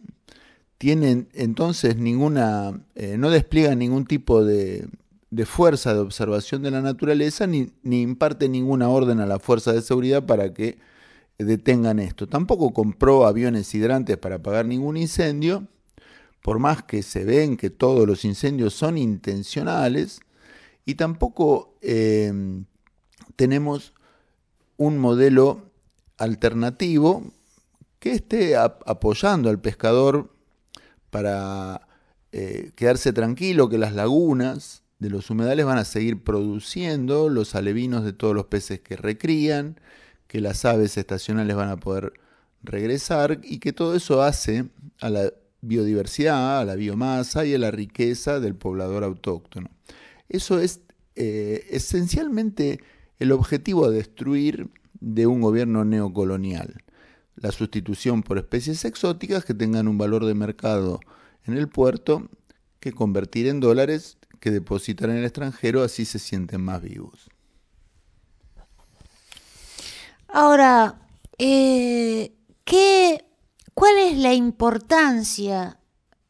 tienen 0.77 1.27
entonces 1.33 1.97
ninguna, 1.97 2.79
eh, 2.95 3.17
no 3.17 3.29
despliegan 3.29 3.79
ningún 3.79 4.05
tipo 4.05 4.43
de, 4.43 4.87
de, 5.31 5.45
fuerza 5.45 5.93
de 5.93 5.99
observación 5.99 6.61
de 6.61 6.71
la 6.71 6.81
naturaleza 6.81 7.47
ni, 7.47 7.71
ni 7.83 8.01
imparte 8.01 8.47
ninguna 8.47 8.89
orden 8.89 9.19
a 9.19 9.25
la 9.25 9.39
fuerza 9.39 9.73
de 9.73 9.81
seguridad 9.81 10.25
para 10.25 10.53
que 10.53 10.77
detengan 11.37 11.99
esto. 11.99 12.27
Tampoco 12.27 12.73
compró 12.73 13.25
aviones 13.25 13.73
hidrantes 13.73 14.17
para 14.17 14.35
apagar 14.35 14.65
ningún 14.65 14.97
incendio, 14.97 15.67
por 16.41 16.59
más 16.59 16.83
que 16.83 17.03
se 17.03 17.25
ven 17.25 17.57
que 17.57 17.69
todos 17.69 18.07
los 18.07 18.23
incendios 18.23 18.73
son 18.73 18.97
intencionales, 18.97 20.19
y 20.85 20.95
tampoco 20.95 21.75
eh, 21.81 22.31
tenemos 23.35 23.93
un 24.77 24.97
modelo 24.97 25.71
alternativo 26.17 27.23
que 27.99 28.13
esté 28.13 28.55
apoyando 28.55 29.49
al 29.49 29.59
pescador 29.59 30.29
para 31.09 31.87
eh, 32.31 32.71
quedarse 32.75 33.13
tranquilo 33.13 33.69
que 33.69 33.77
las 33.77 33.93
lagunas 33.93 34.83
de 34.99 35.09
los 35.09 35.29
humedales 35.29 35.65
van 35.65 35.77
a 35.77 35.85
seguir 35.85 36.23
produciendo 36.23 37.29
los 37.29 37.55
alevinos 37.55 38.03
de 38.03 38.13
todos 38.13 38.35
los 38.35 38.45
peces 38.45 38.79
que 38.79 38.95
recrían, 38.95 39.79
que 40.27 40.41
las 40.41 40.65
aves 40.65 40.97
estacionales 40.97 41.55
van 41.55 41.69
a 41.69 41.77
poder 41.77 42.13
regresar 42.63 43.39
y 43.43 43.59
que 43.59 43.73
todo 43.73 43.95
eso 43.95 44.23
hace 44.23 44.65
a 44.99 45.09
la 45.09 45.31
biodiversidad, 45.61 46.59
a 46.59 46.65
la 46.65 46.75
biomasa 46.75 47.45
y 47.45 47.53
a 47.53 47.59
la 47.59 47.71
riqueza 47.71 48.39
del 48.39 48.55
poblador 48.55 49.03
autóctono. 49.03 49.69
Eso 50.29 50.59
es 50.59 50.81
eh, 51.15 51.65
esencialmente 51.69 52.79
el 53.19 53.31
objetivo 53.31 53.85
a 53.85 53.89
destruir 53.89 54.69
de 54.99 55.27
un 55.27 55.41
gobierno 55.41 55.85
neocolonial. 55.85 56.83
La 57.37 57.51
sustitución 57.51 58.23
por 58.23 58.37
especies 58.37 58.83
exóticas 58.85 59.45
que 59.45 59.53
tengan 59.53 59.87
un 59.87 59.97
valor 59.97 60.25
de 60.25 60.33
mercado 60.33 60.99
en 61.45 61.57
el 61.57 61.69
puerto 61.69 62.29
que 62.79 62.91
convertir 62.91 63.47
en 63.47 63.59
dólares 63.59 64.17
que 64.39 64.51
depositar 64.51 65.09
en 65.09 65.17
el 65.17 65.25
extranjero, 65.25 65.83
así 65.83 66.05
se 66.05 66.19
sienten 66.19 66.61
más 66.61 66.81
vivos. 66.81 67.29
Ahora, 70.27 70.99
eh, 71.37 72.33
¿qué, 72.63 73.25
¿cuál 73.73 73.97
es 73.97 74.17
la 74.17 74.33
importancia 74.33 75.79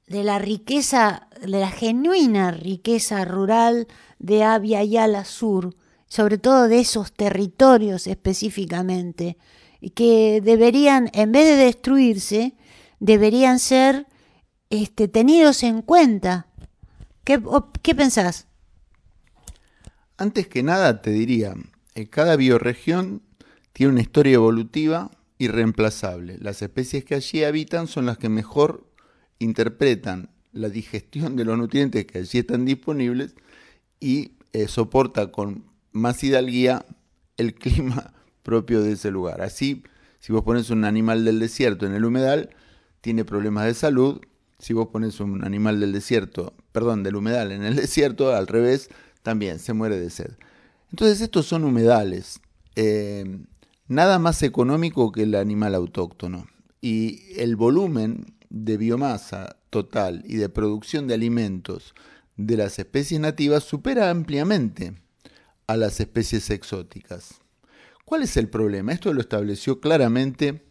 de 0.08 0.24
la 0.24 0.40
riqueza, 0.40 1.28
de 1.42 1.60
la 1.60 1.70
genuina 1.70 2.52
riqueza 2.52 3.26
rural 3.26 3.88
de 4.20 4.44
Abya 4.44 4.84
Yala 4.84 5.26
Sur, 5.26 5.76
sobre 6.08 6.38
todo 6.38 6.68
de 6.68 6.80
esos 6.80 7.12
territorios 7.12 8.08
específicamente, 8.08 9.38
que 9.96 10.42
deberían, 10.44 11.10
en 11.14 11.32
vez 11.32 11.46
de 11.46 11.64
destruirse, 11.66 12.54
deberían 13.00 13.60
ser 13.60 14.08
este, 14.70 15.08
tenidos 15.08 15.64
en 15.64 15.82
cuenta. 15.82 16.48
¿Qué, 17.24 17.42
¿Qué 17.82 17.96
pensás? 17.96 18.48
Antes 20.18 20.48
que 20.48 20.64
nada 20.64 21.02
te 21.02 21.12
diría, 21.12 21.54
eh, 21.96 22.08
cada 22.08 22.36
bioregión 22.36 23.22
tiene 23.74 23.94
una 23.94 24.02
historia 24.02 24.36
evolutiva 24.36 25.12
irreemplazable. 25.38 26.38
Las 26.40 26.62
especies 26.62 27.06
que 27.06 27.16
allí 27.16 27.44
habitan 27.44 27.88
son 27.88 28.08
las 28.08 28.18
que 28.18 28.30
mejor 28.30 28.90
interpretan 29.40 30.30
la 30.52 30.70
digestión 30.70 31.36
de 31.36 31.46
los 31.46 31.58
nutrientes 31.58 32.06
que 32.06 32.20
allí 32.20 32.40
están 32.40 32.66
disponibles 32.66 33.36
y 34.00 34.32
eh, 34.54 34.68
soporta 34.68 35.32
con 35.32 35.66
más 35.92 36.24
hidalguía 36.24 36.86
el 37.38 37.54
clima 37.54 38.14
propio 38.48 38.82
de 38.82 38.94
ese 38.94 39.12
lugar. 39.12 39.42
Así, 39.42 39.84
si 40.20 40.32
vos 40.32 40.44
pones 40.44 40.70
un 40.70 40.86
animal 40.86 41.26
del 41.26 41.38
desierto 41.38 41.86
en 41.86 41.94
el 41.94 42.06
humedal, 42.06 42.52
tiene 43.02 43.26
problemas 43.26 43.66
de 43.66 43.74
salud. 43.74 44.22
Si 44.58 44.72
vos 44.72 44.88
pones 44.88 45.20
un 45.20 45.44
animal 45.44 45.82
del 45.82 45.92
desierto, 45.92 46.54
perdón, 46.72 47.04
del 47.04 47.18
humedal 47.18 47.52
en 47.52 47.66
el 47.66 47.76
desierto, 47.84 48.34
al 48.34 48.48
revés, 48.48 48.90
también 49.22 49.60
se 49.60 49.74
muere 49.74 50.00
de 50.00 50.10
sed. 50.10 50.32
Entonces 50.92 51.20
estos 51.20 51.46
son 51.46 51.66
humedales. 51.66 52.40
Eh, 52.78 53.26
nada 53.90 54.18
más 54.18 54.42
económico 54.42 55.12
que 55.12 55.24
el 55.24 55.36
animal 55.36 55.76
autóctono. 55.76 56.48
Y 56.80 57.24
el 57.36 57.58
volumen 57.58 58.34
de 58.50 58.78
biomasa 58.78 59.58
total 59.70 60.24
y 60.26 60.38
de 60.38 60.48
producción 60.48 61.08
de 61.08 61.16
alimentos 61.16 61.94
de 62.38 62.56
las 62.56 62.80
especies 62.80 63.20
nativas 63.20 63.66
supera 63.66 64.10
ampliamente 64.10 64.94
a 65.68 65.76
las 65.76 66.00
especies 66.00 66.50
exóticas. 66.50 67.42
¿Cuál 68.08 68.24
es 68.24 68.38
el 68.38 68.48
problema? 68.48 68.94
Esto 68.94 69.14
lo 69.14 69.20
estableció 69.20 69.82
claramente 69.82 70.62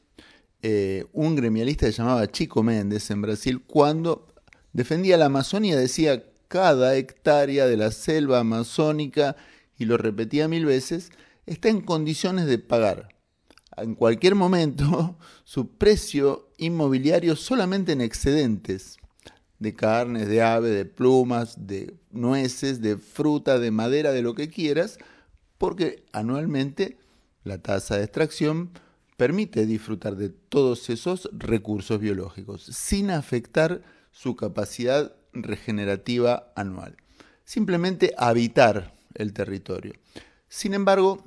eh, 0.62 1.04
un 1.12 1.36
gremialista 1.36 1.84
que 1.84 1.92
llamaba 1.92 2.32
Chico 2.32 2.62
Méndez 2.62 3.10
en 3.10 3.20
Brasil 3.20 3.60
cuando 3.60 4.26
defendía 4.72 5.18
la 5.18 5.26
Amazonía, 5.26 5.76
decía 5.76 6.24
cada 6.48 6.96
hectárea 6.96 7.66
de 7.66 7.76
la 7.76 7.90
selva 7.90 8.38
amazónica, 8.38 9.36
y 9.76 9.84
lo 9.84 9.98
repetía 9.98 10.48
mil 10.48 10.64
veces, 10.64 11.10
está 11.44 11.68
en 11.68 11.82
condiciones 11.82 12.46
de 12.46 12.58
pagar 12.58 13.14
en 13.76 13.96
cualquier 13.96 14.34
momento 14.34 15.18
su 15.44 15.76
precio 15.76 16.48
inmobiliario 16.56 17.36
solamente 17.36 17.92
en 17.92 18.00
excedentes 18.00 18.96
de 19.58 19.74
carnes, 19.74 20.26
de 20.26 20.40
ave, 20.40 20.70
de 20.70 20.86
plumas, 20.86 21.66
de 21.66 21.98
nueces, 22.10 22.80
de 22.80 22.96
fruta, 22.96 23.58
de 23.58 23.72
madera, 23.72 24.12
de 24.12 24.22
lo 24.22 24.34
que 24.34 24.48
quieras, 24.48 24.96
porque 25.58 26.02
anualmente 26.12 26.96
la 27.46 27.58
tasa 27.58 27.96
de 27.96 28.04
extracción 28.04 28.70
permite 29.16 29.66
disfrutar 29.66 30.16
de 30.16 30.28
todos 30.28 30.90
esos 30.90 31.30
recursos 31.32 32.00
biológicos 32.00 32.62
sin 32.64 33.10
afectar 33.10 33.82
su 34.10 34.36
capacidad 34.36 35.14
regenerativa 35.32 36.52
anual. 36.56 36.96
Simplemente 37.44 38.12
habitar 38.18 38.98
el 39.14 39.32
territorio. 39.32 39.94
Sin 40.48 40.74
embargo, 40.74 41.24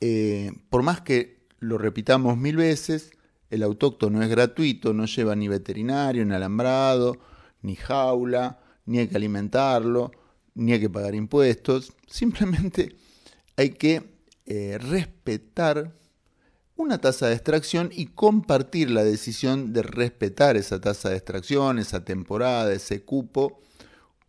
eh, 0.00 0.52
por 0.70 0.82
más 0.82 1.00
que 1.00 1.46
lo 1.60 1.78
repitamos 1.78 2.36
mil 2.36 2.56
veces, 2.56 3.12
el 3.50 3.62
autóctono 3.62 4.22
es 4.22 4.28
gratuito, 4.28 4.92
no 4.92 5.06
lleva 5.06 5.36
ni 5.36 5.48
veterinario, 5.48 6.24
ni 6.24 6.34
alambrado, 6.34 7.16
ni 7.62 7.76
jaula, 7.76 8.60
ni 8.86 8.98
hay 8.98 9.08
que 9.08 9.16
alimentarlo, 9.16 10.10
ni 10.54 10.72
hay 10.72 10.80
que 10.80 10.90
pagar 10.90 11.14
impuestos, 11.14 11.92
simplemente 12.06 12.96
hay 13.56 13.70
que 13.70 14.17
eh, 14.50 14.78
respetar 14.78 15.92
una 16.74 17.02
tasa 17.02 17.26
de 17.26 17.34
extracción 17.34 17.90
y 17.92 18.06
compartir 18.06 18.90
la 18.90 19.04
decisión 19.04 19.74
de 19.74 19.82
respetar 19.82 20.56
esa 20.56 20.80
tasa 20.80 21.10
de 21.10 21.16
extracción, 21.16 21.78
esa 21.78 22.02
temporada, 22.02 22.72
ese 22.72 23.02
cupo, 23.02 23.60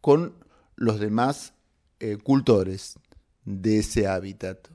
con 0.02 0.34
los 0.76 1.00
demás 1.00 1.54
eh, 2.02 2.18
cultores 2.18 3.00
de 3.46 3.80
ese 3.80 4.08
hábitat, 4.08 4.68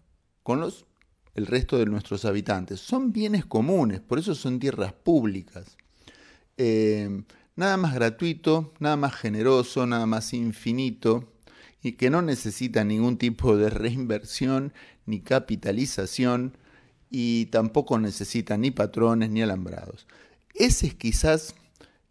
con 0.43 0.61
los, 0.61 0.87
el 1.35 1.47
resto 1.47 1.77
de 1.77 1.85
nuestros 1.85 2.25
habitantes. 2.25 2.81
Son 2.81 3.13
bienes 3.13 3.45
comunes, 3.45 4.01
por 4.01 4.19
eso 4.19 4.35
son 4.35 4.59
tierras 4.59 4.95
públicas. 4.95 5.77
Eh, 6.57 7.23
nada 7.55 7.77
más 7.77 7.93
gratuito, 7.95 8.73
nada 8.79 8.97
más 8.97 9.15
generoso, 9.15 9.85
nada 9.85 10.07
más 10.07 10.33
infinito 10.33 11.35
y 11.85 11.93
que 11.93 12.09
no 12.09 12.23
necesita 12.23 12.83
ningún 12.83 13.19
tipo 13.19 13.59
de 13.59 13.69
reinversión 13.69 14.73
ni 15.07 15.21
capitalización 15.21 16.57
y 17.11 17.47
tampoco 17.47 17.99
necesita 17.99 18.57
ni 18.57 18.71
patrones 18.71 19.31
ni 19.31 19.43
alambrados. 19.43 20.07
Esa 20.55 20.87
es 20.87 20.95
quizás 20.95 21.55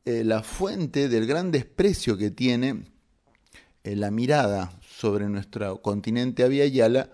eh, 0.05 0.23
la 0.23 0.43
fuente 0.43 1.09
del 1.09 1.25
gran 1.25 1.51
desprecio 1.51 2.17
que 2.17 2.31
tiene 2.31 2.85
eh, 3.83 3.95
la 3.95 4.11
mirada 4.11 4.79
sobre 4.87 5.27
nuestro 5.29 5.81
continente 5.81 6.43
aviala 6.43 7.09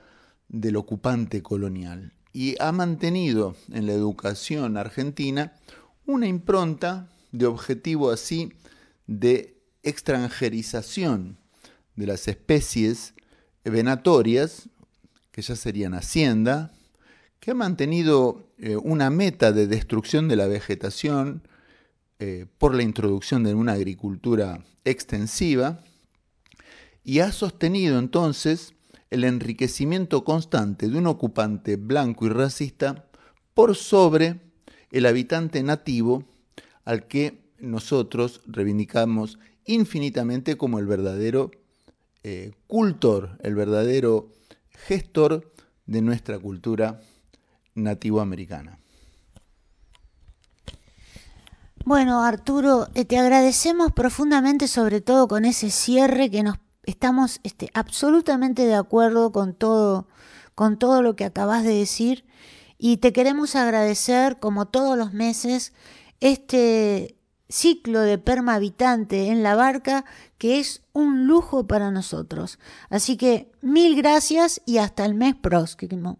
del 0.47 0.75
ocupante 0.75 1.41
colonial 1.41 2.13
y 2.33 2.55
ha 2.59 2.71
mantenido 2.71 3.55
en 3.71 3.87
la 3.87 3.93
educación 3.93 4.77
argentina 4.77 5.53
una 6.05 6.27
impronta 6.27 7.09
de 7.31 7.45
objetivo 7.45 8.11
así 8.11 8.53
de 9.07 9.61
extranjerización 9.83 11.37
de 11.95 12.07
las 12.07 12.27
especies 12.27 13.13
venatorias, 13.63 14.69
que 15.39 15.43
ya 15.43 15.55
serían 15.55 15.93
hacienda, 15.93 16.73
que 17.39 17.51
ha 17.51 17.53
mantenido 17.53 18.51
eh, 18.57 18.75
una 18.75 19.09
meta 19.09 19.53
de 19.53 19.67
destrucción 19.67 20.27
de 20.27 20.35
la 20.35 20.47
vegetación 20.47 21.47
eh, 22.19 22.45
por 22.57 22.75
la 22.75 22.83
introducción 22.83 23.45
de 23.45 23.53
una 23.53 23.71
agricultura 23.71 24.65
extensiva, 24.83 25.79
y 27.05 27.19
ha 27.19 27.31
sostenido 27.31 27.99
entonces 27.99 28.73
el 29.11 29.23
enriquecimiento 29.23 30.25
constante 30.25 30.89
de 30.89 30.97
un 30.97 31.07
ocupante 31.07 31.77
blanco 31.77 32.25
y 32.25 32.29
racista 32.29 33.05
por 33.53 33.77
sobre 33.77 34.41
el 34.91 35.05
habitante 35.05 35.63
nativo 35.63 36.25
al 36.83 37.07
que 37.07 37.45
nosotros 37.59 38.41
reivindicamos 38.45 39.39
infinitamente 39.63 40.57
como 40.57 40.79
el 40.79 40.85
verdadero 40.85 41.51
eh, 42.23 42.51
cultor, 42.67 43.37
el 43.41 43.55
verdadero 43.55 44.33
gestor 44.87 45.51
de 45.85 46.01
nuestra 46.01 46.39
cultura 46.39 47.01
nativoamericana. 47.75 48.79
Bueno, 51.85 52.23
Arturo, 52.23 52.87
eh, 52.93 53.05
te 53.05 53.17
agradecemos 53.17 53.91
profundamente, 53.93 54.67
sobre 54.67 55.01
todo 55.01 55.27
con 55.27 55.45
ese 55.45 55.71
cierre 55.71 56.29
que 56.29 56.43
nos 56.43 56.57
estamos 56.83 57.39
este, 57.43 57.69
absolutamente 57.73 58.65
de 58.65 58.75
acuerdo 58.75 59.31
con 59.31 59.53
todo, 59.53 60.07
con 60.55 60.77
todo 60.77 61.01
lo 61.01 61.15
que 61.15 61.25
acabas 61.25 61.63
de 61.63 61.73
decir 61.73 62.25
y 62.81 62.97
te 62.97 63.11
queremos 63.11 63.55
agradecer, 63.55 64.39
como 64.39 64.65
todos 64.65 64.97
los 64.97 65.11
meses, 65.11 65.73
este 66.21 67.18
ciclo 67.49 68.01
de 68.01 68.17
perma 68.17 68.55
habitante 68.55 69.27
en 69.27 69.43
la 69.43 69.55
barca 69.55 70.05
que 70.37 70.59
es 70.59 70.83
un 70.93 71.27
lujo 71.27 71.67
para 71.67 71.91
nosotros. 71.91 72.59
Así 72.89 73.17
que 73.17 73.51
mil 73.61 73.95
gracias 73.95 74.61
y 74.65 74.77
hasta 74.77 75.05
el 75.05 75.15
mes 75.15 75.35
próximo. 75.35 76.19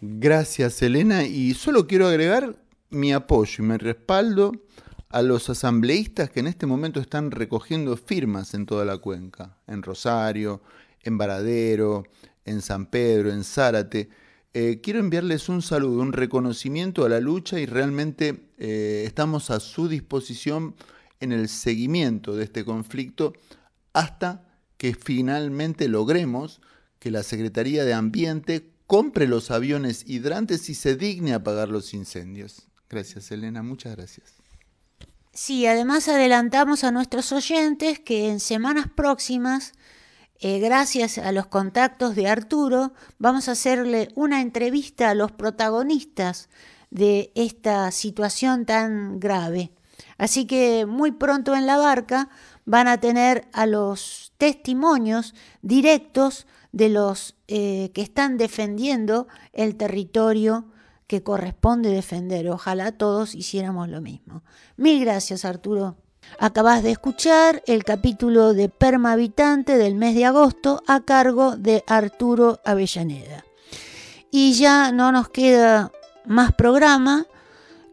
Gracias, 0.00 0.82
Elena. 0.82 1.24
Y 1.24 1.54
solo 1.54 1.86
quiero 1.86 2.08
agregar 2.08 2.56
mi 2.90 3.12
apoyo 3.12 3.64
y 3.64 3.66
mi 3.66 3.76
respaldo 3.76 4.52
a 5.08 5.22
los 5.22 5.48
asambleístas 5.48 6.30
que 6.30 6.40
en 6.40 6.48
este 6.48 6.66
momento 6.66 7.00
están 7.00 7.30
recogiendo 7.30 7.96
firmas 7.96 8.54
en 8.54 8.66
toda 8.66 8.84
la 8.84 8.98
cuenca, 8.98 9.56
en 9.66 9.82
Rosario, 9.82 10.60
en 11.02 11.16
Varadero, 11.16 12.04
en 12.44 12.60
San 12.60 12.86
Pedro, 12.86 13.30
en 13.30 13.44
Zárate. 13.44 14.10
Eh, 14.58 14.80
quiero 14.80 15.00
enviarles 15.00 15.50
un 15.50 15.60
saludo, 15.60 16.00
un 16.00 16.14
reconocimiento 16.14 17.04
a 17.04 17.10
la 17.10 17.20
lucha 17.20 17.60
y 17.60 17.66
realmente 17.66 18.48
eh, 18.56 19.02
estamos 19.06 19.50
a 19.50 19.60
su 19.60 19.86
disposición 19.86 20.74
en 21.20 21.32
el 21.32 21.50
seguimiento 21.50 22.34
de 22.34 22.44
este 22.44 22.64
conflicto 22.64 23.34
hasta 23.92 24.48
que 24.78 24.94
finalmente 24.94 25.88
logremos 25.88 26.62
que 26.98 27.10
la 27.10 27.22
Secretaría 27.22 27.84
de 27.84 27.92
Ambiente 27.92 28.70
compre 28.86 29.26
los 29.26 29.50
aviones 29.50 30.04
hidrantes 30.08 30.70
y 30.70 30.74
se 30.74 30.96
digne 30.96 31.34
apagar 31.34 31.68
los 31.68 31.92
incendios. 31.92 32.66
Gracias, 32.88 33.30
Elena, 33.30 33.62
muchas 33.62 33.94
gracias. 33.94 34.36
Sí, 35.34 35.66
además 35.66 36.08
adelantamos 36.08 36.82
a 36.82 36.92
nuestros 36.92 37.30
oyentes 37.30 38.00
que 38.00 38.30
en 38.30 38.40
semanas 38.40 38.86
próximas, 38.88 39.74
eh, 40.40 40.58
gracias 40.58 41.18
a 41.18 41.32
los 41.32 41.46
contactos 41.46 42.14
de 42.14 42.28
Arturo, 42.28 42.92
vamos 43.18 43.48
a 43.48 43.52
hacerle 43.52 44.08
una 44.14 44.40
entrevista 44.40 45.10
a 45.10 45.14
los 45.14 45.32
protagonistas 45.32 46.48
de 46.90 47.32
esta 47.34 47.90
situación 47.90 48.66
tan 48.66 49.18
grave. 49.18 49.72
Así 50.18 50.46
que 50.46 50.86
muy 50.86 51.12
pronto 51.12 51.54
en 51.54 51.66
la 51.66 51.76
barca 51.76 52.28
van 52.64 52.88
a 52.88 52.98
tener 53.00 53.48
a 53.52 53.66
los 53.66 54.32
testimonios 54.38 55.34
directos 55.62 56.46
de 56.72 56.88
los 56.88 57.36
eh, 57.48 57.90
que 57.94 58.02
están 58.02 58.36
defendiendo 58.36 59.28
el 59.52 59.76
territorio 59.76 60.66
que 61.06 61.22
corresponde 61.22 61.90
defender. 61.90 62.48
Ojalá 62.50 62.92
todos 62.92 63.34
hiciéramos 63.34 63.88
lo 63.88 64.00
mismo. 64.00 64.42
Mil 64.76 65.00
gracias, 65.00 65.44
Arturo. 65.44 65.96
Acabas 66.38 66.82
de 66.82 66.90
escuchar 66.90 67.62
el 67.66 67.84
capítulo 67.84 68.52
de 68.52 68.68
Perma 68.68 69.12
Habitante 69.12 69.78
del 69.78 69.94
mes 69.94 70.14
de 70.14 70.26
agosto 70.26 70.82
a 70.86 71.00
cargo 71.00 71.56
de 71.56 71.82
Arturo 71.86 72.60
Avellaneda. 72.64 73.44
Y 74.30 74.52
ya 74.52 74.92
no 74.92 75.12
nos 75.12 75.28
queda 75.28 75.92
más 76.26 76.52
programa. 76.52 77.26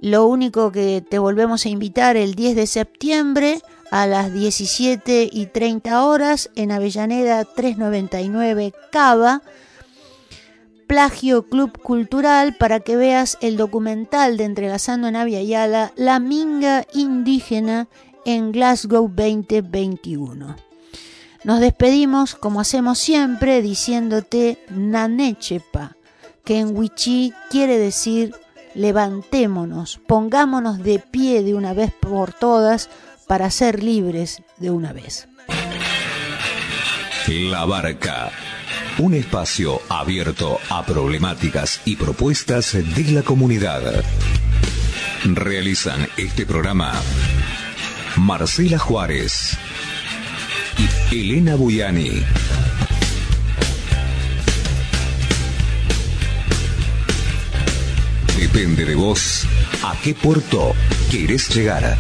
Lo 0.02 0.28
único 0.28 0.72
que 0.72 1.02
te 1.08 1.20
volvemos 1.20 1.66
a 1.66 1.70
invitar 1.70 2.18
el 2.18 2.36
10 2.36 2.56
de 2.58 2.68
septiembre 2.68 3.62
a 3.92 4.08
las 4.08 4.34
17 4.34 5.30
y 5.32 5.46
30 5.46 6.04
horas 6.04 6.50
en 6.56 6.72
Avellaneda 6.72 7.46
399 7.46 8.74
Cava 8.92 9.42
Plagio 10.88 11.48
Club 11.48 11.82
Cultural 11.82 12.56
para 12.58 12.80
que 12.80 12.96
veas 12.96 13.38
el 13.42 13.56
documental 13.56 14.38
de 14.38 14.44
Entrelazando 14.44 15.08
en 15.08 15.16
Avia 15.16 15.42
Yala, 15.42 15.94
La 15.96 16.20
Minga 16.20 16.86
Indígena 16.94 17.88
en 18.26 18.52
Glasgow 18.52 19.08
2021. 19.08 20.56
Nos 21.44 21.60
despedimos, 21.60 22.36
como 22.36 22.62
hacemos 22.62 23.00
siempre, 23.00 23.62
diciéndote 23.62 24.64
Nanechepa, 24.70 25.98
que 26.46 26.60
en 26.60 26.76
Wichí 26.76 27.34
quiere 27.50 27.78
decir 27.78 28.34
levantémonos, 28.76 30.00
pongámonos 30.08 30.84
de 30.84 31.00
pie 31.00 31.44
de 31.44 31.54
una 31.54 31.74
vez 31.74 31.92
por 31.92 32.34
todas 32.34 32.90
para 33.28 33.52
ser 33.52 33.84
libres 33.84 34.42
de 34.58 34.72
una 34.72 34.94
vez. 34.94 35.28
La 37.28 37.66
barca 37.66 38.32
un 39.00 39.16
espacio 39.16 39.82
abierto 39.90 40.60
a 40.70 40.86
problemáticas 40.86 41.82
y 41.86 41.96
propuestas 41.96 42.74
de 42.74 43.12
la 43.12 43.24
comunidad. 43.24 44.04
Realizan 45.26 46.08
este 46.18 46.46
programa 46.46 46.94
Marcela 48.24 48.80
Juárez 48.80 49.58
y 51.12 51.16
Elena 51.20 51.56
Buyani. 51.56 52.24
Depende 58.40 58.86
de 58.86 58.96
vos 58.96 59.46
a 59.84 59.94
qué 60.02 60.16
puerto 60.16 60.74
querés 61.12 61.54
llegar. 61.54 61.98